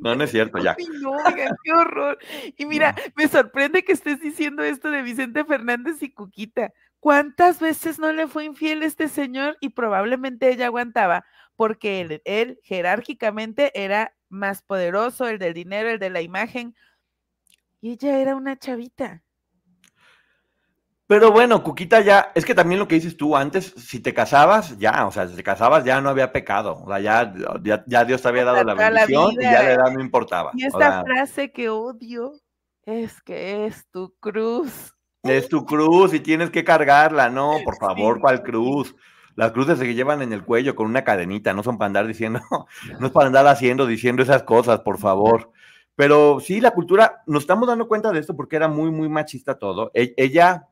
No, 0.00 0.14
no 0.14 0.24
es 0.24 0.30
cierto, 0.30 0.58
ya. 0.58 0.76
Ay, 0.78 0.86
no, 1.00 1.12
qué 1.64 1.72
horror. 1.72 2.18
Y 2.56 2.66
mira, 2.66 2.94
me 3.16 3.28
sorprende 3.28 3.84
que 3.84 3.92
estés 3.92 4.20
diciendo 4.20 4.62
esto 4.62 4.90
de 4.90 5.02
Vicente 5.02 5.44
Fernández 5.44 6.02
y 6.02 6.12
Cuquita. 6.12 6.72
¿Cuántas 6.98 7.60
veces 7.60 7.98
no 7.98 8.12
le 8.12 8.28
fue 8.28 8.44
infiel 8.44 8.82
este 8.82 9.08
señor? 9.08 9.56
Y 9.60 9.70
probablemente 9.70 10.50
ella 10.50 10.66
aguantaba, 10.66 11.24
porque 11.56 12.00
él, 12.02 12.22
él 12.24 12.60
jerárquicamente 12.62 13.72
era 13.74 14.14
más 14.28 14.62
poderoso, 14.62 15.26
el 15.26 15.38
del 15.38 15.54
dinero, 15.54 15.88
el 15.88 15.98
de 15.98 16.10
la 16.10 16.20
imagen. 16.20 16.74
Y 17.80 17.92
ella 17.92 18.18
era 18.18 18.36
una 18.36 18.58
chavita. 18.58 19.22
Pero 21.10 21.32
bueno, 21.32 21.64
Cuquita 21.64 22.00
ya, 22.02 22.30
es 22.36 22.44
que 22.44 22.54
también 22.54 22.78
lo 22.78 22.86
que 22.86 22.94
dices 22.94 23.16
tú 23.16 23.36
antes, 23.36 23.74
si 23.76 23.98
te 23.98 24.14
casabas, 24.14 24.78
ya, 24.78 25.08
o 25.08 25.10
sea, 25.10 25.26
si 25.26 25.34
te 25.34 25.42
casabas 25.42 25.84
ya 25.84 26.00
no 26.00 26.08
había 26.08 26.30
pecado, 26.30 26.84
o 26.84 26.86
sea, 26.86 27.00
ya, 27.00 27.34
ya, 27.88 28.04
Dios 28.04 28.22
te 28.22 28.28
había 28.28 28.44
dado 28.44 28.62
la 28.62 28.74
bendición 28.74 29.32
y 29.32 29.42
ya 29.42 29.60
la 29.60 29.72
edad 29.72 29.92
no 29.92 30.00
importaba. 30.00 30.52
Y 30.54 30.66
esta 30.66 31.02
frase 31.02 31.50
que 31.50 31.68
odio 31.68 32.34
es 32.84 33.20
que 33.22 33.66
es 33.66 33.88
tu 33.90 34.14
cruz. 34.20 34.94
Es 35.24 35.48
tu 35.48 35.66
cruz 35.66 36.14
y 36.14 36.20
tienes 36.20 36.50
que 36.50 36.62
cargarla, 36.62 37.28
no, 37.28 37.56
por 37.64 37.74
favor, 37.78 38.20
¿cuál 38.20 38.44
cruz? 38.44 38.94
Las 39.34 39.50
cruces 39.50 39.80
se 39.80 39.92
llevan 39.92 40.22
en 40.22 40.32
el 40.32 40.44
cuello 40.44 40.76
con 40.76 40.86
una 40.86 41.02
cadenita, 41.02 41.52
no 41.52 41.64
son 41.64 41.76
para 41.76 41.88
andar 41.88 42.06
diciendo, 42.06 42.40
no 43.00 43.06
es 43.08 43.12
para 43.12 43.26
andar 43.26 43.48
haciendo, 43.48 43.84
diciendo 43.84 44.22
esas 44.22 44.44
cosas, 44.44 44.78
por 44.82 44.98
favor. 44.98 45.50
Pero 45.96 46.38
sí, 46.38 46.60
la 46.60 46.70
cultura, 46.70 47.24
nos 47.26 47.42
estamos 47.42 47.66
dando 47.66 47.88
cuenta 47.88 48.12
de 48.12 48.20
esto 48.20 48.36
porque 48.36 48.54
era 48.54 48.68
muy, 48.68 48.92
muy 48.92 49.08
machista 49.08 49.58
todo. 49.58 49.90
E, 49.92 50.14
ella 50.16 50.68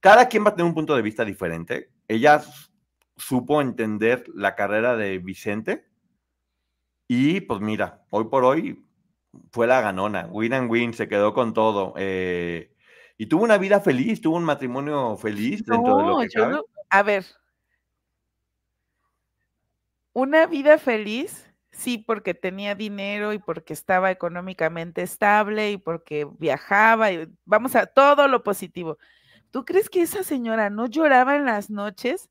cada 0.00 0.28
quien 0.28 0.44
va 0.44 0.48
a 0.48 0.54
tener 0.54 0.66
un 0.66 0.74
punto 0.74 0.96
de 0.96 1.02
vista 1.02 1.24
diferente. 1.24 1.90
Ella 2.08 2.42
supo 3.16 3.60
entender 3.60 4.24
la 4.34 4.54
carrera 4.54 4.96
de 4.96 5.18
Vicente 5.18 5.86
y 7.06 7.40
pues 7.42 7.60
mira, 7.60 8.04
hoy 8.10 8.24
por 8.24 8.44
hoy 8.44 8.84
fue 9.52 9.66
la 9.66 9.80
ganona, 9.80 10.26
win 10.30 10.54
and 10.54 10.70
win, 10.70 10.94
se 10.94 11.08
quedó 11.08 11.34
con 11.34 11.52
todo. 11.54 11.94
Eh, 11.96 12.74
y 13.16 13.26
tuvo 13.26 13.44
una 13.44 13.58
vida 13.58 13.80
feliz, 13.80 14.20
tuvo 14.20 14.36
un 14.36 14.44
matrimonio 14.44 15.16
feliz 15.16 15.64
dentro 15.64 15.96
de 15.96 16.02
lo 16.04 16.18
que 16.20 16.28
cabe. 16.28 16.60
a 16.88 17.02
ver, 17.02 17.26
una 20.12 20.46
vida 20.46 20.78
feliz, 20.78 21.52
sí, 21.70 21.98
porque 21.98 22.34
tenía 22.34 22.74
dinero 22.74 23.32
y 23.32 23.38
porque 23.38 23.72
estaba 23.72 24.10
económicamente 24.10 25.02
estable 25.02 25.72
y 25.72 25.76
porque 25.76 26.26
viajaba 26.38 27.12
y 27.12 27.28
vamos 27.44 27.76
a 27.76 27.86
todo 27.86 28.26
lo 28.26 28.42
positivo. 28.42 28.98
¿Tú 29.50 29.64
crees 29.64 29.90
que 29.90 30.02
esa 30.02 30.22
señora 30.22 30.70
no 30.70 30.86
lloraba 30.86 31.36
en 31.36 31.44
las 31.44 31.70
noches? 31.70 32.30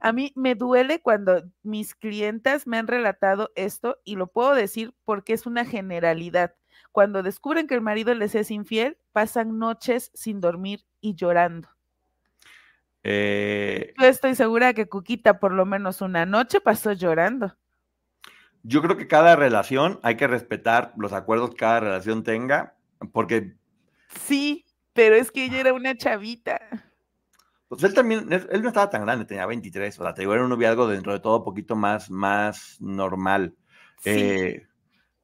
A 0.00 0.12
mí 0.12 0.32
me 0.34 0.54
duele 0.54 1.00
cuando 1.00 1.44
mis 1.62 1.94
clientas 1.94 2.66
me 2.66 2.78
han 2.78 2.88
relatado 2.88 3.50
esto 3.54 3.98
y 4.04 4.16
lo 4.16 4.26
puedo 4.26 4.54
decir 4.54 4.94
porque 5.04 5.32
es 5.32 5.46
una 5.46 5.64
generalidad. 5.64 6.54
Cuando 6.90 7.22
descubren 7.22 7.66
que 7.66 7.74
el 7.74 7.80
marido 7.80 8.14
les 8.14 8.34
es 8.34 8.50
infiel, 8.50 8.98
pasan 9.12 9.58
noches 9.58 10.10
sin 10.14 10.40
dormir 10.40 10.84
y 11.00 11.14
llorando. 11.14 11.68
Eh, 13.04 13.94
Yo 13.98 14.06
estoy 14.06 14.34
segura 14.34 14.74
que 14.74 14.88
Cuquita 14.88 15.40
por 15.40 15.52
lo 15.52 15.66
menos 15.66 16.00
una 16.00 16.26
noche 16.26 16.60
pasó 16.60 16.92
llorando. 16.92 17.56
Yo 18.62 18.80
creo 18.80 18.96
que 18.96 19.08
cada 19.08 19.34
relación 19.34 19.98
hay 20.02 20.16
que 20.16 20.28
respetar 20.28 20.92
los 20.96 21.12
acuerdos 21.12 21.50
que 21.50 21.56
cada 21.56 21.80
relación 21.80 22.22
tenga, 22.22 22.76
porque... 23.12 23.56
Sí, 24.20 24.66
pero 24.92 25.14
es 25.14 25.30
que 25.30 25.44
ella 25.44 25.60
era 25.60 25.72
una 25.72 25.96
chavita. 25.96 26.60
Pues 27.68 27.82
él 27.84 27.94
también, 27.94 28.30
él, 28.30 28.62
no 28.62 28.68
estaba 28.68 28.90
tan 28.90 29.02
grande, 29.02 29.24
tenía 29.24 29.46
23, 29.46 29.98
o 29.98 30.02
sea, 30.02 30.12
te 30.12 30.22
digo, 30.22 30.34
era 30.34 30.42
un 30.42 30.50
noviazgo 30.50 30.86
dentro 30.86 31.12
de 31.12 31.20
todo 31.20 31.38
un 31.38 31.44
poquito 31.44 31.74
más, 31.74 32.10
más 32.10 32.76
normal. 32.80 33.54
Eh, 34.04 34.66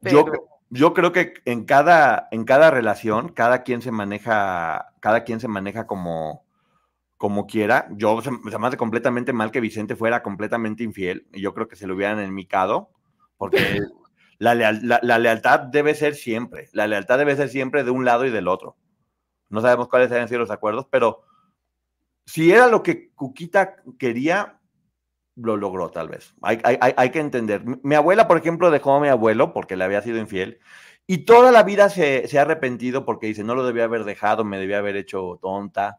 yo, 0.00 0.24
yo 0.70 0.94
creo 0.94 1.12
que 1.12 1.34
en 1.44 1.66
cada, 1.66 2.26
en 2.30 2.44
cada 2.44 2.70
relación, 2.70 3.28
cada 3.28 3.64
quien 3.64 3.82
se 3.82 3.90
maneja, 3.90 4.94
cada 5.00 5.24
quien 5.24 5.40
se 5.40 5.48
maneja 5.48 5.86
como, 5.86 6.46
como 7.18 7.46
quiera. 7.46 7.88
Yo 7.90 8.22
se, 8.22 8.30
me 8.30 8.66
hace 8.66 8.78
completamente 8.78 9.34
mal 9.34 9.50
que 9.50 9.60
Vicente 9.60 9.94
fuera 9.94 10.22
completamente 10.22 10.84
infiel, 10.84 11.26
y 11.34 11.42
yo 11.42 11.52
creo 11.52 11.68
que 11.68 11.76
se 11.76 11.86
lo 11.86 11.96
hubieran 11.96 12.18
enmicado, 12.18 12.88
porque 13.36 13.58
la, 14.38 14.54
la 14.54 15.18
lealtad 15.18 15.60
debe 15.60 15.94
ser 15.94 16.14
siempre, 16.14 16.70
la 16.72 16.86
lealtad 16.86 17.18
debe 17.18 17.36
ser 17.36 17.50
siempre 17.50 17.84
de 17.84 17.90
un 17.90 18.06
lado 18.06 18.24
y 18.24 18.30
del 18.30 18.48
otro. 18.48 18.76
No 19.48 19.60
sabemos 19.60 19.88
cuáles 19.88 20.10
hayan 20.12 20.28
sido 20.28 20.40
los 20.40 20.50
acuerdos, 20.50 20.86
pero 20.90 21.22
si 22.26 22.52
era 22.52 22.66
lo 22.66 22.82
que 22.82 23.10
Cuquita 23.14 23.76
quería, 23.98 24.60
lo 25.36 25.56
logró 25.56 25.90
tal 25.90 26.08
vez. 26.08 26.34
Hay, 26.42 26.60
hay, 26.62 27.10
que 27.10 27.20
entender. 27.20 27.62
Mi 27.82 27.94
abuela, 27.94 28.28
por 28.28 28.36
ejemplo, 28.36 28.70
dejó 28.70 28.94
a 28.94 29.00
mi 29.00 29.08
abuelo 29.08 29.52
porque 29.52 29.76
le 29.76 29.84
había 29.84 30.02
sido 30.02 30.18
infiel 30.18 30.58
y 31.06 31.18
toda 31.18 31.50
la 31.52 31.62
vida 31.62 31.88
se, 31.88 32.28
se 32.28 32.38
ha 32.38 32.42
arrepentido 32.42 33.04
porque 33.04 33.28
dice, 33.28 33.44
no 33.44 33.54
lo 33.54 33.64
debía 33.64 33.84
haber 33.84 34.04
dejado, 34.04 34.44
me 34.44 34.58
debía 34.58 34.78
haber 34.78 34.96
hecho 34.96 35.38
tonta 35.40 35.98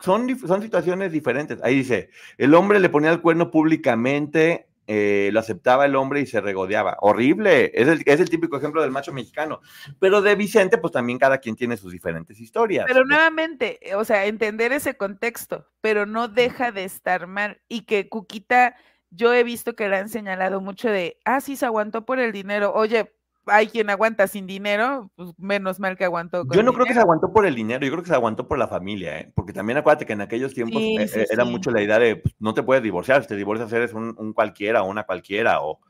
son, 0.00 0.38
son 0.38 0.62
situaciones 0.62 1.12
diferentes. 1.12 1.58
Ahí 1.62 1.76
dice, 1.76 2.10
el 2.36 2.54
hombre 2.54 2.80
le 2.80 2.88
ponía 2.88 3.10
el 3.10 3.20
cuerno 3.20 3.50
públicamente, 3.50 4.68
eh, 4.86 5.28
lo 5.32 5.40
aceptaba 5.40 5.84
el 5.84 5.96
hombre 5.96 6.20
y 6.20 6.26
se 6.26 6.40
regodeaba. 6.40 6.96
Horrible, 7.00 7.70
es 7.74 7.88
el, 7.88 8.02
es 8.06 8.20
el 8.20 8.30
típico 8.30 8.56
ejemplo 8.56 8.80
del 8.80 8.90
macho 8.90 9.12
mexicano. 9.12 9.60
Pero 9.98 10.22
de 10.22 10.34
Vicente, 10.34 10.78
pues 10.78 10.92
también 10.92 11.18
cada 11.18 11.38
quien 11.38 11.56
tiene 11.56 11.76
sus 11.76 11.92
diferentes 11.92 12.40
historias. 12.40 12.86
Pero 12.88 13.04
nuevamente, 13.04 13.80
o 13.96 14.04
sea, 14.04 14.24
entender 14.24 14.72
ese 14.72 14.96
contexto, 14.96 15.66
pero 15.82 16.06
no 16.06 16.28
deja 16.28 16.72
de 16.72 16.84
estar 16.84 17.26
mal. 17.26 17.60
Y 17.68 17.82
que 17.82 18.08
Cuquita, 18.08 18.76
yo 19.10 19.34
he 19.34 19.44
visto 19.44 19.76
que 19.76 19.88
le 19.88 19.96
han 19.96 20.08
señalado 20.08 20.62
mucho 20.62 20.88
de, 20.88 21.18
ah, 21.26 21.42
sí, 21.42 21.56
se 21.56 21.66
aguantó 21.66 22.06
por 22.06 22.18
el 22.18 22.32
dinero. 22.32 22.72
Oye, 22.72 23.12
hay 23.50 23.68
quien 23.68 23.90
aguanta 23.90 24.26
sin 24.26 24.46
dinero, 24.46 25.10
pues 25.16 25.30
menos 25.38 25.80
mal 25.80 25.96
que 25.96 26.04
aguantó. 26.04 26.46
Con 26.46 26.56
yo 26.56 26.62
no 26.62 26.72
creo 26.72 26.86
que 26.86 26.94
se 26.94 27.00
aguantó 27.00 27.32
por 27.32 27.46
el 27.46 27.54
dinero, 27.54 27.84
yo 27.84 27.92
creo 27.92 28.02
que 28.02 28.08
se 28.08 28.14
aguantó 28.14 28.48
por 28.48 28.58
la 28.58 28.68
familia, 28.68 29.20
¿eh? 29.20 29.32
porque 29.34 29.52
también 29.52 29.78
acuérdate 29.78 30.06
que 30.06 30.12
en 30.12 30.20
aquellos 30.20 30.54
tiempos 30.54 30.80
eh, 30.80 31.10
eh, 31.14 31.26
era 31.30 31.44
mucho 31.44 31.70
la 31.70 31.82
idea 31.82 31.98
de 31.98 32.16
pues, 32.16 32.34
no 32.38 32.54
te 32.54 32.62
puedes 32.62 32.82
divorciar, 32.82 33.22
si 33.22 33.28
te 33.28 33.36
divorcias 33.36 33.72
eres 33.72 33.92
un, 33.92 34.32
cualquiera 34.32 34.82
o 34.82 34.88
una 34.88 35.04
cualquiera 35.04 35.62
o, 35.62 35.80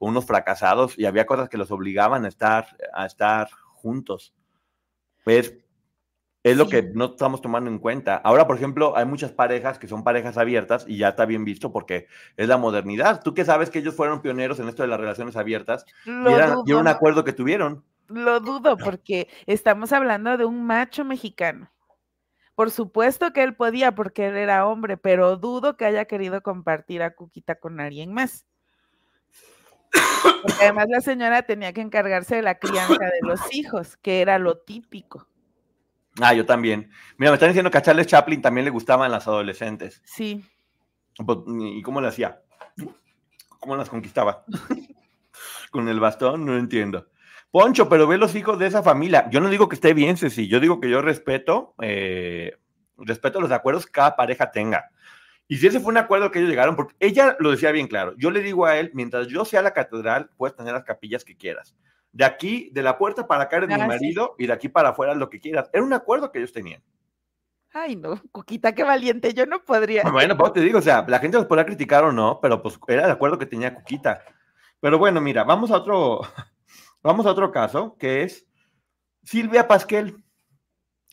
unos 0.00 0.26
fracasados 0.26 0.96
y 0.96 1.06
había 1.06 1.26
cosas 1.26 1.48
que 1.48 1.58
los 1.58 1.72
obligaban 1.72 2.24
a 2.24 2.28
estar, 2.28 2.68
a 2.94 3.04
estar 3.04 3.48
juntos. 3.72 4.32
Pues 5.24 5.54
es 6.50 6.56
lo 6.56 6.68
que 6.68 6.82
no 6.82 7.06
estamos 7.06 7.40
tomando 7.40 7.70
en 7.70 7.78
cuenta. 7.78 8.16
Ahora, 8.16 8.46
por 8.46 8.56
ejemplo, 8.56 8.96
hay 8.96 9.04
muchas 9.04 9.32
parejas 9.32 9.78
que 9.78 9.86
son 9.86 10.02
parejas 10.02 10.38
abiertas 10.38 10.84
y 10.88 10.96
ya 10.98 11.10
está 11.10 11.26
bien 11.26 11.44
visto 11.44 11.72
porque 11.72 12.06
es 12.36 12.48
la 12.48 12.56
modernidad. 12.56 13.22
Tú 13.22 13.34
que 13.34 13.44
sabes 13.44 13.70
que 13.70 13.80
ellos 13.80 13.94
fueron 13.94 14.22
pioneros 14.22 14.58
en 14.58 14.68
esto 14.68 14.82
de 14.82 14.88
las 14.88 15.00
relaciones 15.00 15.36
abiertas 15.36 15.84
y 16.06 16.10
era, 16.10 16.58
un 16.58 16.88
acuerdo 16.88 17.24
que 17.24 17.32
tuvieron. 17.32 17.84
Lo 18.08 18.40
dudo 18.40 18.76
porque 18.76 19.28
estamos 19.46 19.92
hablando 19.92 20.36
de 20.36 20.44
un 20.44 20.64
macho 20.64 21.04
mexicano. 21.04 21.70
Por 22.54 22.70
supuesto 22.70 23.32
que 23.32 23.42
él 23.42 23.54
podía 23.54 23.94
porque 23.94 24.26
él 24.26 24.36
era 24.36 24.66
hombre, 24.66 24.96
pero 24.96 25.36
dudo 25.36 25.76
que 25.76 25.84
haya 25.84 26.06
querido 26.06 26.42
compartir 26.42 27.02
a 27.02 27.14
Cuquita 27.14 27.54
con 27.56 27.78
alguien 27.78 28.12
más. 28.12 28.46
Porque 30.42 30.62
además 30.62 30.86
la 30.88 31.00
señora 31.00 31.42
tenía 31.42 31.72
que 31.72 31.80
encargarse 31.80 32.36
de 32.36 32.42
la 32.42 32.58
crianza 32.58 32.94
de 32.94 33.20
los 33.22 33.40
hijos, 33.54 33.96
que 33.98 34.20
era 34.20 34.38
lo 34.38 34.58
típico. 34.58 35.27
Ah, 36.20 36.34
yo 36.34 36.44
también. 36.44 36.90
Mira, 37.16 37.30
me 37.30 37.34
están 37.34 37.50
diciendo 37.50 37.70
que 37.70 37.78
a 37.78 37.82
Charles 37.82 38.06
Chaplin 38.06 38.42
también 38.42 38.64
le 38.64 38.70
gustaban 38.70 39.10
las 39.10 39.26
adolescentes. 39.26 40.02
Sí. 40.04 40.44
Pues, 41.24 41.38
¿Y 41.46 41.82
cómo 41.82 42.00
le 42.00 42.08
hacía? 42.08 42.42
¿Cómo 43.60 43.76
las 43.76 43.88
conquistaba? 43.88 44.44
Con 45.70 45.88
el 45.88 46.00
bastón, 46.00 46.44
no 46.44 46.56
entiendo. 46.56 47.08
Poncho, 47.50 47.88
pero 47.88 48.06
ve 48.06 48.18
los 48.18 48.34
hijos 48.34 48.58
de 48.58 48.66
esa 48.66 48.82
familia. 48.82 49.28
Yo 49.30 49.40
no 49.40 49.48
digo 49.48 49.68
que 49.68 49.74
esté 49.74 49.94
bien, 49.94 50.16
Ceci. 50.16 50.48
Yo 50.48 50.60
digo 50.60 50.80
que 50.80 50.90
yo 50.90 51.00
respeto, 51.00 51.74
eh, 51.80 52.58
respeto 52.96 53.40
los 53.40 53.50
acuerdos 53.50 53.86
que 53.86 53.92
cada 53.92 54.16
pareja 54.16 54.50
tenga. 54.50 54.90
Y 55.46 55.56
si 55.56 55.66
ese 55.66 55.80
fue 55.80 55.92
un 55.92 55.96
acuerdo 55.96 56.30
que 56.30 56.40
ellos 56.40 56.50
llegaron, 56.50 56.76
porque 56.76 56.94
ella 57.00 57.36
lo 57.38 57.50
decía 57.50 57.72
bien 57.72 57.88
claro. 57.88 58.14
Yo 58.18 58.30
le 58.30 58.42
digo 58.42 58.66
a 58.66 58.76
él, 58.76 58.90
mientras 58.92 59.28
yo 59.28 59.46
sea 59.46 59.62
la 59.62 59.72
catedral, 59.72 60.30
puedes 60.36 60.56
tener 60.56 60.74
las 60.74 60.84
capillas 60.84 61.24
que 61.24 61.36
quieras 61.36 61.74
de 62.12 62.24
aquí, 62.24 62.70
de 62.72 62.82
la 62.82 62.98
puerta 62.98 63.26
para 63.26 63.44
acá 63.44 63.58
eres 63.58 63.68
mi 63.68 63.86
marido 63.86 64.34
y 64.38 64.46
de 64.46 64.52
aquí 64.52 64.68
para 64.68 64.90
afuera 64.90 65.14
lo 65.14 65.28
que 65.30 65.40
quieras. 65.40 65.70
Era 65.72 65.84
un 65.84 65.92
acuerdo 65.92 66.32
que 66.32 66.38
ellos 66.38 66.52
tenían. 66.52 66.82
Ay, 67.72 67.96
no, 67.96 68.20
Coquita, 68.32 68.74
qué 68.74 68.82
valiente, 68.82 69.34
yo 69.34 69.44
no 69.44 69.62
podría. 69.62 70.02
Bueno, 70.10 70.36
pues 70.36 70.54
te 70.54 70.60
digo, 70.60 70.78
o 70.78 70.82
sea, 70.82 71.04
la 71.06 71.18
gente 71.18 71.36
los 71.36 71.46
podrá 71.46 71.66
criticar 71.66 72.02
o 72.04 72.12
no, 72.12 72.40
pero 72.40 72.62
pues 72.62 72.78
era 72.88 73.04
el 73.04 73.10
acuerdo 73.10 73.38
que 73.38 73.46
tenía 73.46 73.74
Coquita. 73.74 74.22
Pero 74.80 74.98
bueno, 74.98 75.20
mira, 75.20 75.44
vamos 75.44 75.70
a 75.70 75.76
otro, 75.76 76.20
vamos 77.02 77.26
a 77.26 77.30
otro 77.30 77.52
caso, 77.52 77.96
que 77.98 78.22
es 78.22 78.46
Silvia 79.22 79.68
Pasquel. 79.68 80.24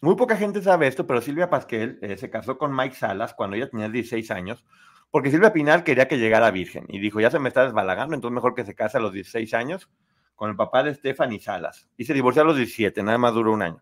Muy 0.02 0.16
poca 0.16 0.38
gente 0.38 0.62
sabe 0.62 0.88
esto, 0.88 1.06
pero 1.06 1.22
Silvia 1.22 1.50
Pasquel 1.50 2.00
eh, 2.02 2.18
se 2.18 2.30
casó 2.30 2.58
con 2.58 2.76
Mike 2.76 2.96
Salas 2.96 3.34
cuando 3.34 3.56
ella 3.56 3.70
tenía 3.70 3.90
16 3.90 4.30
años, 4.32 4.66
porque 5.12 5.32
Silvia 5.32 5.54
Pinal 5.54 5.84
quería 5.84 6.08
que 6.08 6.18
llegara 6.18 6.52
virgen 6.52 6.86
y 6.88 7.00
dijo, 7.00 7.20
ya 7.20 7.32
se 7.32 7.40
me 7.40 7.50
está 7.50 7.64
desbalagando, 7.64 8.16
entonces 8.16 8.36
mejor 8.36 8.56
que 8.56 8.66
se 8.66 8.76
case 8.76 8.98
a 8.98 9.02
los 9.02 9.14
16 9.14 9.54
años 9.54 9.90
con 10.36 10.50
el 10.50 10.56
papá 10.56 10.84
de 10.84 10.94
Stephanie 10.94 11.40
Salas 11.40 11.90
y 11.98 12.06
se 12.06 12.14
divorció 12.14 12.42
a 12.42 12.46
los 12.46 12.58
17, 12.58 13.02
nada 13.04 13.18
más 13.18 13.34
duró 13.34 13.54
un 13.54 13.62
año. 13.62 13.82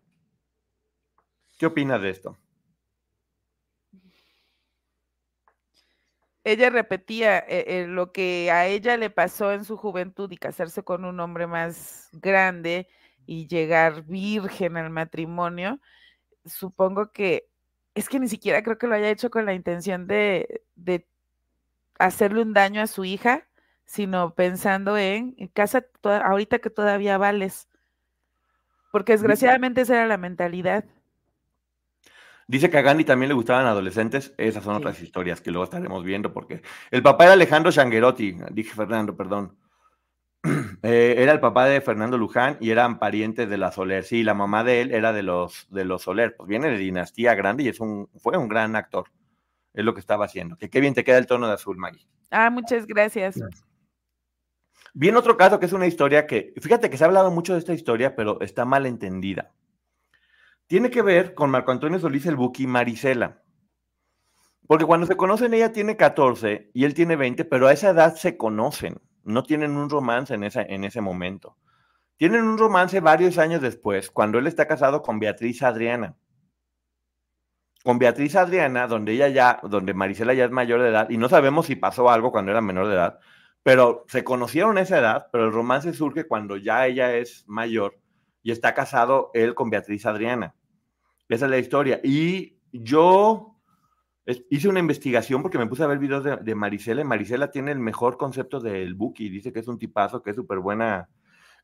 ¿Qué 1.58 1.66
opinas 1.66 2.00
de 2.00 2.10
esto? 2.10 2.38
Ella 6.44 6.68
repetía 6.68 7.38
eh, 7.38 7.64
eh, 7.66 7.86
lo 7.88 8.12
que 8.12 8.50
a 8.50 8.66
ella 8.66 8.98
le 8.98 9.08
pasó 9.08 9.52
en 9.52 9.64
su 9.64 9.78
juventud 9.78 10.30
y 10.30 10.36
casarse 10.36 10.82
con 10.82 11.04
un 11.06 11.18
hombre 11.20 11.46
más 11.46 12.10
grande 12.12 12.86
y 13.26 13.46
llegar 13.46 14.02
virgen 14.04 14.76
al 14.76 14.90
matrimonio. 14.90 15.80
Supongo 16.44 17.12
que 17.12 17.48
es 17.94 18.08
que 18.08 18.20
ni 18.20 18.28
siquiera 18.28 18.62
creo 18.62 18.76
que 18.76 18.86
lo 18.86 18.94
haya 18.94 19.08
hecho 19.08 19.30
con 19.30 19.46
la 19.46 19.54
intención 19.54 20.06
de, 20.06 20.62
de 20.74 21.06
hacerle 21.98 22.42
un 22.42 22.52
daño 22.52 22.82
a 22.82 22.86
su 22.86 23.04
hija, 23.04 23.46
sino 23.84 24.34
pensando 24.34 24.96
en, 24.96 25.34
casa 25.52 25.86
ahorita 26.02 26.58
que 26.58 26.70
todavía 26.70 27.18
vales. 27.18 27.68
Porque 28.92 29.12
desgraciadamente 29.12 29.82
esa 29.82 29.96
era 29.96 30.06
la 30.06 30.18
mentalidad. 30.18 30.84
Dice 32.46 32.68
que 32.70 32.78
a 32.78 32.82
Gandhi 32.82 33.04
también 33.04 33.28
le 33.28 33.34
gustaban 33.34 33.66
adolescentes. 33.66 34.34
Esas 34.36 34.64
son 34.64 34.76
otras 34.76 35.00
historias 35.00 35.40
que 35.40 35.50
luego 35.50 35.64
estaremos 35.64 36.04
viendo, 36.04 36.32
porque 36.32 36.62
el 36.90 37.02
papá 37.02 37.24
era 37.24 37.32
Alejandro 37.32 37.70
Shanguerotti, 37.70 38.36
dije 38.50 38.74
Fernando, 38.74 39.16
perdón. 39.16 39.56
Eh, 40.82 41.14
era 41.22 41.32
el 41.32 41.40
papá 41.40 41.64
de 41.64 41.80
Fernando 41.80 42.18
Luján 42.18 42.58
y 42.60 42.68
eran 42.68 42.98
parientes 42.98 43.48
de 43.48 43.56
la 43.56 43.72
Soler. 43.72 44.04
Sí, 44.04 44.22
la 44.22 44.34
mamá 44.34 44.62
de 44.62 44.82
él 44.82 44.92
era 44.92 45.14
de 45.14 45.22
los, 45.22 45.66
de 45.70 45.86
los 45.86 46.02
Soler. 46.02 46.36
Pues 46.36 46.46
viene 46.46 46.68
de 46.68 46.76
dinastía 46.76 47.34
grande 47.34 47.62
y 47.62 47.68
es 47.68 47.80
un, 47.80 48.10
fue 48.18 48.36
un 48.36 48.46
gran 48.46 48.76
actor. 48.76 49.06
Es 49.72 49.82
lo 49.82 49.94
que 49.94 50.00
estaba 50.00 50.26
haciendo. 50.26 50.58
Que 50.58 50.68
qué 50.68 50.80
bien 50.80 50.92
te 50.92 51.02
queda 51.02 51.16
el 51.16 51.26
tono 51.26 51.46
de 51.46 51.54
azul, 51.54 51.78
Maggie. 51.78 52.06
Ah, 52.30 52.50
muchas 52.50 52.86
gracias. 52.86 53.40
Bien, 54.96 55.16
otro 55.16 55.36
caso 55.36 55.58
que 55.58 55.66
es 55.66 55.72
una 55.72 55.88
historia 55.88 56.24
que, 56.24 56.54
fíjate 56.60 56.88
que 56.88 56.96
se 56.96 57.02
ha 57.02 57.08
hablado 57.08 57.32
mucho 57.32 57.52
de 57.52 57.58
esta 57.58 57.74
historia, 57.74 58.14
pero 58.14 58.40
está 58.40 58.64
mal 58.64 58.86
entendida. 58.86 59.52
Tiene 60.68 60.88
que 60.88 61.02
ver 61.02 61.34
con 61.34 61.50
Marco 61.50 61.72
Antonio 61.72 61.98
Solís 61.98 62.26
el 62.26 62.36
Buki 62.36 62.68
Marisela. 62.68 63.42
Porque 64.68 64.84
cuando 64.84 65.08
se 65.08 65.16
conocen, 65.16 65.52
ella 65.52 65.72
tiene 65.72 65.96
14 65.96 66.70
y 66.72 66.84
él 66.84 66.94
tiene 66.94 67.16
20, 67.16 67.44
pero 67.44 67.66
a 67.66 67.72
esa 67.72 67.90
edad 67.90 68.14
se 68.14 68.36
conocen, 68.36 69.00
no 69.24 69.42
tienen 69.42 69.72
un 69.72 69.90
romance 69.90 70.32
en, 70.32 70.44
esa, 70.44 70.62
en 70.62 70.84
ese 70.84 71.00
momento. 71.00 71.58
Tienen 72.16 72.44
un 72.44 72.56
romance 72.56 73.00
varios 73.00 73.36
años 73.38 73.60
después, 73.60 74.12
cuando 74.12 74.38
él 74.38 74.46
está 74.46 74.68
casado 74.68 75.02
con 75.02 75.18
Beatriz 75.18 75.64
Adriana. 75.64 76.16
Con 77.82 77.98
Beatriz 77.98 78.36
Adriana, 78.36 78.86
donde 78.86 79.12
ella 79.12 79.26
ya, 79.26 79.58
donde 79.64 79.92
Marisela 79.92 80.34
ya 80.34 80.44
es 80.44 80.52
mayor 80.52 80.82
de 80.82 80.90
edad, 80.90 81.10
y 81.10 81.16
no 81.16 81.28
sabemos 81.28 81.66
si 81.66 81.74
pasó 81.74 82.08
algo 82.08 82.30
cuando 82.30 82.52
era 82.52 82.60
menor 82.60 82.86
de 82.86 82.94
edad, 82.94 83.18
pero 83.64 84.04
se 84.08 84.22
conocieron 84.22 84.76
a 84.76 84.82
esa 84.82 84.98
edad, 84.98 85.28
pero 85.32 85.46
el 85.46 85.52
romance 85.52 85.92
surge 85.94 86.28
cuando 86.28 86.58
ya 86.58 86.86
ella 86.86 87.16
es 87.16 87.44
mayor 87.48 87.98
y 88.42 88.52
está 88.52 88.74
casado 88.74 89.30
él 89.32 89.54
con 89.54 89.70
Beatriz 89.70 90.04
Adriana. 90.04 90.54
Esa 91.30 91.46
es 91.46 91.50
la 91.50 91.58
historia. 91.58 91.98
Y 92.04 92.58
yo 92.72 93.58
hice 94.50 94.68
una 94.68 94.80
investigación 94.80 95.40
porque 95.40 95.56
me 95.56 95.66
puse 95.66 95.82
a 95.82 95.86
ver 95.86 95.98
videos 95.98 96.24
de, 96.44 96.54
Marisela 96.54 97.00
y 97.00 97.04
Marisela 97.04 97.50
tiene 97.50 97.72
el 97.72 97.78
mejor 97.78 98.18
concepto 98.18 98.60
del 98.60 98.94
Buki. 98.94 99.30
Dice 99.30 99.50
que 99.50 99.60
es 99.60 99.68
un 99.68 99.78
tipazo, 99.78 100.22
que 100.22 100.30
es 100.30 100.36
súper 100.36 100.58
buena, 100.58 101.08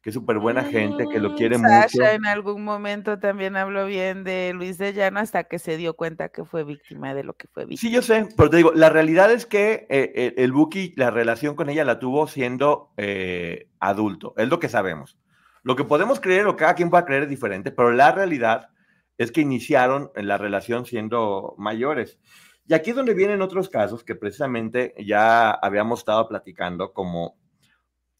que 0.03 0.11
es 0.11 0.15
súper 0.15 0.39
buena 0.39 0.65
gente, 0.65 1.07
que 1.07 1.21
lo 1.21 1.31
mm, 1.31 1.37
quiere 1.37 1.59
mucho. 1.59 2.03
en 2.03 2.25
algún 2.25 2.65
momento 2.65 3.19
también 3.19 3.57
habló 3.57 3.87
bien 3.87 4.25
de 4.25 4.53
Luis 4.55 4.79
de 4.79 4.95
Llano 4.95 5.21
hasta 5.21 5.45
que 5.45 5.59
se 5.59 5.77
dio 5.77 5.95
cuenta 5.95 6.31
que 6.31 6.45
fue 6.45 6.65
víctima 6.65 7.13
de 7.13 7.25
lo 7.25 7.35
que 7.35 7.49
fue 7.49 7.67
víctima. 7.67 7.89
Sí, 7.89 7.95
yo 7.95 8.01
sé, 8.01 8.29
pero 8.37 8.49
te 8.49 8.57
digo, 8.57 8.73
la 8.75 8.89
realidad 8.89 9.31
es 9.31 9.45
que 9.45 9.87
eh, 9.91 10.35
el 10.39 10.53
Buki, 10.53 10.95
la 10.97 11.11
relación 11.11 11.55
con 11.55 11.69
ella 11.69 11.85
la 11.85 11.99
tuvo 11.99 12.27
siendo 12.29 12.93
eh, 12.97 13.69
adulto, 13.79 14.33
es 14.39 14.49
lo 14.49 14.59
que 14.59 14.71
sabemos. 14.71 15.19
Lo 15.63 15.77
que 15.77 15.85
podemos 15.85 16.21
creer 16.21 16.47
o 16.47 16.57
cada 16.57 16.75
quien 16.75 16.89
pueda 16.89 17.05
creer 17.05 17.25
es 17.25 17.29
diferente, 17.29 17.71
pero 17.71 17.93
la 17.93 18.13
realidad 18.13 18.71
es 19.19 19.31
que 19.31 19.43
iniciaron 19.43 20.11
la 20.15 20.39
relación 20.39 20.87
siendo 20.87 21.55
mayores. 21.59 22.19
Y 22.67 22.73
aquí 22.73 22.91
es 22.91 22.97
donde 22.97 23.13
vienen 23.13 23.43
otros 23.43 23.69
casos 23.69 24.03
que 24.03 24.15
precisamente 24.15 24.95
ya 24.97 25.51
habíamos 25.51 25.99
estado 25.99 26.27
platicando, 26.27 26.95
como 26.95 27.37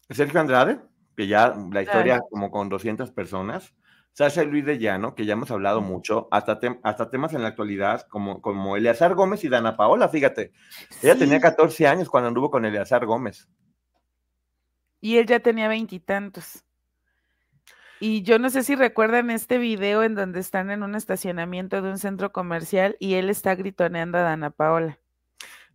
Sergio 0.09 0.39
Andrade, 0.39 0.79
que 1.15 1.27
ya 1.27 1.53
la 1.71 1.81
historia 1.81 2.21
como 2.29 2.51
con 2.51 2.69
200 2.69 3.11
personas, 3.11 3.73
Sasha 4.13 4.43
Luis 4.43 4.65
de 4.65 4.77
Llano, 4.77 5.15
que 5.15 5.25
ya 5.25 5.33
hemos 5.33 5.51
hablado 5.51 5.81
mucho, 5.81 6.27
hasta, 6.31 6.59
hasta 6.83 7.09
temas 7.09 7.33
en 7.33 7.43
la 7.43 7.49
actualidad, 7.49 8.07
como, 8.09 8.41
como 8.41 8.75
Eleazar 8.75 9.15
Gómez 9.15 9.43
y 9.43 9.49
Dana 9.49 9.77
Paola, 9.77 10.09
fíjate. 10.09 10.51
Ella 11.01 11.15
tenía 11.15 11.39
14 11.39 11.87
años 11.87 12.09
cuando 12.09 12.27
anduvo 12.27 12.51
con 12.51 12.65
Eleazar 12.65 13.05
Gómez. 13.05 13.47
Y 14.99 15.17
él 15.17 15.25
ya 15.25 15.39
tenía 15.39 15.67
veintitantos. 15.67 16.63
Y 17.99 18.23
yo 18.23 18.39
no 18.39 18.49
sé 18.49 18.63
si 18.63 18.75
recuerdan 18.75 19.29
este 19.29 19.57
video 19.57 20.03
en 20.03 20.15
donde 20.15 20.39
están 20.39 20.71
en 20.71 20.83
un 20.83 20.95
estacionamiento 20.95 21.81
de 21.81 21.91
un 21.91 21.97
centro 21.99 22.31
comercial 22.31 22.97
y 22.99 23.13
él 23.13 23.29
está 23.29 23.55
gritoneando 23.55 24.17
a 24.17 24.21
Dana 24.21 24.49
Paola. 24.49 25.00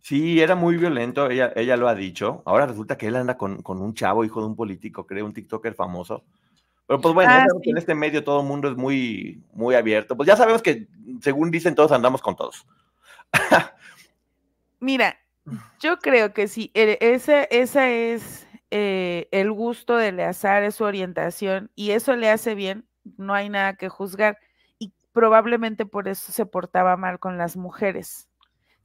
Sí, 0.07 0.39
era 0.39 0.55
muy 0.55 0.77
violento, 0.77 1.29
ella, 1.29 1.51
ella 1.57 1.75
lo 1.75 1.89
ha 1.89 1.93
dicho. 1.93 2.41
Ahora 2.45 2.65
resulta 2.65 2.97
que 2.97 3.07
él 3.07 3.17
anda 3.17 3.35
con, 3.35 3.61
un 3.65 3.93
chavo, 3.93 4.23
hijo 4.23 4.39
de 4.39 4.47
un 4.47 4.55
político, 4.55 5.05
creo, 5.05 5.25
un 5.25 5.33
TikToker 5.33 5.73
famoso. 5.73 6.23
Pero 6.85 7.01
pues 7.01 7.13
bueno, 7.13 7.29
ah, 7.33 7.45
en 7.61 7.77
este 7.77 7.93
medio 7.93 8.23
todo 8.23 8.39
el 8.39 8.47
mundo 8.47 8.69
es 8.69 8.77
muy, 8.77 9.43
muy 9.51 9.75
abierto. 9.75 10.15
Pues 10.15 10.25
ya 10.25 10.37
sabemos 10.37 10.61
que, 10.61 10.87
según 11.19 11.51
dicen 11.51 11.75
todos, 11.75 11.91
andamos 11.91 12.21
con 12.21 12.37
todos. 12.37 12.65
Mira, 14.79 15.17
yo 15.81 15.99
creo 15.99 16.31
que 16.33 16.47
sí, 16.47 16.71
e, 16.73 16.97
esa, 17.01 17.43
esa 17.43 17.89
es 17.89 18.47
eh, 18.71 19.27
el 19.31 19.51
gusto 19.51 19.97
de 19.97 20.07
Eleazar, 20.07 20.63
es 20.63 20.75
su 20.75 20.85
orientación, 20.85 21.69
y 21.75 21.91
eso 21.91 22.15
le 22.15 22.29
hace 22.29 22.55
bien, 22.55 22.87
no 23.17 23.33
hay 23.33 23.49
nada 23.49 23.75
que 23.75 23.89
juzgar. 23.89 24.37
Y 24.79 24.93
probablemente 25.11 25.85
por 25.85 26.07
eso 26.07 26.31
se 26.31 26.45
portaba 26.45 26.95
mal 26.95 27.19
con 27.19 27.37
las 27.37 27.57
mujeres. 27.57 28.26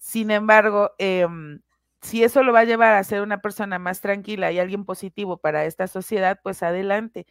Sin 0.03 0.33
embargo, 0.33 0.91
em, 0.99 1.61
si 2.01 2.25
eso 2.25 2.43
lo 2.43 2.53
va 2.53 2.61
a 2.61 2.65
llevar 2.65 2.95
a 2.97 3.05
ser 3.05 3.23
una 3.23 3.41
persona 3.41 3.79
más 3.79 4.01
tranquila 4.01 4.51
y 4.51 4.59
alguien 4.59 4.85
positivo 4.85 5.37
para 5.37 5.65
esta 5.65 5.87
sociedad, 5.87 6.41
pues 6.43 6.65
adelante. 6.65 7.25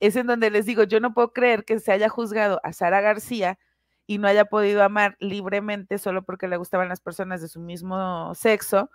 Es 0.00 0.16
en 0.16 0.26
donde 0.26 0.50
les 0.50 0.66
digo, 0.66 0.82
yo 0.82 0.98
no 0.98 1.14
puedo 1.14 1.32
creer 1.32 1.64
que 1.64 1.78
se 1.78 1.92
haya 1.92 2.08
juzgado 2.08 2.60
a 2.64 2.72
Sara 2.72 3.00
García 3.00 3.60
y 4.08 4.18
no 4.18 4.26
haya 4.26 4.46
podido 4.46 4.82
amar 4.82 5.16
libremente 5.20 5.98
solo 5.98 6.24
porque 6.24 6.48
le 6.48 6.56
gustaban 6.56 6.88
las 6.88 7.00
personas 7.00 7.40
de 7.42 7.46
su 7.46 7.60
mismo 7.60 8.34
sexo, 8.34 8.90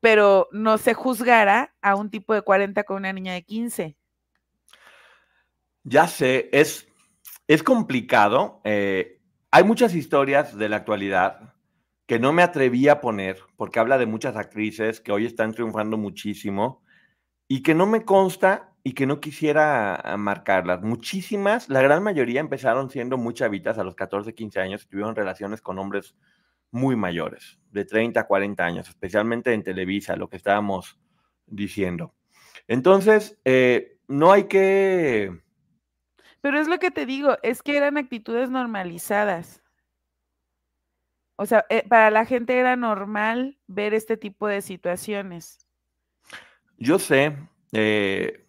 pero 0.00 0.48
no 0.52 0.76
se 0.76 0.92
juzgara 0.92 1.74
a 1.80 1.96
un 1.96 2.10
tipo 2.10 2.34
de 2.34 2.42
40 2.42 2.84
con 2.84 2.98
una 2.98 3.14
niña 3.14 3.32
de 3.32 3.42
15. 3.42 3.96
Ya 5.84 6.06
sé, 6.06 6.50
es, 6.52 6.86
es 7.48 7.62
complicado. 7.62 8.60
Eh, 8.64 9.18
hay 9.50 9.64
muchas 9.64 9.94
historias 9.94 10.58
de 10.58 10.68
la 10.68 10.76
actualidad 10.76 11.52
que 12.06 12.18
no 12.18 12.32
me 12.32 12.42
atreví 12.42 12.88
a 12.88 13.00
poner 13.00 13.38
porque 13.56 13.78
habla 13.80 13.98
de 13.98 14.06
muchas 14.06 14.36
actrices 14.36 15.00
que 15.00 15.12
hoy 15.12 15.26
están 15.26 15.52
triunfando 15.52 15.96
muchísimo 15.96 16.82
y 17.48 17.62
que 17.62 17.74
no 17.74 17.86
me 17.86 18.04
consta 18.04 18.72
y 18.84 18.94
que 18.94 19.06
no 19.06 19.20
quisiera 19.20 20.02
marcarlas. 20.18 20.82
Muchísimas, 20.82 21.68
la 21.68 21.82
gran 21.82 22.02
mayoría 22.02 22.40
empezaron 22.40 22.90
siendo 22.90 23.16
muy 23.16 23.34
chavitas 23.34 23.78
a 23.78 23.84
los 23.84 23.94
14, 23.94 24.34
15 24.34 24.60
años 24.60 24.82
y 24.82 24.88
tuvieron 24.88 25.14
relaciones 25.14 25.60
con 25.60 25.78
hombres 25.78 26.16
muy 26.72 26.96
mayores, 26.96 27.58
de 27.70 27.84
30 27.84 28.20
a 28.20 28.26
40 28.26 28.64
años, 28.64 28.88
especialmente 28.88 29.52
en 29.52 29.62
Televisa, 29.62 30.16
lo 30.16 30.28
que 30.28 30.38
estábamos 30.38 30.98
diciendo. 31.46 32.14
Entonces, 32.66 33.38
eh, 33.44 33.98
no 34.08 34.32
hay 34.32 34.44
que... 34.44 35.42
Pero 36.40 36.58
es 36.58 36.66
lo 36.66 36.78
que 36.78 36.90
te 36.90 37.06
digo, 37.06 37.36
es 37.42 37.62
que 37.62 37.76
eran 37.76 37.98
actitudes 37.98 38.50
normalizadas. 38.50 39.61
O 41.36 41.46
sea, 41.46 41.64
eh, 41.68 41.84
para 41.88 42.10
la 42.10 42.24
gente 42.24 42.58
era 42.58 42.76
normal 42.76 43.58
ver 43.66 43.94
este 43.94 44.16
tipo 44.16 44.46
de 44.46 44.62
situaciones. 44.62 45.66
Yo 46.78 46.98
sé, 46.98 47.36
eh, 47.72 48.46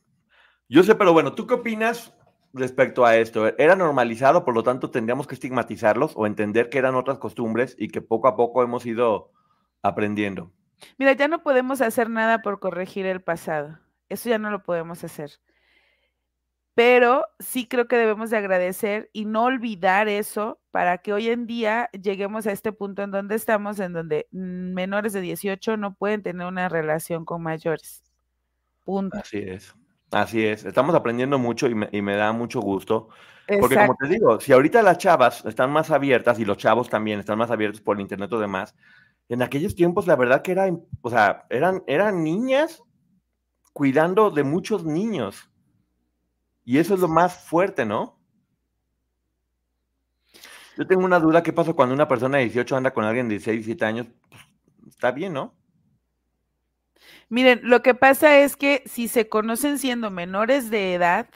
yo 0.67 0.83
sé, 0.83 0.95
pero 0.95 1.13
bueno, 1.13 1.33
¿tú 1.33 1.47
qué 1.47 1.55
opinas 1.55 2.13
respecto 2.53 3.05
a 3.05 3.17
esto? 3.17 3.47
¿Era 3.57 3.75
normalizado, 3.75 4.43
por 4.43 4.53
lo 4.53 4.63
tanto 4.63 4.89
tendríamos 4.91 5.27
que 5.27 5.35
estigmatizarlos 5.35 6.13
o 6.15 6.25
entender 6.25 6.69
que 6.69 6.77
eran 6.77 6.95
otras 6.95 7.19
costumbres 7.19 7.75
y 7.77 7.89
que 7.89 8.01
poco 8.01 8.27
a 8.27 8.35
poco 8.35 8.63
hemos 8.63 8.85
ido 8.85 9.31
aprendiendo? 9.81 10.51
Mira, 10.97 11.13
ya 11.13 11.27
no 11.27 11.43
podemos 11.43 11.81
hacer 11.81 12.09
nada 12.09 12.41
por 12.41 12.59
corregir 12.59 13.05
el 13.05 13.21
pasado. 13.21 13.79
Eso 14.09 14.29
ya 14.29 14.37
no 14.37 14.51
lo 14.51 14.63
podemos 14.63 15.03
hacer. 15.03 15.31
Pero 16.75 17.25
sí 17.39 17.67
creo 17.67 17.87
que 17.87 17.97
debemos 17.97 18.31
de 18.31 18.37
agradecer 18.37 19.09
y 19.13 19.25
no 19.25 19.43
olvidar 19.43 20.07
eso 20.07 20.59
para 20.71 20.97
que 20.97 21.13
hoy 21.13 21.29
en 21.29 21.45
día 21.45 21.89
lleguemos 21.91 22.47
a 22.47 22.51
este 22.51 22.71
punto 22.71 23.03
en 23.03 23.11
donde 23.11 23.35
estamos, 23.35 23.79
en 23.79 23.93
donde 23.93 24.27
menores 24.31 25.13
de 25.13 25.21
18 25.21 25.77
no 25.77 25.93
pueden 25.93 26.23
tener 26.23 26.47
una 26.47 26.69
relación 26.69 27.25
con 27.25 27.43
mayores. 27.43 28.03
Punto. 28.83 29.17
Así 29.17 29.37
es. 29.37 29.75
Así 30.13 30.45
es, 30.45 30.63
estamos 30.63 30.93
aprendiendo 30.93 31.39
mucho 31.39 31.67
y 31.67 31.73
me, 31.73 32.15
da 32.15 32.31
mucho 32.33 32.61
gusto. 32.61 33.09
Porque 33.59 33.75
como 33.75 33.95
te 33.95 34.07
digo, 34.07 34.39
si 34.39 34.53
ahorita 34.53 34.83
las 34.83 34.99
chavas 34.99 35.43
están 35.45 35.71
más 35.71 35.89
abiertas 35.89 36.39
y 36.39 36.45
los 36.45 36.57
chavos 36.57 36.87
también 36.87 37.19
están 37.19 37.37
más 37.39 37.49
abiertos 37.49 37.81
por 37.81 37.97
el 37.97 38.01
internet 38.01 38.31
o 38.31 38.39
demás, 38.39 38.75
en 39.27 39.41
aquellos 39.41 39.73
tiempos 39.73 40.05
la 40.05 40.15
verdad 40.15 40.43
que 40.43 40.51
era, 40.51 40.69
o 41.01 41.09
sea, 41.09 41.45
eran, 41.49 41.83
eran 41.87 42.23
niñas 42.23 42.83
cuidando 43.73 44.29
de 44.29 44.43
muchos 44.43 44.85
niños. 44.85 45.49
Y 46.65 46.77
eso 46.77 46.93
es 46.93 46.99
lo 46.99 47.07
más 47.07 47.45
fuerte, 47.45 47.85
¿no? 47.85 48.17
Yo 50.77 50.87
tengo 50.87 51.05
una 51.05 51.19
duda, 51.19 51.43
¿qué 51.43 51.53
pasa 51.53 51.73
cuando 51.73 51.93
una 51.93 52.07
persona 52.07 52.37
de 52.37 52.45
18 52.45 52.75
anda 52.75 52.93
con 52.93 53.03
alguien 53.03 53.27
de 53.27 53.35
16, 53.35 53.57
17 53.65 53.85
años? 53.85 54.07
Pues, 54.29 54.41
está 54.87 55.11
bien, 55.11 55.33
¿no? 55.33 55.53
Miren, 57.29 57.61
lo 57.63 57.81
que 57.81 57.93
pasa 57.93 58.39
es 58.39 58.55
que 58.55 58.83
si 58.85 59.07
se 59.07 59.29
conocen 59.29 59.77
siendo 59.77 60.09
menores 60.09 60.69
de 60.69 60.93
edad 60.93 61.27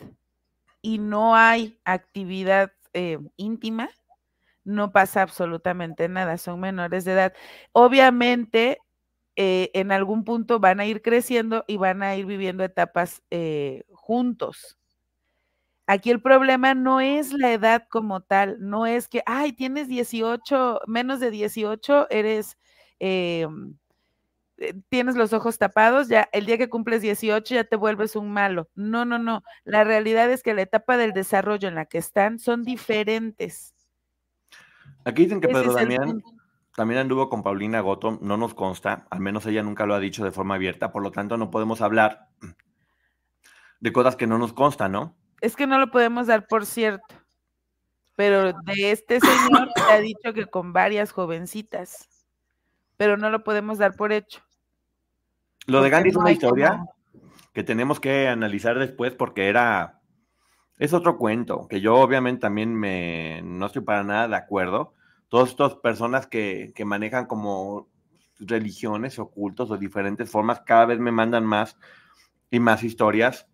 y 0.81 0.97
no 0.99 1.35
hay 1.35 1.79
actividad 1.85 2.71
eh, 2.93 3.19
íntima, 3.35 3.89
no 4.63 4.91
pasa 4.91 5.21
absolutamente 5.21 6.09
nada, 6.09 6.37
son 6.37 6.59
menores 6.59 7.05
de 7.05 7.13
edad. 7.13 7.33
Obviamente, 7.71 8.79
eh, 9.35 9.71
en 9.73 9.91
algún 9.91 10.23
punto 10.23 10.59
van 10.59 10.79
a 10.79 10.85
ir 10.85 11.01
creciendo 11.01 11.63
y 11.67 11.77
van 11.77 12.03
a 12.03 12.15
ir 12.15 12.25
viviendo 12.25 12.63
etapas 12.63 13.21
eh, 13.29 13.83
juntos. 13.91 14.76
Aquí 15.87 16.11
el 16.11 16.21
problema 16.21 16.73
no 16.73 16.99
es 16.99 17.31
la 17.31 17.53
edad 17.53 17.87
como 17.89 18.19
tal, 18.21 18.57
no 18.59 18.85
es 18.85 19.07
que, 19.07 19.23
ay, 19.25 19.53
tienes 19.53 19.87
18, 19.87 20.81
menos 20.85 21.21
de 21.21 21.31
18, 21.31 22.07
eres 22.09 22.57
em, 22.99 23.77
eh, 24.57 24.73
tienes 24.89 25.15
los 25.15 25.33
ojos 25.33 25.57
tapados, 25.57 26.07
ya 26.07 26.27
el 26.33 26.45
día 26.45 26.57
que 26.57 26.69
cumples 26.69 27.01
18 27.01 27.55
ya 27.55 27.63
te 27.63 27.75
vuelves 27.75 28.15
un 28.15 28.31
malo. 28.31 28.67
No, 28.75 29.05
no, 29.05 29.17
no. 29.19 29.43
La 29.63 29.83
realidad 29.83 30.29
es 30.31 30.43
que 30.43 30.53
la 30.53 30.63
etapa 30.63 30.97
del 30.97 31.13
desarrollo 31.13 31.67
en 31.67 31.75
la 31.75 31.85
que 31.85 31.99
están 31.99 32.39
son 32.39 32.63
diferentes. 32.63 33.73
Aquí 35.05 35.23
dicen 35.23 35.39
que 35.39 35.47
Pedro 35.47 35.73
Damián 35.73 36.21
también 36.75 36.99
anduvo 36.99 37.29
con 37.29 37.43
Paulina 37.43 37.79
Goto, 37.79 38.19
no 38.21 38.35
nos 38.35 38.53
consta, 38.53 39.07
al 39.09 39.19
menos 39.19 39.45
ella 39.45 39.63
nunca 39.63 39.85
lo 39.85 39.95
ha 39.95 39.99
dicho 39.99 40.23
de 40.23 40.31
forma 40.31 40.55
abierta, 40.55 40.91
por 40.91 41.01
lo 41.01 41.11
tanto 41.11 41.37
no 41.37 41.49
podemos 41.49 41.81
hablar 41.81 42.27
de 43.79 43.93
cosas 43.93 44.15
que 44.15 44.27
no 44.27 44.37
nos 44.37 44.53
constan, 44.53 44.91
¿no? 44.91 45.15
Es 45.41 45.55
que 45.55 45.67
no 45.67 45.79
lo 45.79 45.91
podemos 45.91 46.27
dar 46.27 46.47
por 46.47 46.65
cierto, 46.65 47.15
pero 48.15 48.53
de 48.53 48.91
este 48.91 49.19
señor 49.19 49.69
se 49.75 49.93
ha 49.93 49.99
dicho 49.99 50.33
que 50.33 50.45
con 50.47 50.73
varias 50.73 51.11
jovencitas. 51.11 52.09
pero 52.97 53.15
no 53.15 53.29
lo 53.29 53.43
podemos 53.43 53.77
dar 53.77 53.95
por 53.95 54.11
hecho. 54.11 54.41
Lo 55.67 55.83
de 55.83 55.91
Gandhi 55.91 56.09
es 56.09 56.15
una 56.15 56.31
historia 56.31 56.83
que 57.53 57.63
tenemos 57.63 57.99
que 57.99 58.27
analizar 58.27 58.79
después 58.79 59.13
porque 59.13 59.49
era, 59.49 59.99
es 60.79 60.93
otro 60.93 61.17
cuento, 61.17 61.67
que 61.67 61.79
yo 61.79 61.95
obviamente 61.95 62.41
también 62.41 62.73
me, 62.73 63.41
no 63.43 63.67
estoy 63.67 63.83
para 63.83 64.03
nada 64.03 64.27
de 64.27 64.35
acuerdo. 64.35 64.95
Todas 65.27 65.49
estas 65.49 65.75
personas 65.75 66.25
que, 66.25 66.71
que 66.75 66.85
manejan 66.85 67.27
como 67.27 67.87
religiones 68.39 69.19
ocultos 69.19 69.69
o 69.71 69.77
diferentes 69.77 70.29
formas 70.29 70.61
cada 70.61 70.85
vez 70.85 70.99
me 70.99 71.11
mandan 71.11 71.45
más 71.45 71.77
y 72.49 72.59
más 72.59 72.83
historias. 72.83 73.47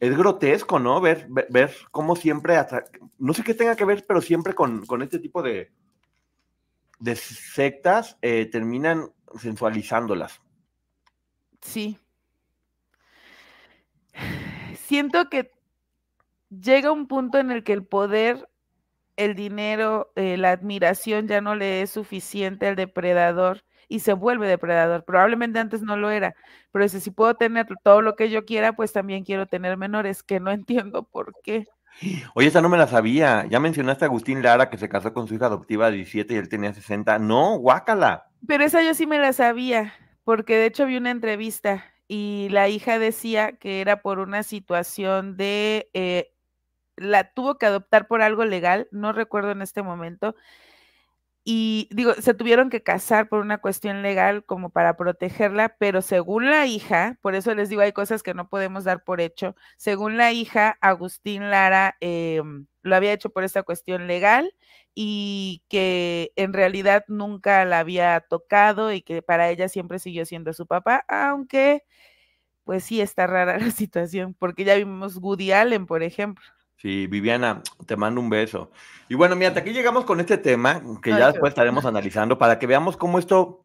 Es 0.00 0.16
grotesco, 0.16 0.78
¿no? 0.78 1.00
Ver, 1.00 1.26
ver, 1.28 1.74
cómo 1.90 2.14
siempre, 2.14 2.56
no 3.18 3.34
sé 3.34 3.42
qué 3.42 3.54
tenga 3.54 3.74
que 3.74 3.84
ver, 3.84 4.04
pero 4.06 4.20
siempre 4.20 4.54
con, 4.54 4.84
este 5.02 5.18
tipo 5.18 5.42
de, 5.42 5.72
de 7.00 7.16
sectas 7.16 8.16
eh, 8.22 8.46
terminan 8.46 9.10
sensualizándolas. 9.40 10.40
Sí. 11.60 11.98
Siento 14.74 15.28
que 15.28 15.50
llega 16.48 16.92
un 16.92 17.08
punto 17.08 17.38
en 17.38 17.50
el 17.50 17.64
que 17.64 17.72
el 17.72 17.84
poder, 17.84 18.48
el 19.16 19.34
dinero, 19.34 20.12
eh, 20.14 20.36
la 20.36 20.52
admiración 20.52 21.26
ya 21.26 21.40
no 21.40 21.54
le 21.54 21.82
es 21.82 21.90
suficiente 21.90 22.68
al 22.68 22.76
depredador 22.76 23.64
y 23.88 24.00
se 24.00 24.12
vuelve 24.12 24.46
depredador. 24.46 25.04
Probablemente 25.04 25.58
antes 25.58 25.82
no 25.82 25.96
lo 25.96 26.10
era, 26.10 26.34
pero 26.70 26.84
dice, 26.84 27.00
si 27.00 27.10
puedo 27.10 27.34
tener 27.34 27.66
todo 27.82 28.02
lo 28.02 28.14
que 28.14 28.30
yo 28.30 28.44
quiera, 28.44 28.74
pues 28.74 28.92
también 28.92 29.24
quiero 29.24 29.46
tener 29.46 29.76
menores, 29.76 30.22
que 30.22 30.40
no 30.40 30.50
entiendo 30.52 31.04
por 31.04 31.32
qué. 31.42 31.66
Oye, 32.34 32.48
esa 32.48 32.60
no 32.60 32.68
me 32.68 32.78
la 32.78 32.86
sabía. 32.86 33.46
Ya 33.48 33.58
mencionaste 33.58 34.04
a 34.04 34.08
Agustín 34.08 34.42
Lara 34.42 34.70
que 34.70 34.78
se 34.78 34.88
casó 34.88 35.12
con 35.12 35.26
su 35.26 35.34
hija 35.34 35.46
adoptiva 35.46 35.90
de 35.90 35.96
17 35.96 36.34
y 36.34 36.36
él 36.36 36.48
tenía 36.48 36.72
60. 36.72 37.18
No, 37.18 37.56
guácala. 37.58 38.28
Pero 38.46 38.64
esa 38.64 38.82
yo 38.82 38.94
sí 38.94 39.06
me 39.06 39.18
la 39.18 39.32
sabía, 39.32 39.94
porque 40.22 40.56
de 40.56 40.66
hecho 40.66 40.86
vi 40.86 40.96
una 40.96 41.10
entrevista 41.10 41.84
y 42.06 42.48
la 42.50 42.68
hija 42.68 42.98
decía 42.98 43.52
que 43.52 43.80
era 43.80 44.00
por 44.00 44.20
una 44.20 44.44
situación 44.44 45.36
de, 45.36 45.90
eh, 45.92 46.32
la 46.96 47.32
tuvo 47.32 47.58
que 47.58 47.66
adoptar 47.66 48.06
por 48.06 48.22
algo 48.22 48.44
legal, 48.44 48.88
no 48.92 49.12
recuerdo 49.12 49.50
en 49.50 49.62
este 49.62 49.82
momento, 49.82 50.36
y 51.50 51.88
digo, 51.92 52.12
se 52.12 52.34
tuvieron 52.34 52.68
que 52.68 52.82
casar 52.82 53.30
por 53.30 53.40
una 53.40 53.56
cuestión 53.56 54.02
legal 54.02 54.44
como 54.44 54.68
para 54.68 54.98
protegerla, 54.98 55.74
pero 55.78 56.02
según 56.02 56.50
la 56.50 56.66
hija, 56.66 57.18
por 57.22 57.34
eso 57.34 57.54
les 57.54 57.70
digo, 57.70 57.80
hay 57.80 57.92
cosas 57.92 58.22
que 58.22 58.34
no 58.34 58.50
podemos 58.50 58.84
dar 58.84 59.02
por 59.02 59.22
hecho, 59.22 59.56
según 59.78 60.18
la 60.18 60.30
hija, 60.30 60.76
Agustín 60.82 61.48
Lara 61.50 61.96
em, 62.00 62.66
lo 62.82 62.96
había 62.96 63.14
hecho 63.14 63.30
por 63.30 63.44
esta 63.44 63.62
cuestión 63.62 64.06
legal 64.06 64.52
y 64.94 65.62
que 65.70 66.32
en 66.36 66.52
realidad 66.52 67.04
nunca 67.08 67.64
la 67.64 67.78
había 67.78 68.20
tocado 68.28 68.92
y 68.92 69.00
que 69.00 69.22
para 69.22 69.48
ella 69.48 69.70
siempre 69.70 69.98
siguió 69.98 70.26
siendo 70.26 70.52
su 70.52 70.66
papá, 70.66 71.06
aunque 71.08 71.82
pues 72.64 72.84
sí 72.84 73.00
está 73.00 73.26
rara 73.26 73.58
la 73.58 73.70
situación, 73.70 74.34
porque 74.38 74.64
ya 74.64 74.74
vimos 74.76 75.16
Woody 75.16 75.52
Allen, 75.52 75.86
por 75.86 76.02
ejemplo. 76.02 76.44
Sí, 76.78 77.08
Viviana, 77.08 77.60
te 77.86 77.96
mando 77.96 78.20
un 78.20 78.30
beso. 78.30 78.70
Y 79.08 79.16
bueno, 79.16 79.34
mira, 79.34 79.48
hasta 79.48 79.60
aquí 79.60 79.72
llegamos 79.72 80.04
con 80.04 80.20
este 80.20 80.38
tema, 80.38 80.80
que 81.02 81.10
ya 81.10 81.32
después 81.32 81.50
estaremos 81.50 81.84
analizando, 81.84 82.38
para 82.38 82.60
que 82.60 82.68
veamos 82.68 82.96
cómo 82.96 83.18
esto 83.18 83.64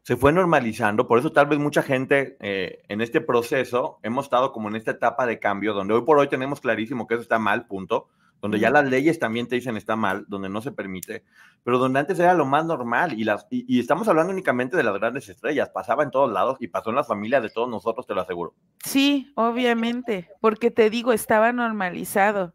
se 0.00 0.16
fue 0.16 0.32
normalizando. 0.32 1.06
Por 1.06 1.18
eso 1.18 1.30
tal 1.30 1.46
vez 1.46 1.58
mucha 1.58 1.82
gente 1.82 2.38
eh, 2.40 2.82
en 2.88 3.02
este 3.02 3.20
proceso 3.20 3.98
hemos 4.02 4.24
estado 4.24 4.50
como 4.50 4.68
en 4.68 4.76
esta 4.76 4.92
etapa 4.92 5.26
de 5.26 5.38
cambio, 5.38 5.74
donde 5.74 5.92
hoy 5.92 6.02
por 6.06 6.18
hoy 6.18 6.28
tenemos 6.28 6.62
clarísimo 6.62 7.06
que 7.06 7.14
eso 7.14 7.22
está 7.22 7.38
mal, 7.38 7.66
punto. 7.66 8.08
Donde 8.40 8.58
ya 8.58 8.70
las 8.70 8.84
leyes 8.84 9.18
también 9.18 9.48
te 9.48 9.54
dicen 9.54 9.76
está 9.76 9.96
mal, 9.96 10.26
donde 10.28 10.50
no 10.50 10.60
se 10.60 10.70
permite, 10.70 11.24
pero 11.62 11.78
donde 11.78 12.00
antes 12.00 12.18
era 12.18 12.34
lo 12.34 12.44
más 12.44 12.66
normal. 12.66 13.18
Y, 13.18 13.24
las, 13.24 13.46
y 13.50 13.80
estamos 13.80 14.06
hablando 14.06 14.32
únicamente 14.32 14.76
de 14.76 14.82
las 14.82 14.94
grandes 14.94 15.28
estrellas, 15.30 15.70
pasaba 15.70 16.02
en 16.02 16.10
todos 16.10 16.30
lados 16.30 16.58
y 16.60 16.68
pasó 16.68 16.90
en 16.90 16.96
las 16.96 17.08
familias 17.08 17.42
de 17.42 17.48
todos 17.48 17.70
nosotros, 17.70 18.06
te 18.06 18.14
lo 18.14 18.20
aseguro. 18.20 18.54
Sí, 18.84 19.32
obviamente, 19.34 20.28
porque 20.40 20.70
te 20.70 20.90
digo, 20.90 21.14
estaba 21.14 21.52
normalizado. 21.52 22.54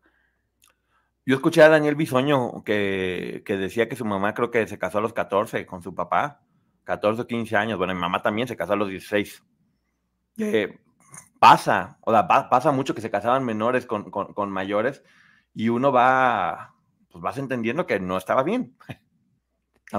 Yo 1.30 1.36
escuché 1.36 1.62
a 1.62 1.70
Daniel 1.70 1.94
Bisoño 1.94 2.64
que, 2.64 3.44
decía 3.46 3.88
que 3.88 3.96
su 3.96 4.04
mamá 4.04 4.34
creo 4.34 4.50
que 4.50 4.66
se 4.66 4.80
casó 4.80 4.98
a 4.98 5.02
los 5.02 5.14
14 5.14 5.64
con 5.68 5.84
su 5.84 5.94
papá, 5.94 6.42
14 6.86 7.22
o 7.22 7.28
15 7.28 7.56
años. 7.56 7.78
Bueno, 7.78 7.94
mi 7.94 8.00
mamá 8.00 8.24
también 8.24 8.48
se 8.48 8.58
casó 8.58 8.74
a 8.74 8.76
los 8.76 8.90
16. 8.90 9.44
pasa, 11.38 12.00
o 12.02 12.12
sea, 12.12 12.28
pasa 12.28 12.72
mucho 12.72 12.96
que 12.96 13.02
se 13.02 13.12
casaban 13.12 13.46
menores 13.46 13.86
con, 13.86 14.50
mayores 14.50 15.04
y 15.54 15.70
uno 15.70 15.92
va, 15.92 16.76
pues 17.10 17.22
vas 17.22 17.38
entendiendo 17.38 17.86
que 17.86 18.00
no 18.00 18.18
estaba 18.18 18.44
bien. 18.44 18.76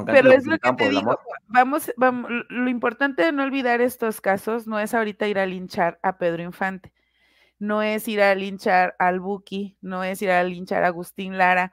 Pero 0.07 0.30
es 0.30 0.46
lo 0.46 0.57
que 0.59 0.72
te 0.74 0.88
digo, 0.88 1.18
vamos, 1.48 1.92
vamos, 1.96 2.30
lo 2.48 2.70
importante 2.70 3.24
de 3.24 3.32
no 3.32 3.42
olvidar 3.42 3.80
estos 3.80 4.20
casos 4.20 4.68
no 4.68 4.78
es 4.78 4.94
ahorita 4.94 5.26
ir 5.26 5.38
a 5.38 5.46
linchar 5.46 5.98
a 6.03 6.16
Pedro 6.16 6.44
Infante, 6.44 6.92
no 7.59 7.82
es 7.82 8.07
ir 8.07 8.22
a 8.22 8.34
linchar 8.36 8.94
al 9.01 9.18
Buki, 9.18 9.76
no 9.80 10.05
es 10.05 10.22
ir 10.22 10.30
a 10.30 10.44
linchar 10.44 10.84
a 10.84 10.88
Agustín 10.88 11.38
Lara, 11.38 11.72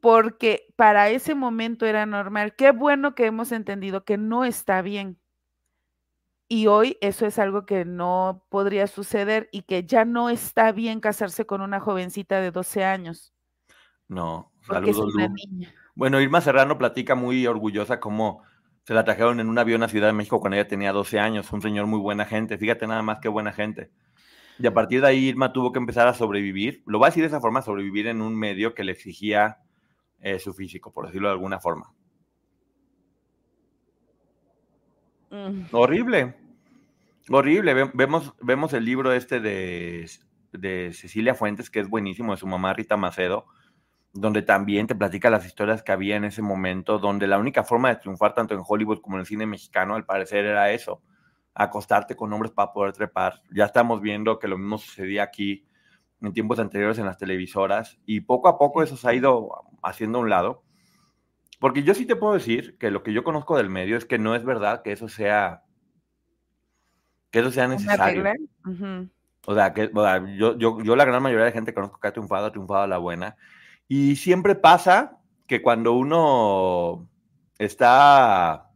porque 0.00 0.72
para 0.74 1.10
ese 1.10 1.34
momento 1.34 1.84
era 1.84 2.06
normal. 2.06 2.56
Qué 2.56 2.72
bueno 2.72 3.14
que 3.14 3.26
hemos 3.26 3.52
entendido 3.52 4.04
que 4.04 4.16
no 4.16 4.44
está 4.44 4.80
bien. 4.80 5.18
Y 6.52 6.66
hoy 6.66 6.98
eso 7.00 7.24
es 7.24 7.38
algo 7.38 7.64
que 7.64 7.86
no 7.86 8.44
podría 8.50 8.86
suceder 8.86 9.48
y 9.52 9.62
que 9.62 9.84
ya 9.86 10.04
no 10.04 10.28
está 10.28 10.70
bien 10.70 11.00
casarse 11.00 11.46
con 11.46 11.62
una 11.62 11.80
jovencita 11.80 12.42
de 12.42 12.50
12 12.50 12.84
años. 12.84 13.32
No, 14.06 14.52
saludos. 14.60 15.14
Bueno, 15.94 16.20
Irma 16.20 16.42
Serrano 16.42 16.76
platica 16.76 17.14
muy 17.14 17.46
orgullosa 17.46 18.00
cómo 18.00 18.42
se 18.84 18.92
la 18.92 19.02
trajeron 19.02 19.40
en 19.40 19.48
un 19.48 19.58
avión 19.58 19.82
a 19.82 19.88
Ciudad 19.88 20.08
de 20.08 20.12
México 20.12 20.40
cuando 20.40 20.56
ella 20.56 20.68
tenía 20.68 20.92
12 20.92 21.18
años. 21.18 21.50
Un 21.54 21.62
señor 21.62 21.86
muy 21.86 22.00
buena 22.00 22.26
gente. 22.26 22.58
Fíjate 22.58 22.86
nada 22.86 23.00
más 23.00 23.20
qué 23.20 23.30
buena 23.30 23.54
gente. 23.54 23.90
Y 24.58 24.66
a 24.66 24.74
partir 24.74 25.00
de 25.00 25.06
ahí 25.06 25.28
Irma 25.28 25.54
tuvo 25.54 25.72
que 25.72 25.78
empezar 25.78 26.06
a 26.06 26.12
sobrevivir. 26.12 26.82
Lo 26.84 26.98
voy 26.98 27.06
a 27.06 27.08
decir 27.08 27.22
de 27.22 27.28
esa 27.28 27.40
forma, 27.40 27.62
sobrevivir 27.62 28.08
en 28.08 28.20
un 28.20 28.38
medio 28.38 28.74
que 28.74 28.84
le 28.84 28.92
exigía 28.92 29.56
eh, 30.20 30.38
su 30.38 30.52
físico, 30.52 30.92
por 30.92 31.06
decirlo 31.06 31.28
de 31.28 31.32
alguna 31.32 31.60
forma. 31.60 31.94
Mm. 35.30 35.62
Horrible. 35.72 36.41
Horrible. 37.28 37.74
Vemos, 37.94 38.34
vemos 38.40 38.72
el 38.72 38.84
libro 38.84 39.12
este 39.12 39.40
de, 39.40 40.10
de 40.52 40.92
Cecilia 40.92 41.34
Fuentes, 41.34 41.70
que 41.70 41.80
es 41.80 41.88
buenísimo, 41.88 42.32
de 42.32 42.38
su 42.38 42.46
mamá 42.46 42.72
Rita 42.74 42.96
Macedo 42.96 43.46
donde 44.12 44.42
también 44.42 44.86
te 44.86 44.94
platica 44.94 45.30
las 45.30 45.46
historias 45.46 45.82
que 45.82 45.92
había 45.92 46.16
en 46.16 46.24
ese 46.24 46.42
momento, 46.42 46.98
donde 46.98 47.26
la 47.26 47.38
única 47.38 47.64
forma 47.64 47.88
de 47.88 47.96
triunfar 47.96 48.34
tanto 48.34 48.54
en 48.54 48.60
Hollywood 48.66 49.00
como 49.00 49.16
en 49.16 49.20
el 49.20 49.26
cine 49.26 49.46
mexicano, 49.46 49.94
al 49.94 50.04
parecer, 50.04 50.44
era 50.44 50.70
eso, 50.70 51.02
acostarte 51.54 52.14
con 52.14 52.32
hombres 52.32 52.52
para 52.52 52.72
poder 52.72 52.92
trepar. 52.92 53.40
Ya 53.50 53.64
estamos 53.64 54.02
viendo 54.02 54.38
que 54.38 54.48
lo 54.48 54.58
mismo 54.58 54.78
sucedía 54.78 55.22
aquí 55.22 55.66
en 56.20 56.32
tiempos 56.32 56.58
anteriores 56.58 56.98
en 56.98 57.06
las 57.06 57.18
televisoras 57.18 57.98
y 58.04 58.20
poco 58.20 58.48
a 58.48 58.58
poco 58.58 58.82
eso 58.82 58.96
se 58.96 59.08
ha 59.08 59.14
ido 59.14 59.50
haciendo 59.82 60.18
a 60.18 60.22
un 60.22 60.30
lado. 60.30 60.62
Porque 61.58 61.82
yo 61.82 61.94
sí 61.94 62.06
te 62.06 62.16
puedo 62.16 62.34
decir 62.34 62.76
que 62.78 62.90
lo 62.90 63.02
que 63.02 63.12
yo 63.12 63.24
conozco 63.24 63.56
del 63.56 63.70
medio 63.70 63.96
es 63.96 64.04
que 64.04 64.18
no 64.18 64.34
es 64.34 64.44
verdad 64.44 64.82
que 64.82 64.92
eso 64.92 65.08
sea 65.08 65.62
que 67.32 67.40
eso 67.40 67.50
sea 67.50 67.66
necesario. 67.66 68.24
O 69.44 69.54
sea, 69.54 69.72
que 69.74 69.90
yo, 70.36 70.56
yo, 70.56 70.80
yo 70.82 70.94
la 70.94 71.04
gran 71.04 71.20
mayoría 71.20 71.46
de 71.46 71.52
gente 71.52 71.72
que 71.72 71.74
conozco 71.74 71.98
que 71.98 72.06
ha 72.06 72.12
triunfado, 72.12 72.46
ha 72.46 72.52
triunfado 72.52 72.82
a 72.82 72.86
la 72.86 72.98
buena. 72.98 73.36
Y 73.88 74.14
siempre 74.16 74.54
pasa 74.54 75.18
que 75.48 75.62
cuando 75.62 75.94
uno 75.94 77.08
está, 77.58 78.70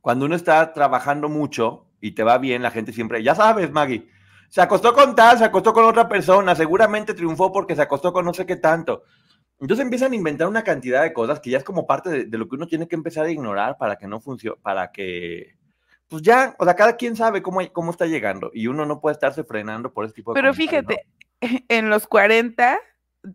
cuando 0.00 0.24
uno 0.24 0.34
está 0.34 0.72
trabajando 0.72 1.28
mucho 1.28 1.86
y 2.00 2.12
te 2.12 2.22
va 2.22 2.38
bien, 2.38 2.62
la 2.62 2.70
gente 2.70 2.92
siempre, 2.92 3.22
ya 3.22 3.34
sabes, 3.34 3.70
Maggie, 3.70 4.08
se 4.48 4.62
acostó 4.62 4.94
con 4.94 5.14
tal, 5.14 5.38
se 5.38 5.44
acostó 5.44 5.72
con 5.72 5.84
otra 5.84 6.08
persona, 6.08 6.54
seguramente 6.54 7.14
triunfó 7.14 7.52
porque 7.52 7.76
se 7.76 7.82
acostó 7.82 8.12
con 8.12 8.24
no 8.24 8.32
sé 8.32 8.46
qué 8.46 8.56
tanto. 8.56 9.02
Entonces 9.60 9.84
empiezan 9.84 10.12
a 10.12 10.16
inventar 10.16 10.48
una 10.48 10.64
cantidad 10.64 11.02
de 11.02 11.12
cosas 11.12 11.40
que 11.40 11.50
ya 11.50 11.58
es 11.58 11.64
como 11.64 11.86
parte 11.86 12.24
de, 12.26 12.38
lo 12.38 12.48
que 12.48 12.56
uno 12.56 12.66
tiene 12.66 12.88
que 12.88 12.96
empezar 12.96 13.26
a 13.26 13.30
ignorar 13.30 13.76
para 13.76 13.96
que 13.96 14.06
no 14.06 14.20
funcione, 14.20 14.58
para 14.62 14.90
que, 14.90 15.59
pues 16.10 16.22
ya, 16.22 16.56
o 16.58 16.64
sea, 16.64 16.74
cada 16.74 16.96
quien 16.96 17.14
sabe 17.14 17.40
cómo, 17.40 17.60
cómo 17.72 17.92
está 17.92 18.04
llegando 18.04 18.50
y 18.52 18.66
uno 18.66 18.84
no 18.84 19.00
puede 19.00 19.12
estarse 19.12 19.44
frenando 19.44 19.92
por 19.92 20.04
ese 20.04 20.14
tipo 20.14 20.34
de 20.34 20.40
Pero 20.40 20.52
fíjate, 20.52 21.06
en 21.68 21.88
los 21.88 22.08
40 22.08 22.80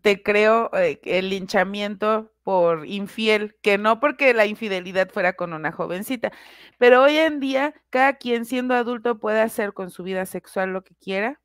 te 0.02 0.22
creo 0.22 0.70
eh, 0.74 1.00
el 1.04 1.30
linchamiento 1.30 2.34
por 2.42 2.86
infiel, 2.86 3.56
que 3.62 3.78
no 3.78 3.98
porque 3.98 4.34
la 4.34 4.44
infidelidad 4.44 5.08
fuera 5.08 5.32
con 5.32 5.54
una 5.54 5.72
jovencita, 5.72 6.32
pero 6.76 7.02
hoy 7.02 7.16
en 7.16 7.40
día 7.40 7.72
cada 7.88 8.12
quien 8.18 8.44
siendo 8.44 8.74
adulto 8.74 9.18
puede 9.18 9.40
hacer 9.40 9.72
con 9.72 9.90
su 9.90 10.02
vida 10.02 10.26
sexual 10.26 10.74
lo 10.74 10.84
que 10.84 10.94
quiera 10.96 11.40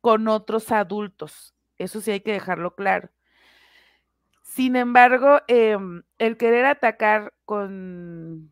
con 0.00 0.28
otros 0.28 0.70
adultos. 0.70 1.56
Eso 1.76 2.00
sí 2.00 2.12
hay 2.12 2.20
que 2.20 2.32
dejarlo 2.32 2.76
claro. 2.76 3.10
Sin 4.42 4.76
embargo, 4.76 5.40
em, 5.48 6.04
el 6.18 6.36
querer 6.36 6.66
atacar 6.66 7.34
con 7.44 8.51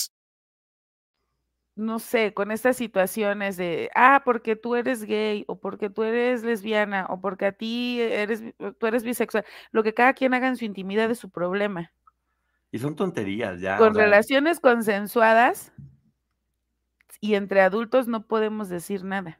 no 1.81 1.99
sé, 1.99 2.33
con 2.33 2.51
estas 2.51 2.77
situaciones 2.77 3.57
de, 3.57 3.89
ah, 3.95 4.21
porque 4.23 4.55
tú 4.55 4.75
eres 4.75 5.03
gay 5.03 5.43
o 5.47 5.59
porque 5.59 5.89
tú 5.89 6.03
eres 6.03 6.43
lesbiana 6.43 7.07
o 7.09 7.19
porque 7.19 7.47
a 7.47 7.51
ti 7.51 7.99
eres, 7.99 8.43
tú 8.77 8.87
eres 8.87 9.03
bisexual, 9.03 9.43
lo 9.71 9.83
que 9.83 9.93
cada 9.93 10.13
quien 10.13 10.33
haga 10.33 10.47
en 10.47 10.57
su 10.57 10.65
intimidad 10.65 11.09
es 11.11 11.19
su 11.19 11.29
problema. 11.29 11.91
Y 12.71 12.79
son 12.79 12.95
tonterías 12.95 13.59
ya. 13.59 13.77
Con 13.77 13.95
relaciones 13.95 14.59
consensuadas 14.59 15.73
y 17.19 17.35
entre 17.35 17.61
adultos 17.61 18.07
no 18.07 18.25
podemos 18.27 18.69
decir 18.69 19.03
nada. 19.03 19.39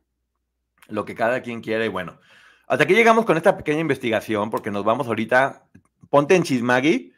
Lo 0.87 1.05
que 1.05 1.15
cada 1.15 1.41
quien 1.41 1.61
quiera 1.61 1.85
y 1.85 1.89
bueno. 1.89 2.19
Hasta 2.67 2.83
aquí 2.83 2.93
llegamos 2.93 3.25
con 3.25 3.37
esta 3.37 3.55
pequeña 3.55 3.79
investigación 3.79 4.49
porque 4.49 4.71
nos 4.71 4.83
vamos 4.83 5.07
ahorita, 5.07 5.65
ponte 6.09 6.35
en 6.35 6.43
chismagui. 6.43 7.13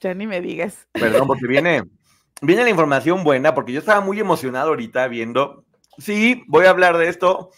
Ya 0.00 0.14
ni 0.14 0.26
me 0.26 0.40
digas. 0.40 0.88
Perdón, 0.92 1.26
porque 1.26 1.46
viene 1.46 1.82
viene 2.40 2.64
la 2.64 2.70
información 2.70 3.24
buena, 3.24 3.54
porque 3.54 3.72
yo 3.72 3.80
estaba 3.80 4.00
muy 4.00 4.18
emocionado 4.18 4.70
ahorita 4.70 5.06
viendo. 5.08 5.64
Sí, 5.98 6.44
voy 6.48 6.66
a 6.66 6.70
hablar 6.70 6.98
de 6.98 7.08
esto. 7.08 7.50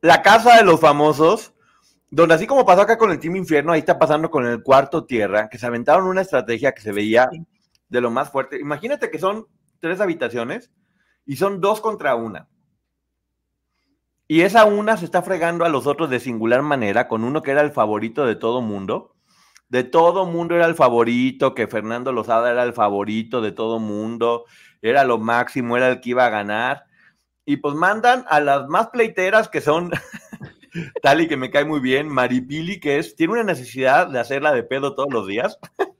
La 0.00 0.22
casa 0.22 0.56
de 0.56 0.64
los 0.64 0.80
famosos, 0.80 1.54
donde 2.10 2.34
así 2.34 2.46
como 2.46 2.66
pasó 2.66 2.82
acá 2.82 2.98
con 2.98 3.10
el 3.10 3.18
Team 3.18 3.36
Infierno, 3.36 3.72
ahí 3.72 3.80
está 3.80 3.98
pasando 3.98 4.30
con 4.30 4.46
el 4.46 4.62
Cuarto 4.62 5.04
Tierra, 5.04 5.48
que 5.48 5.58
se 5.58 5.66
aventaron 5.66 6.06
una 6.06 6.20
estrategia 6.20 6.72
que 6.72 6.82
se 6.82 6.92
veía 6.92 7.28
de 7.88 8.00
lo 8.00 8.10
más 8.10 8.30
fuerte. 8.30 8.60
Imagínate 8.60 9.10
que 9.10 9.18
son 9.18 9.46
tres 9.80 10.00
habitaciones 10.00 10.70
y 11.24 11.36
son 11.36 11.60
dos 11.60 11.80
contra 11.80 12.14
una. 12.14 12.48
Y 14.28 14.42
esa 14.42 14.64
una 14.64 14.96
se 14.96 15.04
está 15.04 15.22
fregando 15.22 15.64
a 15.64 15.68
los 15.68 15.86
otros 15.86 16.10
de 16.10 16.20
singular 16.20 16.62
manera, 16.62 17.06
con 17.06 17.24
uno 17.24 17.42
que 17.42 17.52
era 17.52 17.60
el 17.60 17.70
favorito 17.70 18.26
de 18.26 18.34
todo 18.34 18.60
mundo 18.60 19.15
de 19.68 19.84
todo 19.84 20.26
mundo 20.26 20.54
era 20.54 20.66
el 20.66 20.74
favorito, 20.74 21.54
que 21.54 21.66
Fernando 21.66 22.12
Lozada 22.12 22.50
era 22.50 22.62
el 22.62 22.72
favorito 22.72 23.40
de 23.40 23.52
todo 23.52 23.78
mundo, 23.78 24.44
era 24.82 25.04
lo 25.04 25.18
máximo, 25.18 25.76
era 25.76 25.88
el 25.88 26.00
que 26.00 26.10
iba 26.10 26.26
a 26.26 26.30
ganar. 26.30 26.84
Y 27.44 27.58
pues 27.58 27.74
mandan 27.74 28.24
a 28.28 28.40
las 28.40 28.68
más 28.68 28.88
pleiteras 28.88 29.48
que 29.48 29.60
son 29.60 29.90
tal 31.02 31.20
y 31.20 31.28
que 31.28 31.36
me 31.36 31.50
cae 31.50 31.64
muy 31.64 31.80
bien, 31.80 32.08
Maripili, 32.08 32.80
que 32.80 32.98
es, 32.98 33.16
tiene 33.16 33.34
una 33.34 33.44
necesidad 33.44 34.08
de 34.08 34.18
hacerla 34.18 34.52
de 34.52 34.62
pedo 34.62 34.94
todos 34.94 35.12
los 35.12 35.26
días. 35.26 35.58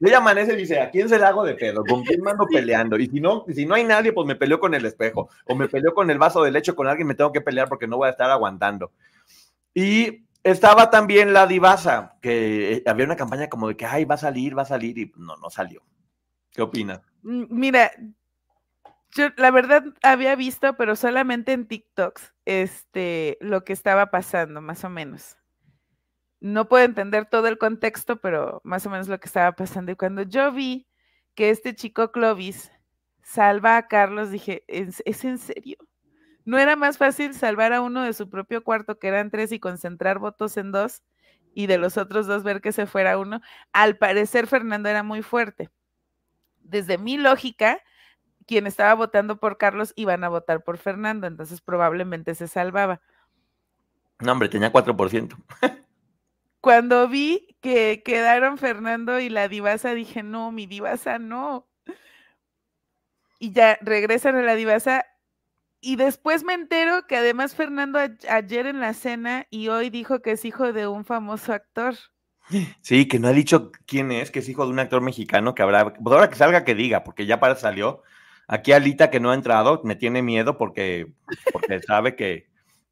ella 0.00 0.18
amanece 0.18 0.52
y 0.52 0.56
dice, 0.56 0.80
¿a 0.80 0.90
quién 0.90 1.08
se 1.08 1.18
la 1.18 1.28
hago 1.28 1.44
de 1.44 1.54
pedo? 1.54 1.84
¿Con 1.84 2.04
quién 2.04 2.20
mando 2.20 2.46
peleando? 2.46 2.98
Y 2.98 3.06
si 3.06 3.20
no, 3.20 3.44
si 3.52 3.64
no 3.66 3.74
hay 3.74 3.84
nadie, 3.84 4.12
pues 4.12 4.26
me 4.26 4.36
peleo 4.36 4.60
con 4.60 4.74
el 4.74 4.84
espejo. 4.84 5.30
O 5.46 5.54
me 5.54 5.68
peleo 5.68 5.94
con 5.94 6.10
el 6.10 6.18
vaso 6.18 6.42
de 6.42 6.50
leche 6.50 6.74
con 6.74 6.86
alguien, 6.86 7.08
me 7.08 7.14
tengo 7.14 7.32
que 7.32 7.40
pelear 7.40 7.68
porque 7.68 7.86
no 7.86 7.96
voy 7.96 8.08
a 8.08 8.10
estar 8.10 8.30
aguantando. 8.30 8.92
Y 9.72 10.24
estaba 10.44 10.90
también 10.90 11.32
la 11.32 11.46
divasa, 11.46 12.18
que 12.20 12.82
había 12.86 13.06
una 13.06 13.16
campaña 13.16 13.48
como 13.48 13.68
de 13.68 13.76
que, 13.76 13.86
ay, 13.86 14.04
va 14.04 14.14
a 14.14 14.18
salir, 14.18 14.56
va 14.56 14.62
a 14.62 14.66
salir, 14.66 14.98
y 14.98 15.12
no, 15.16 15.36
no 15.36 15.48
salió. 15.50 15.82
¿Qué 16.52 16.62
opinas? 16.62 17.00
Mira, 17.22 17.90
yo 19.12 19.30
la 19.36 19.50
verdad 19.50 19.84
había 20.02 20.36
visto, 20.36 20.76
pero 20.76 20.96
solamente 20.96 21.52
en 21.52 21.66
TikToks, 21.66 22.34
este, 22.44 23.38
lo 23.40 23.64
que 23.64 23.72
estaba 23.72 24.10
pasando, 24.10 24.60
más 24.60 24.84
o 24.84 24.90
menos. 24.90 25.38
No 26.40 26.68
puedo 26.68 26.84
entender 26.84 27.24
todo 27.24 27.48
el 27.48 27.56
contexto, 27.56 28.20
pero 28.20 28.60
más 28.64 28.84
o 28.84 28.90
menos 28.90 29.08
lo 29.08 29.18
que 29.18 29.26
estaba 29.26 29.52
pasando. 29.52 29.92
Y 29.92 29.96
cuando 29.96 30.22
yo 30.22 30.52
vi 30.52 30.86
que 31.34 31.48
este 31.48 31.74
chico 31.74 32.12
Clovis 32.12 32.70
salva 33.22 33.78
a 33.78 33.88
Carlos, 33.88 34.30
dije, 34.30 34.62
¿es 34.68 35.24
en 35.24 35.38
serio? 35.38 35.78
¿No 36.44 36.58
era 36.58 36.76
más 36.76 36.98
fácil 36.98 37.34
salvar 37.34 37.72
a 37.72 37.80
uno 37.80 38.02
de 38.02 38.12
su 38.12 38.28
propio 38.28 38.62
cuarto, 38.62 38.98
que 38.98 39.08
eran 39.08 39.30
tres, 39.30 39.52
y 39.52 39.58
concentrar 39.58 40.18
votos 40.18 40.56
en 40.56 40.72
dos, 40.72 41.02
y 41.54 41.66
de 41.66 41.78
los 41.78 41.96
otros 41.96 42.26
dos 42.26 42.42
ver 42.42 42.60
que 42.60 42.72
se 42.72 42.86
fuera 42.86 43.18
uno? 43.18 43.40
Al 43.72 43.96
parecer, 43.96 44.46
Fernando 44.46 44.88
era 44.88 45.02
muy 45.02 45.22
fuerte. 45.22 45.70
Desde 46.60 46.98
mi 46.98 47.16
lógica, 47.16 47.80
quien 48.46 48.66
estaba 48.66 48.94
votando 48.94 49.38
por 49.38 49.56
Carlos 49.56 49.92
iban 49.96 50.22
a 50.24 50.28
votar 50.28 50.62
por 50.62 50.76
Fernando, 50.76 51.26
entonces 51.26 51.60
probablemente 51.60 52.34
se 52.34 52.46
salvaba. 52.46 53.00
No, 54.20 54.32
hombre, 54.32 54.48
tenía 54.48 54.72
4%. 54.72 55.36
Cuando 56.60 57.08
vi 57.08 57.56
que 57.60 58.02
quedaron 58.02 58.58
Fernando 58.58 59.18
y 59.20 59.28
la 59.28 59.48
divasa, 59.48 59.94
dije, 59.94 60.22
no, 60.22 60.52
mi 60.52 60.66
divasa 60.66 61.18
no. 61.18 61.66
Y 63.38 63.52
ya 63.52 63.78
regresan 63.82 64.36
a 64.36 64.42
la 64.42 64.54
divasa 64.54 65.04
y 65.84 65.96
después 65.96 66.44
me 66.44 66.54
entero 66.54 67.06
que 67.06 67.16
además 67.16 67.54
Fernando 67.54 67.98
ayer 68.28 68.66
en 68.66 68.80
la 68.80 68.94
cena 68.94 69.46
y 69.50 69.68
hoy 69.68 69.90
dijo 69.90 70.22
que 70.22 70.32
es 70.32 70.44
hijo 70.44 70.72
de 70.72 70.88
un 70.88 71.04
famoso 71.04 71.52
actor. 71.52 71.94
Sí, 72.82 73.08
que 73.08 73.18
no 73.18 73.28
ha 73.28 73.32
dicho 73.32 73.72
quién 73.86 74.12
es, 74.12 74.30
que 74.30 74.40
es 74.40 74.48
hijo 74.48 74.64
de 74.66 74.72
un 74.72 74.78
actor 74.78 75.00
mexicano 75.00 75.54
que 75.54 75.62
habrá, 75.62 75.94
pues 75.94 76.14
ahora 76.14 76.28
que 76.28 76.36
salga 76.36 76.64
que 76.64 76.74
diga, 76.74 77.04
porque 77.04 77.26
ya 77.26 77.40
para 77.40 77.56
salió. 77.56 78.02
Aquí 78.46 78.72
Alita 78.72 79.10
que 79.10 79.20
no 79.20 79.30
ha 79.30 79.34
entrado 79.34 79.80
me 79.84 79.96
tiene 79.96 80.22
miedo 80.22 80.58
porque, 80.58 81.12
porque 81.52 81.80
sabe 81.80 82.14
que 82.16 82.48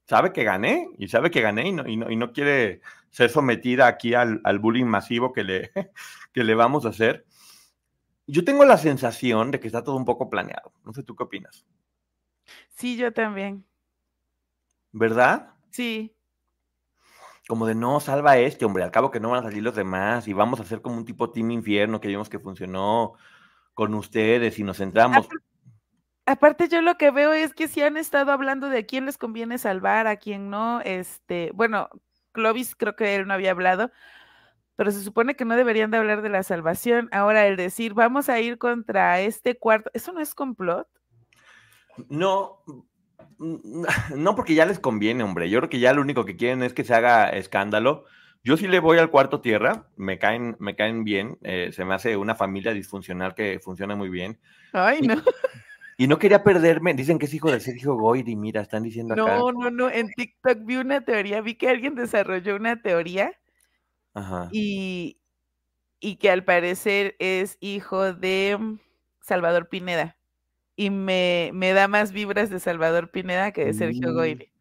sabe 0.06 0.32
que 0.32 0.44
gané 0.44 0.88
y 0.98 1.08
sabe 1.08 1.30
que 1.30 1.42
gané 1.42 1.68
y 1.68 1.72
no, 1.72 1.86
y 1.86 1.96
no, 1.96 2.10
y 2.10 2.16
no 2.16 2.32
quiere 2.32 2.80
ser 3.10 3.30
sometida 3.30 3.86
aquí 3.86 4.14
al, 4.14 4.40
al, 4.44 4.58
bullying 4.58 4.86
masivo 4.86 5.32
que 5.32 5.44
le, 5.44 5.72
que 6.32 6.44
le 6.44 6.54
vamos 6.54 6.86
a 6.86 6.90
hacer. 6.90 7.26
Yo 8.26 8.44
tengo 8.44 8.64
la 8.64 8.78
sensación 8.78 9.50
de 9.50 9.60
que 9.60 9.66
está 9.66 9.84
todo 9.84 9.96
un 9.96 10.04
poco 10.04 10.30
planeado. 10.30 10.72
No 10.84 10.92
sé 10.92 11.02
tú 11.02 11.14
qué 11.16 11.24
opinas. 11.24 11.66
Sí, 12.72 12.96
yo 12.96 13.12
también. 13.12 13.64
¿Verdad? 14.92 15.54
Sí. 15.70 16.14
Como 17.48 17.66
de 17.66 17.74
no, 17.74 18.00
salva 18.00 18.32
a 18.32 18.38
este, 18.38 18.64
hombre, 18.64 18.84
al 18.84 18.90
cabo 18.90 19.10
que 19.10 19.20
no 19.20 19.30
van 19.30 19.40
a 19.40 19.48
salir 19.48 19.62
los 19.62 19.74
demás 19.74 20.28
y 20.28 20.32
vamos 20.32 20.60
a 20.60 20.62
hacer 20.62 20.80
como 20.80 20.96
un 20.96 21.04
tipo 21.04 21.30
Team 21.30 21.50
Infierno 21.50 22.00
que 22.00 22.08
vimos 22.08 22.28
que 22.28 22.38
funcionó 22.38 23.14
con 23.74 23.94
ustedes 23.94 24.58
y 24.58 24.64
nos 24.64 24.78
centramos. 24.78 25.28
Aparte, 26.24 26.68
yo 26.68 26.82
lo 26.82 26.96
que 26.96 27.10
veo 27.10 27.32
es 27.32 27.52
que 27.52 27.66
si 27.66 27.82
han 27.82 27.96
estado 27.96 28.30
hablando 28.30 28.68
de 28.68 28.78
a 28.78 28.86
quién 28.86 29.06
les 29.06 29.18
conviene 29.18 29.58
salvar, 29.58 30.06
a 30.06 30.16
quién 30.16 30.50
no, 30.50 30.80
este, 30.82 31.50
bueno, 31.54 31.88
Clovis 32.30 32.76
creo 32.76 32.94
que 32.94 33.16
él 33.16 33.26
no 33.26 33.34
había 33.34 33.50
hablado, 33.50 33.90
pero 34.76 34.92
se 34.92 35.02
supone 35.02 35.34
que 35.34 35.44
no 35.44 35.56
deberían 35.56 35.90
de 35.90 35.98
hablar 35.98 36.22
de 36.22 36.28
la 36.28 36.44
salvación. 36.44 37.08
Ahora, 37.12 37.46
el 37.46 37.56
decir, 37.56 37.94
vamos 37.94 38.28
a 38.28 38.38
ir 38.40 38.58
contra 38.58 39.20
este 39.20 39.58
cuarto, 39.58 39.90
¿eso 39.94 40.12
no 40.12 40.20
es 40.20 40.34
complot? 40.34 40.88
No, 42.08 42.62
no 43.38 44.34
porque 44.34 44.54
ya 44.54 44.66
les 44.66 44.78
conviene, 44.78 45.24
hombre. 45.24 45.50
Yo 45.50 45.58
creo 45.60 45.70
que 45.70 45.80
ya 45.80 45.92
lo 45.92 46.02
único 46.02 46.24
que 46.24 46.36
quieren 46.36 46.62
es 46.62 46.72
que 46.72 46.84
se 46.84 46.94
haga 46.94 47.28
escándalo. 47.30 48.04
Yo 48.44 48.56
sí 48.56 48.66
le 48.66 48.80
voy 48.80 48.98
al 48.98 49.10
cuarto 49.10 49.40
tierra, 49.40 49.86
me 49.96 50.18
caen, 50.18 50.56
me 50.58 50.74
caen 50.74 51.04
bien, 51.04 51.38
eh, 51.42 51.70
se 51.72 51.84
me 51.84 51.94
hace 51.94 52.16
una 52.16 52.34
familia 52.34 52.72
disfuncional 52.72 53.34
que 53.34 53.60
funciona 53.60 53.94
muy 53.94 54.08
bien. 54.08 54.38
Ay, 54.72 55.00
no. 55.02 55.22
Y, 55.96 56.08
no 56.08 56.18
quería 56.18 56.42
perderme, 56.42 56.94
dicen 56.94 57.20
que 57.20 57.26
es 57.26 57.34
hijo 57.34 57.52
de 57.52 57.60
Sergio 57.60 57.94
Goyri, 57.94 58.34
mira, 58.34 58.60
están 58.62 58.82
diciendo 58.82 59.14
acá. 59.14 59.36
No, 59.36 59.52
no, 59.52 59.70
no, 59.70 59.88
en 59.88 60.10
TikTok 60.10 60.64
vi 60.64 60.76
una 60.76 61.04
teoría, 61.04 61.40
vi 61.40 61.54
que 61.54 61.68
alguien 61.68 61.94
desarrolló 61.94 62.56
una 62.56 62.82
teoría 62.82 63.32
Ajá. 64.14 64.48
Y, 64.52 65.20
y 66.00 66.16
que 66.16 66.30
al 66.30 66.44
parecer 66.44 67.16
es 67.18 67.56
hijo 67.60 68.12
de 68.12 68.58
Salvador 69.20 69.68
Pineda 69.68 70.16
y 70.76 70.90
me, 70.90 71.50
me, 71.52 71.72
da 71.72 71.88
más 71.88 72.12
vibras 72.12 72.50
de 72.50 72.60
Salvador 72.60 73.10
Pineda 73.10 73.52
que 73.52 73.64
de 73.64 73.74
Sergio 73.74 74.10
mm, 74.10 74.14
Goyri. 74.14 74.52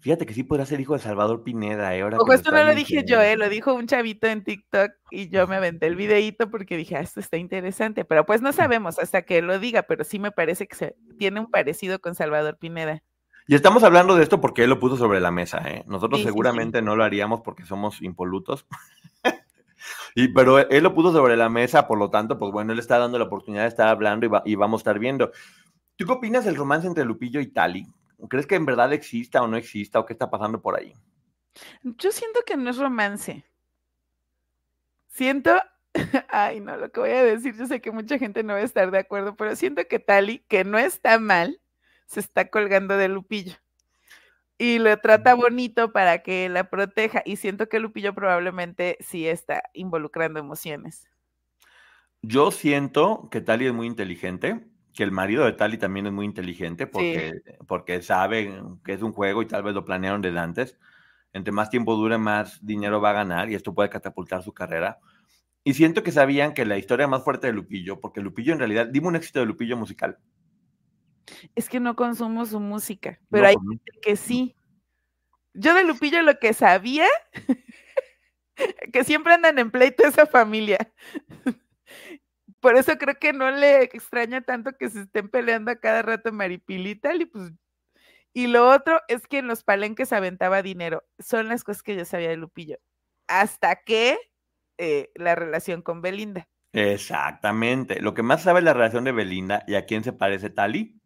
Fíjate 0.00 0.26
que 0.26 0.34
sí 0.34 0.44
podrá 0.44 0.64
ser 0.64 0.80
hijo 0.80 0.94
de 0.94 1.00
Salvador 1.00 1.42
Pineda. 1.42 1.94
Eh, 1.96 2.02
ahora 2.02 2.18
esto 2.32 2.52
no 2.52 2.62
lo 2.62 2.74
dije 2.74 3.04
yo, 3.06 3.20
eh, 3.20 3.36
lo 3.36 3.48
dijo 3.48 3.74
un 3.74 3.86
chavito 3.86 4.28
en 4.28 4.44
TikTok 4.44 4.92
y 5.10 5.28
yo 5.28 5.46
me 5.46 5.56
aventé 5.56 5.86
el 5.86 5.96
videíto 5.96 6.50
porque 6.50 6.76
dije, 6.76 6.96
ah, 6.96 7.00
esto 7.00 7.20
está 7.20 7.36
interesante, 7.36 8.04
pero 8.04 8.24
pues 8.24 8.40
no 8.40 8.52
sabemos 8.52 8.98
hasta 8.98 9.22
que 9.22 9.42
lo 9.42 9.58
diga, 9.58 9.82
pero 9.82 10.04
sí 10.04 10.18
me 10.18 10.30
parece 10.30 10.66
que 10.66 10.76
se, 10.76 10.96
tiene 11.18 11.40
un 11.40 11.50
parecido 11.50 11.98
con 11.98 12.14
Salvador 12.14 12.58
Pineda. 12.58 13.02
Y 13.48 13.54
estamos 13.54 13.82
hablando 13.82 14.14
de 14.14 14.22
esto 14.22 14.40
porque 14.40 14.64
él 14.64 14.70
lo 14.70 14.78
puso 14.78 14.98
sobre 14.98 15.20
la 15.20 15.30
mesa. 15.30 15.62
¿eh? 15.66 15.82
Nosotros 15.86 16.22
seguramente 16.22 16.82
no 16.82 16.96
lo 16.96 17.02
haríamos 17.02 17.40
porque 17.40 17.64
somos 17.64 18.02
impolutos. 18.02 18.66
y, 20.14 20.28
pero 20.28 20.58
él 20.58 20.82
lo 20.82 20.94
puso 20.94 21.12
sobre 21.12 21.36
la 21.36 21.48
mesa, 21.48 21.86
por 21.86 21.98
lo 21.98 22.10
tanto, 22.10 22.38
pues 22.38 22.52
bueno, 22.52 22.72
él 22.72 22.78
está 22.78 22.98
dando 22.98 23.18
la 23.18 23.24
oportunidad 23.24 23.62
de 23.62 23.68
estar 23.68 23.88
hablando 23.88 24.26
y, 24.26 24.52
y 24.52 24.54
vamos 24.54 24.80
a 24.80 24.82
estar 24.82 24.98
viendo. 24.98 25.30
¿Tú 25.96 26.06
qué 26.06 26.12
opinas 26.12 26.44
del 26.44 26.56
romance 26.56 26.86
entre 26.86 27.04
Lupillo 27.04 27.40
y 27.40 27.48
Tali? 27.48 27.86
¿Crees 28.28 28.46
que 28.46 28.56
en 28.56 28.66
verdad 28.66 28.92
exista 28.92 29.42
o 29.42 29.46
no 29.46 29.56
exista 29.56 29.98
o 29.98 30.06
qué 30.06 30.12
está 30.12 30.30
pasando 30.30 30.60
por 30.60 30.76
ahí? 30.76 30.92
Yo 31.82 32.10
siento 32.12 32.40
que 32.46 32.56
no 32.56 32.70
es 32.70 32.76
romance. 32.76 33.44
Siento, 35.08 35.60
Ay, 36.28 36.60
no, 36.60 36.76
lo 36.76 36.90
que 36.90 37.00
voy 37.00 37.10
a 37.10 37.24
decir, 37.24 37.54
yo 37.56 37.66
sé 37.66 37.80
que 37.80 37.90
mucha 37.90 38.18
gente 38.18 38.42
no 38.42 38.54
va 38.54 38.60
a 38.60 38.64
estar 38.64 38.90
de 38.90 38.98
acuerdo, 38.98 39.36
pero 39.36 39.56
siento 39.56 39.86
que 39.86 39.98
Tali, 39.98 40.40
que 40.48 40.64
no 40.64 40.78
está 40.78 41.18
mal, 41.18 41.60
se 42.06 42.20
está 42.20 42.48
colgando 42.48 42.96
de 42.96 43.08
Lupillo. 43.08 43.54
Y 44.58 44.80
lo 44.80 44.96
trata 44.98 45.34
bonito 45.34 45.92
para 45.92 46.22
que 46.22 46.48
la 46.48 46.68
proteja. 46.68 47.22
Y 47.24 47.36
siento 47.36 47.68
que 47.68 47.78
Lupillo 47.78 48.14
probablemente 48.14 48.98
sí 49.00 49.28
está 49.28 49.62
involucrando 49.72 50.40
emociones. 50.40 51.08
Yo 52.22 52.50
siento 52.50 53.28
que 53.30 53.40
Tali 53.40 53.66
es 53.66 53.72
muy 53.72 53.86
inteligente, 53.86 54.66
que 54.92 55.04
el 55.04 55.12
marido 55.12 55.44
de 55.44 55.52
Tali 55.52 55.78
también 55.78 56.06
es 56.06 56.12
muy 56.12 56.26
inteligente 56.26 56.88
porque, 56.88 57.40
porque 57.68 58.02
sabe 58.02 58.60
que 58.84 58.92
es 58.92 59.02
un 59.02 59.12
juego 59.12 59.42
y 59.42 59.46
tal 59.46 59.62
vez 59.62 59.74
lo 59.74 59.84
planearon 59.84 60.20
desde 60.20 60.40
antes. 60.40 60.76
Entre 61.32 61.52
más 61.52 61.70
tiempo 61.70 61.94
dure, 61.94 62.18
más 62.18 62.58
dinero 62.66 63.00
va 63.00 63.10
a 63.10 63.14
ganar 63.14 63.48
y 63.48 63.54
esto 63.54 63.74
puede 63.74 63.90
catapultar 63.90 64.42
su 64.42 64.52
carrera. 64.52 64.98
Y 65.62 65.74
siento 65.74 66.02
que 66.02 66.10
sabían 66.10 66.54
que 66.54 66.64
la 66.64 66.78
historia 66.78 67.06
más 67.06 67.22
fuerte 67.22 67.46
de 67.46 67.52
Lupillo, 67.52 68.00
porque 68.00 68.20
Lupillo 68.20 68.52
en 68.52 68.58
realidad, 68.58 68.88
dime 68.90 69.06
un 69.06 69.16
éxito 69.16 69.38
de 69.38 69.46
Lupillo 69.46 69.76
musical. 69.76 70.18
Es 71.54 71.68
que 71.68 71.80
no 71.80 71.96
consumo 71.96 72.46
su 72.46 72.60
música, 72.60 73.20
pero 73.30 73.46
hay 73.46 73.56
pues 73.56 73.68
gente 73.68 73.92
que 74.02 74.16
sí. 74.16 74.56
Yo 75.54 75.74
de 75.74 75.84
Lupillo 75.84 76.22
lo 76.22 76.38
que 76.38 76.52
sabía, 76.52 77.06
que 78.92 79.04
siempre 79.04 79.34
andan 79.34 79.58
en 79.58 79.70
pleito 79.70 80.06
esa 80.06 80.26
familia. 80.26 80.78
Por 82.60 82.76
eso 82.76 82.98
creo 82.98 83.16
que 83.18 83.32
no 83.32 83.50
le 83.50 83.82
extraña 83.82 84.40
tanto 84.40 84.72
que 84.76 84.90
se 84.90 85.02
estén 85.02 85.28
peleando 85.28 85.70
a 85.70 85.76
cada 85.76 86.02
rato 86.02 86.32
Maripilita 86.32 87.14
y 87.14 87.24
pues 87.26 87.52
y 88.38 88.46
lo 88.46 88.70
otro 88.70 89.00
es 89.08 89.26
que 89.26 89.38
en 89.38 89.48
los 89.48 89.64
palenques 89.64 90.12
aventaba 90.12 90.62
dinero. 90.62 91.04
Son 91.18 91.48
las 91.48 91.64
cosas 91.64 91.82
que 91.82 91.96
yo 91.96 92.04
sabía 92.04 92.28
de 92.28 92.36
Lupillo. 92.36 92.76
Hasta 93.26 93.82
que 93.82 94.16
eh, 94.78 95.10
la 95.16 95.34
relación 95.34 95.82
con 95.82 96.02
Belinda. 96.02 96.48
Exactamente. 96.72 98.00
Lo 98.00 98.14
que 98.14 98.22
más 98.22 98.42
sabe 98.42 98.62
la 98.62 98.74
relación 98.74 99.04
de 99.04 99.12
Belinda 99.12 99.64
y 99.66 99.74
a 99.74 99.86
quién 99.86 100.04
se 100.04 100.12
parece 100.12 100.50
Tali. 100.50 100.97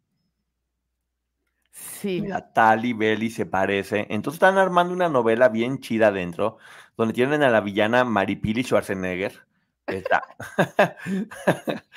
Sí. 1.73 2.21
Mira, 2.21 2.53
Tali, 2.53 2.93
Beli 2.93 3.29
se 3.29 3.45
parece. 3.45 4.07
Entonces 4.09 4.35
están 4.37 4.57
armando 4.57 4.93
una 4.93 5.09
novela 5.09 5.49
bien 5.49 5.79
chida 5.79 6.07
adentro, 6.07 6.57
donde 6.95 7.13
tienen 7.13 7.43
a 7.43 7.49
la 7.49 7.59
villana 7.59 8.05
Maripili 8.05 8.63
Schwarzenegger. 8.63 9.45
Está. 9.87 10.23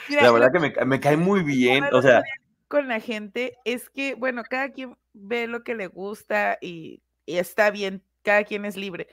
la 0.09 0.33
verdad 0.33 0.51
que 0.53 0.85
me, 0.85 1.01
cae 1.01 1.17
muy 1.17 1.45
bien. 1.45 1.85
O 1.93 2.03
sea. 2.03 2.23
Con 2.67 2.89
la 2.89 2.99
gente 2.99 3.57
es 3.65 3.89
que, 3.91 4.17
bueno, 4.17 4.43
cada 4.43 4.71
quien 4.71 4.97
ve 5.13 5.47
lo 5.47 5.63
que 5.63 5.77
le 5.77 5.87
gusta 5.87 6.59
y 6.61 7.01
está 7.27 7.71
bien, 7.71 8.03
cada 8.23 8.43
quien 8.43 8.65
es 8.65 8.77
libre 8.77 9.07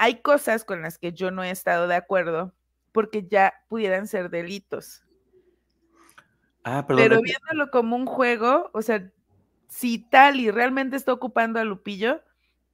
hay 0.00 0.22
cosas 0.22 0.64
con 0.64 0.80
las 0.80 0.96
que 0.96 1.12
yo 1.12 1.30
no 1.30 1.44
he 1.44 1.50
estado 1.50 1.86
de 1.86 1.94
acuerdo 1.94 2.54
porque 2.90 3.28
ya 3.28 3.52
pudieran 3.68 4.06
ser 4.06 4.30
delitos. 4.30 5.04
Ah, 6.64 6.86
pero 6.88 7.20
viéndolo 7.20 7.70
como 7.70 7.96
un 7.96 8.06
juego, 8.06 8.70
o 8.72 8.80
sea, 8.80 9.12
si 9.70 9.98
Tali 9.98 10.50
realmente 10.50 10.96
está 10.96 11.12
ocupando 11.12 11.60
a 11.60 11.64
Lupillo, 11.64 12.20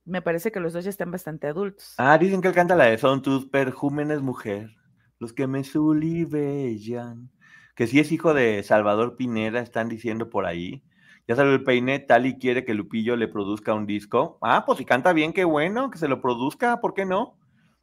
me 0.04 0.22
parece 0.22 0.50
que 0.50 0.60
los 0.60 0.72
dos 0.72 0.84
ya 0.84 0.90
están 0.90 1.10
bastante 1.10 1.46
adultos. 1.46 1.94
Ah, 1.98 2.16
dicen 2.16 2.40
que 2.40 2.48
él 2.48 2.54
canta 2.54 2.74
la 2.74 2.84
de 2.86 2.98
Son 2.98 3.22
tus 3.22 3.46
perjúmenes, 3.46 4.22
mujer, 4.22 4.74
los 5.18 5.32
que 5.32 5.46
me 5.46 5.62
sulibellan. 5.62 7.30
Que 7.74 7.86
si 7.86 8.00
es 8.00 8.10
hijo 8.10 8.32
de 8.32 8.62
Salvador 8.62 9.16
Pineda, 9.16 9.60
están 9.60 9.88
diciendo 9.88 10.30
por 10.30 10.46
ahí. 10.46 10.82
Ya 11.28 11.36
salió 11.36 11.52
el 11.52 11.64
peine, 11.64 11.98
Tali 11.98 12.38
quiere 12.38 12.64
que 12.64 12.72
Lupillo 12.72 13.16
le 13.16 13.28
produzca 13.28 13.74
un 13.74 13.86
disco. 13.86 14.38
Ah, 14.40 14.64
pues 14.64 14.78
si 14.78 14.84
canta 14.84 15.12
bien, 15.12 15.32
qué 15.32 15.44
bueno, 15.44 15.90
que 15.90 15.98
se 15.98 16.08
lo 16.08 16.22
produzca, 16.22 16.80
¿por 16.80 16.94
qué 16.94 17.04
no? 17.04 17.36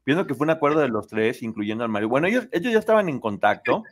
Viendo 0.06 0.26
que 0.26 0.34
fue 0.34 0.46
un 0.46 0.52
acuerdo 0.52 0.80
de 0.80 0.90
los 0.90 1.08
tres, 1.08 1.44
incluyendo 1.44 1.84
al 1.84 1.90
Mario. 1.90 2.10
Bueno, 2.10 2.28
ellos, 2.28 2.48
ellos 2.52 2.74
ya 2.74 2.80
estaban 2.80 3.10
en 3.10 3.20
contacto 3.20 3.84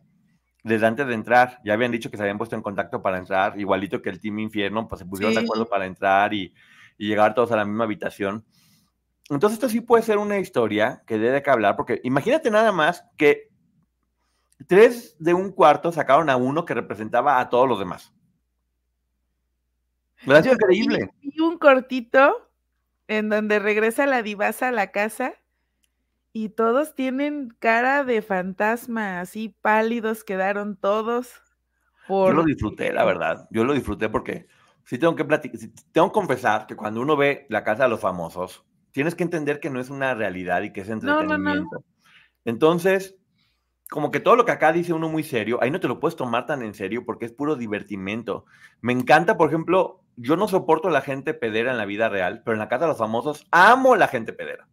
desde 0.64 0.86
antes 0.86 1.08
de 1.08 1.14
entrar. 1.14 1.60
Ya 1.64 1.74
habían 1.74 1.92
dicho 1.92 2.10
que 2.10 2.18
se 2.18 2.24
habían 2.24 2.38
puesto 2.38 2.56
en 2.56 2.62
contacto 2.62 3.02
para 3.02 3.18
entrar, 3.18 3.60
igualito 3.60 4.02
que 4.02 4.10
el 4.10 4.20
Team 4.20 4.40
Infierno, 4.40 4.88
pues 4.88 5.00
se 5.00 5.06
pusieron 5.06 5.34
de 5.34 5.42
acuerdo 5.42 5.68
para 5.68 5.86
entrar 5.86 6.34
y, 6.34 6.54
y, 6.98 7.08
llegar 7.08 7.34
todos 7.34 7.52
a 7.52 7.58
la 7.58 7.66
misma 7.66 7.86
habitación. 7.86 8.46
Entonces, 9.30 9.58
esto 9.58 9.70
sí 9.70 9.82
puede 9.82 10.04
ser 10.04 10.18
una 10.18 10.40
historia 10.40 11.04
que 11.08 11.18
debe 11.18 11.42
que 11.42 11.50
hablar, 11.50 11.76
porque 11.76 12.02
imagínate 12.04 12.52
nada 12.52 12.72
más 12.72 13.06
que 13.18 13.50
tres 14.68 15.16
de 15.20 15.34
un 15.34 15.52
cuarto 15.52 15.92
sacaron 15.92 16.30
a 16.30 16.36
uno 16.36 16.66
que 16.66 16.74
representaba 16.74 17.40
a 17.40 17.50
todos 17.50 17.68
los 17.68 17.80
demás. 17.80 18.14
Es 20.26 20.46
increíble. 20.46 21.10
Y 21.22 21.40
un 21.42 21.58
cortito 21.58 22.50
en 23.08 23.30
donde 23.30 23.60
regresa 23.60 24.06
la 24.06 24.22
divasa 24.22 24.70
a 24.70 24.72
la 24.72 24.92
casa 24.92 25.34
y 26.34 26.50
todos 26.50 26.96
tienen 26.96 27.56
cara 27.60 28.04
de 28.04 28.22
fantasma, 28.22 29.20
así 29.20 29.56
pálidos 29.62 30.24
quedaron 30.24 30.76
todos. 30.76 31.42
Yo 32.08 32.34
lo 32.34 32.44
disfruté, 32.44 32.92
la 32.92 33.06
verdad. 33.06 33.48
Yo 33.52 33.64
lo 33.64 33.74
disfruté 33.74 34.10
porque 34.10 34.48
sí 34.84 34.98
tengo 34.98 35.16
que 35.16 35.26
platicar, 35.26 35.60
tengo 35.92 36.08
que 36.08 36.14
confesar 36.14 36.68
que 36.68 36.76
cuando 36.76 37.02
uno 37.02 37.16
ve 37.16 37.46
la 37.50 37.64
casa 37.64 37.84
de 37.84 37.90
los 37.90 38.00
famosos, 38.00 38.66
tienes 38.92 39.16
que 39.16 39.24
entender 39.24 39.60
que 39.60 39.70
no 39.70 39.80
es 39.80 39.90
una 39.90 40.14
realidad 40.14 40.62
y 40.64 40.74
que 40.74 40.82
es 40.82 40.90
entretenimiento. 40.90 41.84
Entonces, 42.44 43.16
como 43.90 44.10
que 44.10 44.20
todo 44.20 44.36
lo 44.36 44.46
que 44.46 44.52
acá 44.52 44.72
dice 44.72 44.94
uno 44.94 45.10
muy 45.10 45.24
serio, 45.24 45.60
ahí 45.62 45.70
no 45.70 45.80
te 45.80 45.88
lo 45.88 46.00
puedes 46.00 46.16
tomar 46.16 46.46
tan 46.46 46.62
en 46.62 46.74
serio 46.74 47.06
porque 47.06 47.26
es 47.26 47.34
puro 47.34 47.56
divertimento. 47.56 48.46
Me 48.82 48.94
encanta, 48.94 49.38
por 49.38 49.50
ejemplo, 49.50 50.02
yo 50.16 50.38
no 50.38 50.48
soporto 50.48 50.88
a 50.88 50.92
la 50.92 51.02
gente 51.02 51.34
pedera 51.34 51.72
en 51.72 51.78
la 51.78 51.86
vida 51.86 52.10
real, 52.10 52.42
pero 52.44 52.54
en 52.54 52.60
la 52.60 52.70
casa 52.70 52.86
de 52.86 52.90
los 52.90 52.98
famosos 52.98 53.48
amo 53.52 53.96
la 53.96 54.08
gente 54.08 54.34
pedera. 54.34 54.68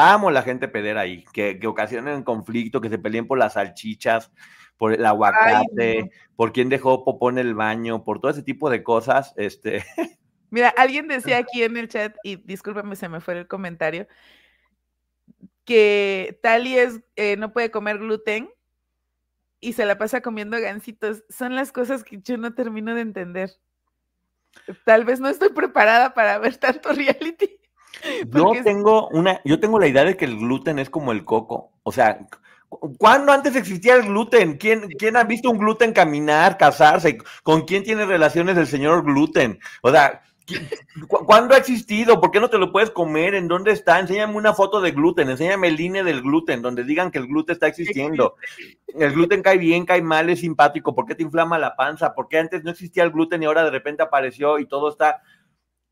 Amo 0.00 0.30
la 0.30 0.42
gente 0.42 0.68
pedera 0.68 1.00
ahí, 1.00 1.24
que, 1.32 1.58
que 1.58 1.66
ocasionen 1.66 2.22
conflicto, 2.22 2.80
que 2.80 2.88
se 2.88 2.98
peleen 2.98 3.26
por 3.26 3.36
las 3.36 3.54
salchichas, 3.54 4.30
por 4.76 4.92
el 4.92 5.04
aguacate, 5.04 6.12
por 6.36 6.52
quién 6.52 6.68
dejó 6.68 7.04
popó 7.04 7.30
en 7.30 7.38
el 7.38 7.54
baño, 7.54 8.04
por 8.04 8.20
todo 8.20 8.30
ese 8.30 8.44
tipo 8.44 8.70
de 8.70 8.84
cosas. 8.84 9.34
Este. 9.36 9.84
Mira, 10.50 10.68
alguien 10.76 11.08
decía 11.08 11.38
aquí 11.38 11.64
en 11.64 11.76
el 11.76 11.88
chat, 11.88 12.16
y 12.22 12.36
discúlpame, 12.36 12.94
se 12.94 13.08
me 13.08 13.20
fue 13.20 13.40
el 13.40 13.48
comentario, 13.48 14.06
que 15.64 16.38
Tali 16.44 16.78
es, 16.78 17.00
eh, 17.16 17.36
no 17.36 17.52
puede 17.52 17.72
comer 17.72 17.98
gluten 17.98 18.48
y 19.60 19.72
se 19.72 19.84
la 19.84 19.98
pasa 19.98 20.20
comiendo 20.20 20.60
gancitos. 20.60 21.24
Son 21.28 21.56
las 21.56 21.72
cosas 21.72 22.04
que 22.04 22.20
yo 22.22 22.38
no 22.38 22.54
termino 22.54 22.94
de 22.94 23.00
entender. 23.00 23.50
Tal 24.84 25.04
vez 25.04 25.18
no 25.18 25.28
estoy 25.28 25.50
preparada 25.50 26.14
para 26.14 26.38
ver 26.38 26.56
tanto 26.56 26.92
reality. 26.92 27.57
Yo 28.32 28.52
tengo 28.64 29.08
una, 29.08 29.40
yo 29.44 29.58
tengo 29.60 29.78
la 29.78 29.88
idea 29.88 30.04
de 30.04 30.16
que 30.16 30.24
el 30.24 30.38
gluten 30.38 30.78
es 30.78 30.90
como 30.90 31.12
el 31.12 31.24
coco. 31.24 31.72
O 31.82 31.92
sea, 31.92 32.20
¿cuándo 32.98 33.32
antes 33.32 33.56
existía 33.56 33.96
el 33.96 34.02
gluten? 34.02 34.56
¿Quién, 34.56 34.88
¿Quién 34.98 35.16
ha 35.16 35.24
visto 35.24 35.50
un 35.50 35.58
gluten 35.58 35.92
caminar, 35.92 36.56
casarse? 36.58 37.18
¿Con 37.42 37.62
quién 37.62 37.82
tiene 37.82 38.06
relaciones 38.06 38.56
el 38.56 38.66
señor 38.66 39.04
gluten? 39.04 39.58
O 39.82 39.90
sea, 39.90 40.22
¿Cuándo 41.08 41.54
ha 41.54 41.58
existido? 41.58 42.20
¿Por 42.20 42.30
qué 42.30 42.40
no 42.40 42.48
te 42.48 42.58
lo 42.58 42.72
puedes 42.72 42.90
comer? 42.90 43.34
¿En 43.34 43.48
dónde 43.48 43.72
está? 43.72 43.98
Enséñame 43.98 44.34
una 44.34 44.54
foto 44.54 44.80
de 44.80 44.92
gluten, 44.92 45.28
enséñame 45.28 45.68
el 45.68 45.76
línea 45.76 46.02
del 46.02 46.22
gluten, 46.22 46.62
donde 46.62 46.84
digan 46.84 47.10
que 47.10 47.18
el 47.18 47.26
gluten 47.26 47.52
está 47.52 47.66
existiendo. 47.66 48.36
El 48.86 49.12
gluten 49.12 49.42
cae 49.42 49.58
bien, 49.58 49.84
cae 49.84 50.00
mal, 50.00 50.30
es 50.30 50.40
simpático. 50.40 50.94
¿Por 50.94 51.06
qué 51.06 51.14
te 51.14 51.22
inflama 51.22 51.58
la 51.58 51.76
panza? 51.76 52.14
¿Por 52.14 52.28
qué 52.28 52.38
antes 52.38 52.64
no 52.64 52.70
existía 52.70 53.04
el 53.04 53.10
gluten 53.10 53.42
y 53.42 53.46
ahora 53.46 53.64
de 53.64 53.70
repente 53.70 54.02
apareció 54.02 54.58
y 54.58 54.66
todo 54.66 54.88
está... 54.88 55.22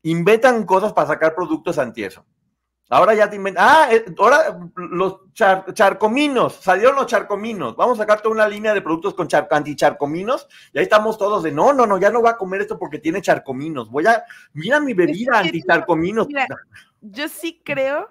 Inventan 0.03 0.65
cosas 0.65 0.93
para 0.93 1.07
sacar 1.07 1.35
productos 1.35 1.77
anti 1.77 2.03
eso. 2.03 2.25
Ahora 2.89 3.13
ya 3.13 3.29
te 3.29 3.35
inventan. 3.35 3.65
Ah, 3.67 3.89
eh, 3.91 4.05
ahora 4.17 4.57
los 4.75 5.19
charcominos, 5.33 6.55
salieron 6.55 6.95
los 6.95 7.07
charcominos. 7.07 7.75
Vamos 7.75 7.99
a 7.99 8.03
sacar 8.03 8.21
toda 8.21 8.33
una 8.33 8.47
línea 8.47 8.73
de 8.73 8.81
productos 8.81 9.13
con 9.13 9.27
char 9.27 9.47
anticharcominos. 9.51 10.47
Y 10.71 10.77
ahí 10.77 10.83
estamos 10.83 11.17
todos 11.17 11.43
de 11.43 11.51
no, 11.51 11.73
no, 11.73 11.85
no, 11.85 11.97
ya 11.97 12.09
no 12.09 12.21
va 12.21 12.31
a 12.31 12.37
comer 12.37 12.61
esto 12.61 12.79
porque 12.79 12.99
tiene 12.99 13.21
charcominos. 13.21 13.91
Voy 13.91 14.07
a. 14.07 14.23
Mira 14.53 14.79
mi 14.79 14.93
bebida 14.93 15.39
anticharcominos. 15.39 16.27
Mira, 16.27 16.47
yo 17.01 17.27
sí 17.27 17.61
creo 17.65 18.09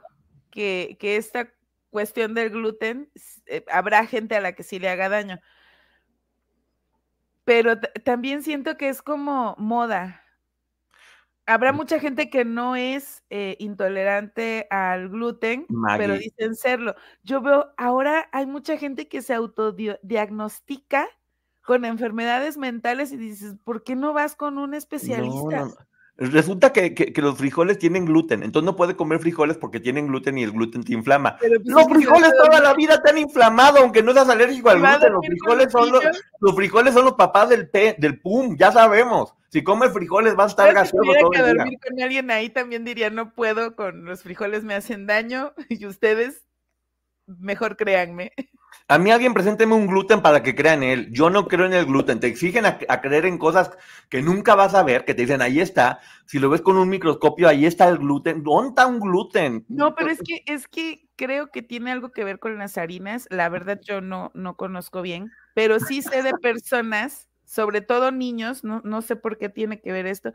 que, 0.51 0.99
que 1.01 1.17
esta 1.17 1.49
cuestión 1.89 2.35
del 2.35 2.51
gluten, 2.51 3.11
eh, 3.47 3.65
habrá 3.73 4.05
gente 4.05 4.37
a 4.37 4.43
la 4.43 4.53
que 4.53 4.63
sí 4.63 4.79
le 4.79 4.91
haga 4.91 5.09
daño. 5.09 5.41
Pero 7.45 7.81
también 8.05 8.43
siento 8.43 8.77
que 8.77 8.91
es 8.91 9.01
como 9.01 9.55
moda 9.57 10.26
habrá 11.47 11.73
mucha 11.73 11.99
gente 11.99 12.29
que 12.29 12.45
no 12.45 12.77
es 12.77 13.23
eh, 13.31 13.57
intolerante 13.61 14.67
al 14.71 15.09
gluten, 15.09 15.67
pero 15.97 16.19
dicen 16.19 16.55
serlo. 16.55 16.95
Yo 17.23 17.41
veo, 17.41 17.73
ahora 17.77 18.29
hay 18.33 18.47
mucha 18.47 18.77
gente 18.77 19.09
que 19.09 19.23
se 19.23 19.33
autodiagnostica 19.33 21.09
con 21.63 21.85
enfermedades 21.85 22.57
mentales 22.57 23.13
y 23.13 23.17
dices, 23.17 23.57
¿por 23.65 23.83
qué 23.83 23.97
no 23.97 24.13
vas 24.13 24.37
con 24.37 24.59
un 24.59 24.75
especialista? 24.75 25.69
Resulta 26.19 26.73
que, 26.73 27.13
los 27.17 27.37
frijoles 27.37 27.79
tienen 27.79 28.07
gluten, 28.07 28.43
entonces 28.43 28.65
no 28.65 28.75
puede 28.75 28.97
comer 28.97 29.19
frijoles 29.19 29.59
porque 29.59 29.81
tienen 29.81 30.07
gluten 30.07 30.39
y 30.39 30.45
el 30.45 30.53
gluten 30.53 30.83
te 30.83 30.95
inflama. 30.95 31.37
Pues, 31.39 31.53
los 31.65 31.85
frijoles 31.85 32.33
toda 32.43 32.61
la 32.61 32.73
vida 32.73 33.03
te 33.03 33.11
han 33.11 33.19
inflamado, 33.19 33.81
aunque 33.81 34.03
no 34.03 34.15
seas 34.15 34.29
alérgico 34.29 34.71
al 34.71 34.81
gluten. 34.81 35.13
Los 35.13 35.27
frijoles, 35.27 35.73
son 35.73 35.93
los, 35.93 36.05
los, 36.41 36.55
frijoles 36.55 36.95
son 36.95 37.05
los 37.05 37.15
papás 37.15 37.51
del, 37.51 37.71
del 37.71 38.19
PUM, 38.21 38.57
ya 38.57 38.73
sabemos. 38.73 39.36
Si 39.57 39.65
comes 39.65 39.91
frijoles 39.91 40.37
vas 40.37 40.49
a 40.49 40.51
estar 40.51 40.75
gaseoso 40.75 41.13
todo 41.19 41.31
que 41.31 41.41
dormir 41.41 41.79
con 41.81 41.99
alguien 42.03 42.31
ahí 42.31 42.51
también 42.51 42.85
diría, 42.85 43.09
no 43.09 43.33
puedo, 43.33 43.75
con 43.75 44.05
los 44.05 44.23
frijoles 44.23 44.65
me 44.65 44.75
hacen 44.75 45.07
daño 45.07 45.55
y 45.71 45.87
ustedes 45.87 46.45
mejor 47.27 47.79
créanme. 47.79 48.33
A 48.87 48.99
mí 48.99 49.11
alguien 49.11 49.33
presénteme 49.33 49.73
un 49.73 49.87
gluten 49.87 50.21
para 50.21 50.43
que 50.43 50.55
crea 50.55 50.75
en 50.75 50.83
él. 50.83 51.09
Yo 51.11 51.31
no 51.31 51.49
creo 51.49 51.65
en 51.65 51.73
el 51.73 51.87
gluten. 51.87 52.21
Te 52.21 52.27
exigen 52.27 52.67
a, 52.67 53.01
creer 53.01 53.25
en 53.25 53.39
cosas 53.39 53.71
que 54.11 54.21
nunca 54.21 54.55
vas 54.55 54.75
a 54.75 54.83
ver, 54.83 55.07
que 55.07 55.15
te 55.15 55.23
dicen, 55.23 55.41
ahí 55.41 55.59
está. 55.59 56.01
Si 56.27 56.39
lo 56.39 56.51
ves 56.51 56.61
con 56.61 56.77
un 56.77 56.91
microscopio, 56.91 57.49
ahí 57.49 57.65
está 57.65 57.89
el 57.89 57.97
gluten. 57.97 58.43
¿Dónde 58.43 58.69
está 58.69 58.87
un 58.87 59.01
gluten? 59.01 59.65
No, 59.71 59.95
pero 59.95 60.11
es 60.11 60.21
que, 60.21 60.43
es 60.45 60.69
que 60.69 61.09
creo 61.17 61.51
que 61.51 61.63
tiene 61.63 61.93
algo 61.93 62.13
que 62.13 62.25
ver 62.25 62.39
con 62.39 62.59
las 62.59 62.77
harinas. 62.77 63.27
La 63.31 63.49
verdad, 63.49 63.81
yo 63.83 64.03
no, 64.03 64.33
no 64.35 64.55
conozco 64.59 65.01
bien, 65.01 65.33
pero 65.55 65.81
sí 65.81 66.03
sé 66.03 66.23
de 66.23 66.35
personas, 66.35 67.27
sobre 67.57 67.81
todo 67.81 68.13
niños, 68.13 68.63
no, 68.63 68.83
no 68.85 69.03
sé 69.03 69.17
por 69.17 69.39
qué 69.39 69.49
tiene 69.49 69.81
que 69.81 69.91
ver 69.91 70.07
esto, 70.07 70.33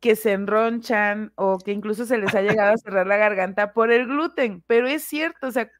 que 0.00 0.16
se 0.16 0.32
enronchan 0.32 1.32
o 1.36 1.58
que 1.58 1.72
incluso 1.72 2.04
se 2.04 2.18
les 2.18 2.34
ha 2.34 2.42
llegado 2.42 2.74
a 2.74 2.76
cerrar 2.76 3.06
la 3.06 3.16
garganta 3.16 3.72
por 3.72 3.90
el 3.90 4.06
gluten, 4.06 4.62
pero 4.66 4.88
es 4.88 5.04
cierto, 5.04 5.46
o 5.46 5.52
sea, 5.52 5.70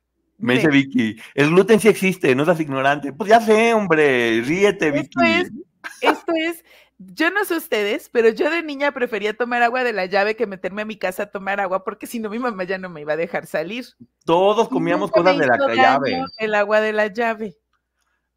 me 0.41 0.55
dice 0.55 0.69
Vicky, 0.69 1.21
el 1.35 1.51
gluten 1.51 1.81
sí 1.81 1.89
existe, 1.89 2.33
no 2.37 2.45
seas 2.45 2.61
ignorante. 2.61 3.13
Pues 3.13 3.29
ya 3.29 3.41
sé, 3.41 3.75
hombre, 3.75 4.41
ríete, 4.43 4.93
Vicky. 4.93 5.09
Esto 5.09 5.21
es, 5.25 5.53
esto 6.01 6.33
es, 6.37 6.65
yo 6.99 7.33
no 7.33 7.45
sé 7.45 7.57
ustedes, 7.57 8.09
pero 8.09 8.29
yo 8.29 8.49
de 8.49 8.63
niña 8.63 8.93
prefería 8.93 9.37
tomar 9.37 9.63
agua 9.63 9.83
de 9.83 9.93
la 9.93 10.07
llave 10.07 10.37
que 10.37 10.47
meterme 10.47 10.83
a 10.83 10.85
mi 10.85 10.97
casa 10.97 11.25
a 11.25 11.31
tomar 11.31 11.59
agua, 11.59 11.83
porque 11.83 12.07
si 12.07 12.21
no 12.21 12.31
mi 12.31 12.39
mamá 12.39 12.63
ya 12.63 12.79
no 12.79 12.89
me 12.89 13.01
iba 13.01 13.15
a 13.15 13.17
dejar 13.17 13.47
salir. 13.47 13.87
Todos 14.25 14.69
comíamos 14.69 15.11
cosas 15.11 15.39
de 15.39 15.47
la 15.49 15.75
llave. 15.75 16.25
El 16.39 16.55
agua 16.55 16.81
de 16.81 16.93
la 16.93 17.09
llave. 17.09 17.57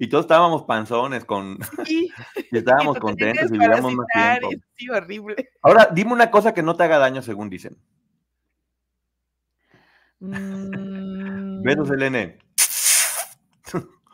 Y 0.02 0.10
todos 0.10 0.24
estábamos 0.24 0.64
panzones 0.64 1.26
con 1.26 1.60
y 1.88 2.10
estábamos 2.58 2.98
contentos 2.98 3.52
y 3.52 3.54
vivíamos 3.60 3.94
más 3.94 4.08
tiempo. 4.12 4.50
Sí, 4.76 4.90
horrible. 4.90 5.52
Ahora, 5.62 5.90
dime 5.94 6.12
una 6.12 6.32
cosa 6.32 6.56
que 6.56 6.64
no 6.64 6.76
te 6.76 6.86
haga 6.86 6.98
daño, 6.98 7.22
según 7.22 7.52
dicen. 7.52 7.78
Mm. 10.20 11.62
Besos, 11.62 11.92
Elene. 11.92 12.40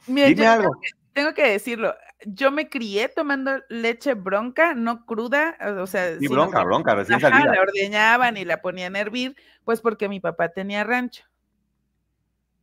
Dime 0.07 0.45
algo. 0.45 0.75
Tengo 1.13 1.33
que, 1.33 1.51
decirlo. 1.51 1.95
Yo 2.25 2.51
me 2.51 2.67
crié 2.67 3.07
tomando 3.07 3.63
leche 3.69 4.13
bronca, 4.13 4.73
no 4.73 5.05
cruda, 5.05 5.57
o 5.81 5.87
sea. 5.87 6.19
Sí, 6.19 6.27
bronca, 6.27 6.65
bronca, 6.65 6.95
recién 6.95 7.21
salida. 7.21 7.53
La 7.55 7.61
ordeñaban 7.61 8.35
y 8.35 8.43
la 8.43 8.61
ponían 8.61 8.97
a 8.97 8.99
hervir, 8.99 9.37
pues 9.63 9.79
porque 9.79 10.09
mi 10.09 10.19
papá 10.19 10.49
tenía 10.49 10.83
rancho. 10.83 11.23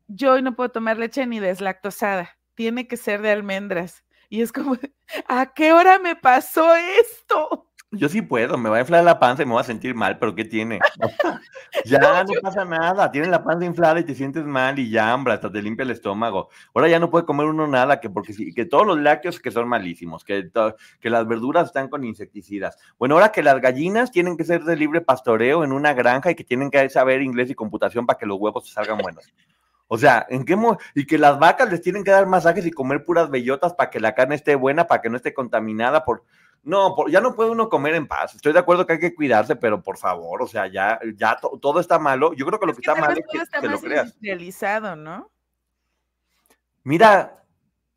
Yo 0.08 0.32
hoy 0.32 0.42
no 0.42 0.54
puedo 0.54 0.68
tomar 0.68 0.98
leche 0.98 1.26
ni 1.26 1.40
deslactosada, 1.40 2.36
tiene 2.54 2.86
que 2.86 2.96
ser 2.96 3.22
de 3.22 3.30
almendras. 3.30 4.04
Y 4.28 4.42
es 4.42 4.52
como, 4.52 4.76
¿a 5.28 5.52
qué 5.54 5.72
hora 5.72 5.98
me 5.98 6.16
pasó 6.16 6.74
esto? 6.76 7.70
Yo 7.96 8.08
sí 8.08 8.22
puedo, 8.22 8.58
me 8.58 8.68
va 8.68 8.78
a 8.78 8.80
inflar 8.80 9.04
la 9.04 9.18
panza 9.18 9.42
y 9.42 9.46
me 9.46 9.52
voy 9.52 9.60
a 9.60 9.64
sentir 9.64 9.94
mal, 9.94 10.18
pero 10.18 10.34
¿qué 10.34 10.44
tiene? 10.44 10.80
ya 11.84 11.98
no, 12.24 12.32
pasa 12.42 12.64
nada, 12.64 13.10
tienes 13.10 13.30
la 13.30 13.44
panza 13.44 13.64
inflada 13.64 14.00
y 14.00 14.04
te 14.04 14.14
sientes 14.14 14.44
mal 14.44 14.78
y 14.78 14.90
ya 14.90 15.12
hambre, 15.12 15.34
hasta 15.34 15.50
te 15.50 15.62
limpia 15.62 15.84
el 15.84 15.90
estómago. 15.90 16.48
Ahora 16.74 16.88
ya 16.88 16.98
no 16.98 17.10
puede 17.10 17.24
comer 17.24 17.46
uno 17.46 17.66
nada, 17.66 18.00
que 18.00 18.10
porque 18.10 18.34
que 18.54 18.64
todos 18.64 18.86
los 18.86 18.98
lácteos 18.98 19.38
que 19.38 19.50
son 19.50 19.68
malísimos, 19.68 20.24
que, 20.24 20.50
que 21.00 21.10
las 21.10 21.26
verduras 21.26 21.66
están 21.66 21.88
con 21.88 22.04
insecticidas. 22.04 22.76
Bueno, 22.98 23.14
ahora 23.14 23.30
que 23.30 23.42
las 23.42 23.60
gallinas 23.60 24.10
tienen 24.10 24.36
que 24.36 24.44
ser 24.44 24.64
de 24.64 24.76
libre 24.76 25.00
pastoreo 25.00 25.64
en 25.64 25.72
una 25.72 25.94
granja 25.94 26.30
y 26.30 26.34
que 26.34 26.44
tienen 26.44 26.70
que 26.70 26.88
saber 26.88 27.22
inglés 27.22 27.50
y 27.50 27.54
computación 27.54 28.06
para 28.06 28.18
que 28.18 28.26
los 28.26 28.38
huevos 28.38 28.68
salgan 28.68 28.98
buenos. 28.98 29.32
O 29.94 29.96
sea, 29.96 30.26
¿en 30.28 30.44
qué 30.44 30.58
y 30.96 31.06
que 31.06 31.18
las 31.18 31.38
vacas 31.38 31.70
les 31.70 31.80
tienen 31.80 32.02
que 32.02 32.10
dar 32.10 32.26
masajes 32.26 32.66
y 32.66 32.72
comer 32.72 33.04
puras 33.04 33.30
bellotas 33.30 33.74
para 33.74 33.90
que 33.90 34.00
la 34.00 34.12
carne 34.12 34.34
esté 34.34 34.56
buena, 34.56 34.88
para 34.88 35.00
que 35.00 35.08
no 35.08 35.16
esté 35.16 35.32
contaminada 35.32 36.04
por 36.04 36.24
no, 36.64 36.96
ya 37.06 37.20
no 37.20 37.36
puede 37.36 37.50
uno 37.50 37.68
comer 37.68 37.94
en 37.94 38.08
paz. 38.08 38.34
Estoy 38.34 38.52
de 38.52 38.58
acuerdo 38.58 38.86
que 38.86 38.94
hay 38.94 38.98
que 38.98 39.14
cuidarse, 39.14 39.54
pero 39.54 39.84
por 39.84 39.96
favor, 39.96 40.42
o 40.42 40.48
sea, 40.48 40.66
ya, 40.66 40.98
ya 41.16 41.38
todo 41.60 41.78
está 41.78 42.00
malo. 42.00 42.32
Yo 42.34 42.44
creo 42.44 42.58
que 42.58 42.66
lo 42.66 42.72
que, 42.72 42.80
está 42.80 42.96
mal 42.96 43.16
es 43.16 43.24
que, 43.30 43.60
que 43.60 43.68
lo 43.68 43.78
creas. 43.78 44.06
Industrializado, 44.06 44.96
¿no? 44.96 45.30
Mira, 46.82 47.44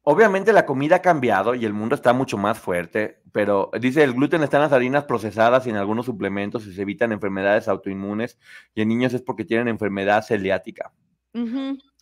obviamente 0.03 0.53
la 0.53 0.67
comida 0.67 0.97
ha 0.97 1.01
cambiado 1.01 1.55
y 1.55 1.65
el 1.65 1.73
mundo 1.73 1.95
está 1.95 2.13
mucho 2.13 2.37
más 2.37 2.59
fuerte, 2.59 3.23
pero 3.31 3.71
dice 3.81 4.03
el 4.03 4.13
gluten 4.13 4.43
está 4.43 4.57
en 4.57 4.63
las 4.63 4.73
harinas 4.73 5.05
procesadas 5.05 5.65
y 5.65 5.71
en 5.71 5.77
algunos 5.77 6.05
suplementos 6.05 6.67
y 6.67 6.75
se 6.75 6.83
evitan 6.83 7.11
enfermedades 7.11 7.67
autoinmunes 7.67 8.37
y 8.75 8.83
en 8.83 8.89
niños 8.89 9.15
es 9.15 9.23
porque 9.23 9.45
tienen 9.45 9.67
enfermedad 9.67 10.21
celiática. 10.21 10.93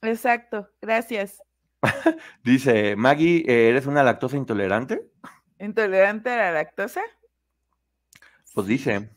Exacto, 0.01 0.69
gracias. 0.81 1.41
dice 2.43 2.95
Maggie, 2.95 3.43
¿eres 3.47 3.85
una 3.85 4.03
lactosa 4.03 4.37
intolerante? 4.37 5.01
¿Intolerante 5.59 6.29
a 6.31 6.37
la 6.37 6.51
lactosa? 6.51 7.01
Pues 8.53 8.67
dice. 8.67 9.09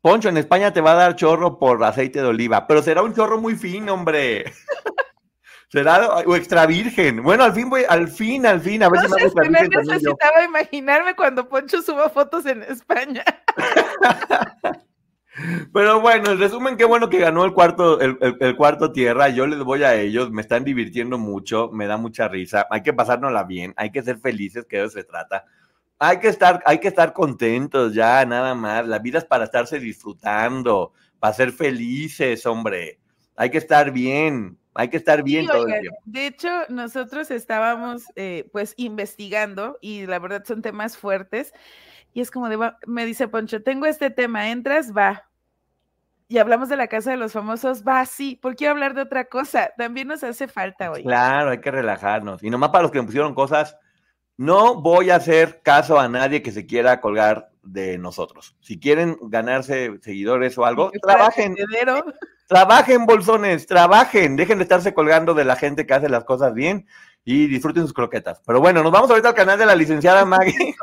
Poncho, 0.00 0.30
en 0.30 0.38
España 0.38 0.72
te 0.72 0.80
va 0.80 0.92
a 0.92 0.96
dar 0.96 1.16
chorro 1.16 1.58
por 1.58 1.82
aceite 1.84 2.22
de 2.22 2.28
oliva, 2.28 2.66
pero 2.66 2.82
será 2.82 3.02
un 3.02 3.14
chorro 3.14 3.38
muy 3.38 3.54
fino, 3.54 3.92
hombre. 3.92 4.44
será 5.68 6.18
o 6.26 6.34
extra 6.36 6.66
virgen. 6.66 7.22
Bueno, 7.22 7.44
al 7.44 7.52
fin 7.52 7.68
voy, 7.68 7.84
al 7.88 8.08
fin, 8.08 8.46
al 8.46 8.60
fin, 8.60 8.82
a 8.82 8.88
ver 8.88 9.02
si 9.02 9.08
me 9.08 9.22
extra 9.22 9.48
virgen. 9.48 9.70
necesitaba 9.70 10.44
imaginarme 10.44 11.14
cuando 11.14 11.48
Poncho 11.48 11.82
suba 11.82 12.08
fotos 12.08 12.46
en 12.46 12.62
España. 12.62 13.24
Pero 15.72 16.00
bueno, 16.00 16.32
en 16.32 16.38
resumen, 16.38 16.76
qué 16.76 16.84
bueno 16.84 17.08
que 17.08 17.18
ganó 17.18 17.44
el 17.44 17.52
cuarto, 17.52 18.00
el, 18.00 18.18
el, 18.40 18.56
cuarto 18.56 18.92
tierra. 18.92 19.28
Yo 19.28 19.46
les 19.46 19.60
voy 19.60 19.84
a 19.84 19.94
ellos, 19.94 20.30
me 20.30 20.42
están 20.42 20.64
divirtiendo 20.64 21.18
mucho, 21.18 21.70
me 21.72 21.86
da 21.86 21.96
mucha 21.96 22.28
risa. 22.28 22.66
Hay 22.70 22.82
que 22.82 22.92
pasárnosla 22.92 23.44
bien, 23.44 23.72
hay 23.76 23.90
que 23.90 24.02
ser 24.02 24.18
felices, 24.18 24.66
que 24.66 24.78
de 24.78 24.84
eso 24.84 24.98
se 24.98 25.04
trata. 25.04 25.44
Hay 25.98 26.18
que 26.18 26.28
estar, 26.28 26.62
hay 26.66 26.78
que 26.78 26.88
estar 26.88 27.12
contentos 27.12 27.94
ya, 27.94 28.24
nada 28.24 28.54
más. 28.54 28.86
La 28.86 28.98
vida 28.98 29.18
es 29.18 29.24
para 29.24 29.44
estarse 29.44 29.78
disfrutando, 29.78 30.92
para 31.18 31.34
ser 31.34 31.52
felices, 31.52 32.44
hombre. 32.46 32.98
Hay 33.36 33.50
que 33.50 33.58
estar 33.58 33.92
bien, 33.92 34.58
hay 34.74 34.88
que 34.88 34.96
estar 34.96 35.22
bien 35.22 35.46
todo 35.46 35.66
el 35.66 35.80
tiempo. 35.80 35.98
De 36.04 36.26
hecho, 36.26 36.48
nosotros 36.68 37.30
estábamos 37.30 38.04
eh, 38.16 38.48
pues 38.52 38.74
investigando 38.76 39.78
y 39.80 40.06
la 40.06 40.18
verdad 40.18 40.44
son 40.44 40.62
temas 40.62 40.96
fuertes. 40.96 41.52
Y 42.12 42.20
es 42.20 42.30
como 42.30 42.48
de, 42.48 42.72
me 42.86 43.06
dice 43.06 43.28
Poncho, 43.28 43.62
tengo 43.62 43.86
este 43.86 44.10
tema, 44.10 44.50
entras, 44.50 44.92
va, 44.96 45.30
y 46.30 46.38
hablamos 46.38 46.68
de 46.68 46.76
la 46.76 46.86
casa 46.86 47.10
de 47.10 47.16
los 47.16 47.32
famosos, 47.32 47.82
va, 47.82 48.06
sí, 48.06 48.38
¿por 48.40 48.54
qué 48.54 48.68
hablar 48.68 48.94
de 48.94 49.02
otra 49.02 49.24
cosa? 49.24 49.72
También 49.76 50.06
nos 50.06 50.22
hace 50.22 50.46
falta 50.46 50.92
hoy. 50.92 51.02
Claro, 51.02 51.50
hay 51.50 51.60
que 51.60 51.72
relajarnos. 51.72 52.44
Y 52.44 52.50
nomás 52.50 52.70
para 52.70 52.82
los 52.82 52.92
que 52.92 53.00
me 53.00 53.06
pusieron 53.06 53.34
cosas, 53.34 53.76
no 54.36 54.80
voy 54.80 55.10
a 55.10 55.16
hacer 55.16 55.60
caso 55.64 55.98
a 55.98 56.08
nadie 56.08 56.40
que 56.40 56.52
se 56.52 56.66
quiera 56.66 57.00
colgar 57.00 57.50
de 57.64 57.98
nosotros. 57.98 58.56
Si 58.60 58.78
quieren 58.78 59.18
ganarse 59.22 59.98
seguidores 60.02 60.56
o 60.56 60.64
algo, 60.64 60.92
trabajen. 61.02 61.56
Trabajen, 62.46 63.06
bolsones, 63.06 63.66
trabajen. 63.66 64.36
Dejen 64.36 64.58
de 64.58 64.62
estarse 64.62 64.94
colgando 64.94 65.34
de 65.34 65.44
la 65.44 65.56
gente 65.56 65.84
que 65.84 65.94
hace 65.94 66.08
las 66.08 66.22
cosas 66.22 66.54
bien 66.54 66.86
y 67.24 67.48
disfruten 67.48 67.82
sus 67.82 67.92
croquetas. 67.92 68.40
Pero 68.46 68.60
bueno, 68.60 68.84
nos 68.84 68.92
vamos 68.92 69.10
ahorita 69.10 69.30
al 69.30 69.34
canal 69.34 69.58
de 69.58 69.66
la 69.66 69.74
licenciada 69.74 70.24
Maggie. 70.24 70.76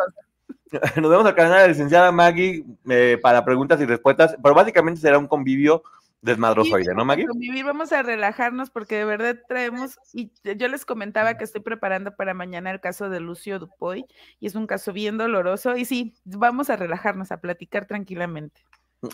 Nos 1.02 1.10
vemos 1.10 1.26
al 1.26 1.36
canal 1.36 1.54
de 1.54 1.60
la 1.60 1.68
licenciada 1.68 2.12
Maggie 2.12 2.64
eh, 2.90 3.18
para 3.22 3.46
preguntas 3.46 3.80
y 3.82 3.86
respuestas, 3.86 4.36
pero 4.42 4.56
básicamente 4.56 5.02
será 5.02 5.18
un 5.18 5.28
convivio 5.28 5.84
desmadrosoide, 6.22 6.94
¿no, 6.96 7.06
Maggie? 7.06 7.28
Convivir, 7.28 7.64
vamos 7.64 7.92
a 7.92 8.02
relajarnos 8.02 8.70
porque 8.70 8.98
de 8.98 9.06
verdad 9.06 9.38
traemos, 9.48 10.00
y 10.14 10.32
yo 10.44 10.68
les 10.68 10.86
comentaba 10.86 11.38
que 11.38 11.44
estoy 11.44 11.62
preparando 11.62 12.16
para 12.16 12.34
mañana 12.34 12.72
el 12.72 12.80
caso 12.80 13.10
de 13.10 13.20
Lucio 13.20 13.60
Dupoy, 13.60 14.06
y 14.40 14.48
es 14.48 14.56
un 14.56 14.68
caso 14.68 14.94
bien 14.94 15.18
doloroso, 15.18 15.78
y 15.78 15.86
sí, 15.86 16.16
vamos 16.26 16.70
a 16.70 16.76
relajarnos, 16.76 17.32
a 17.32 17.40
platicar 17.40 17.86
tranquilamente. 17.86 18.62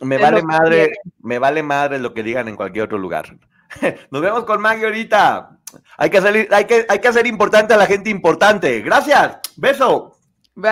Me 0.01 0.17
vale 0.17 0.41
madre, 0.43 0.93
me 1.19 1.39
vale 1.39 1.61
madre 1.61 1.99
lo 1.99 2.13
que 2.13 2.23
digan 2.23 2.47
en 2.47 2.55
cualquier 2.55 2.85
otro 2.85 2.97
lugar. 2.97 3.37
Nos 4.11 4.21
vemos 4.21 4.45
con 4.45 4.61
Maggie 4.61 4.85
ahorita. 4.85 5.59
Hay 5.97 6.09
que 6.09 6.17
hacer, 6.19 6.47
hay 6.51 6.65
que, 6.65 6.85
hay 6.87 6.99
que 6.99 7.07
hacer 7.07 7.27
importante 7.27 7.73
a 7.73 7.77
la 7.77 7.85
gente 7.85 8.09
importante. 8.09 8.81
Gracias. 8.81 9.39
Beso. 9.57 10.17
Bye. 10.55 10.71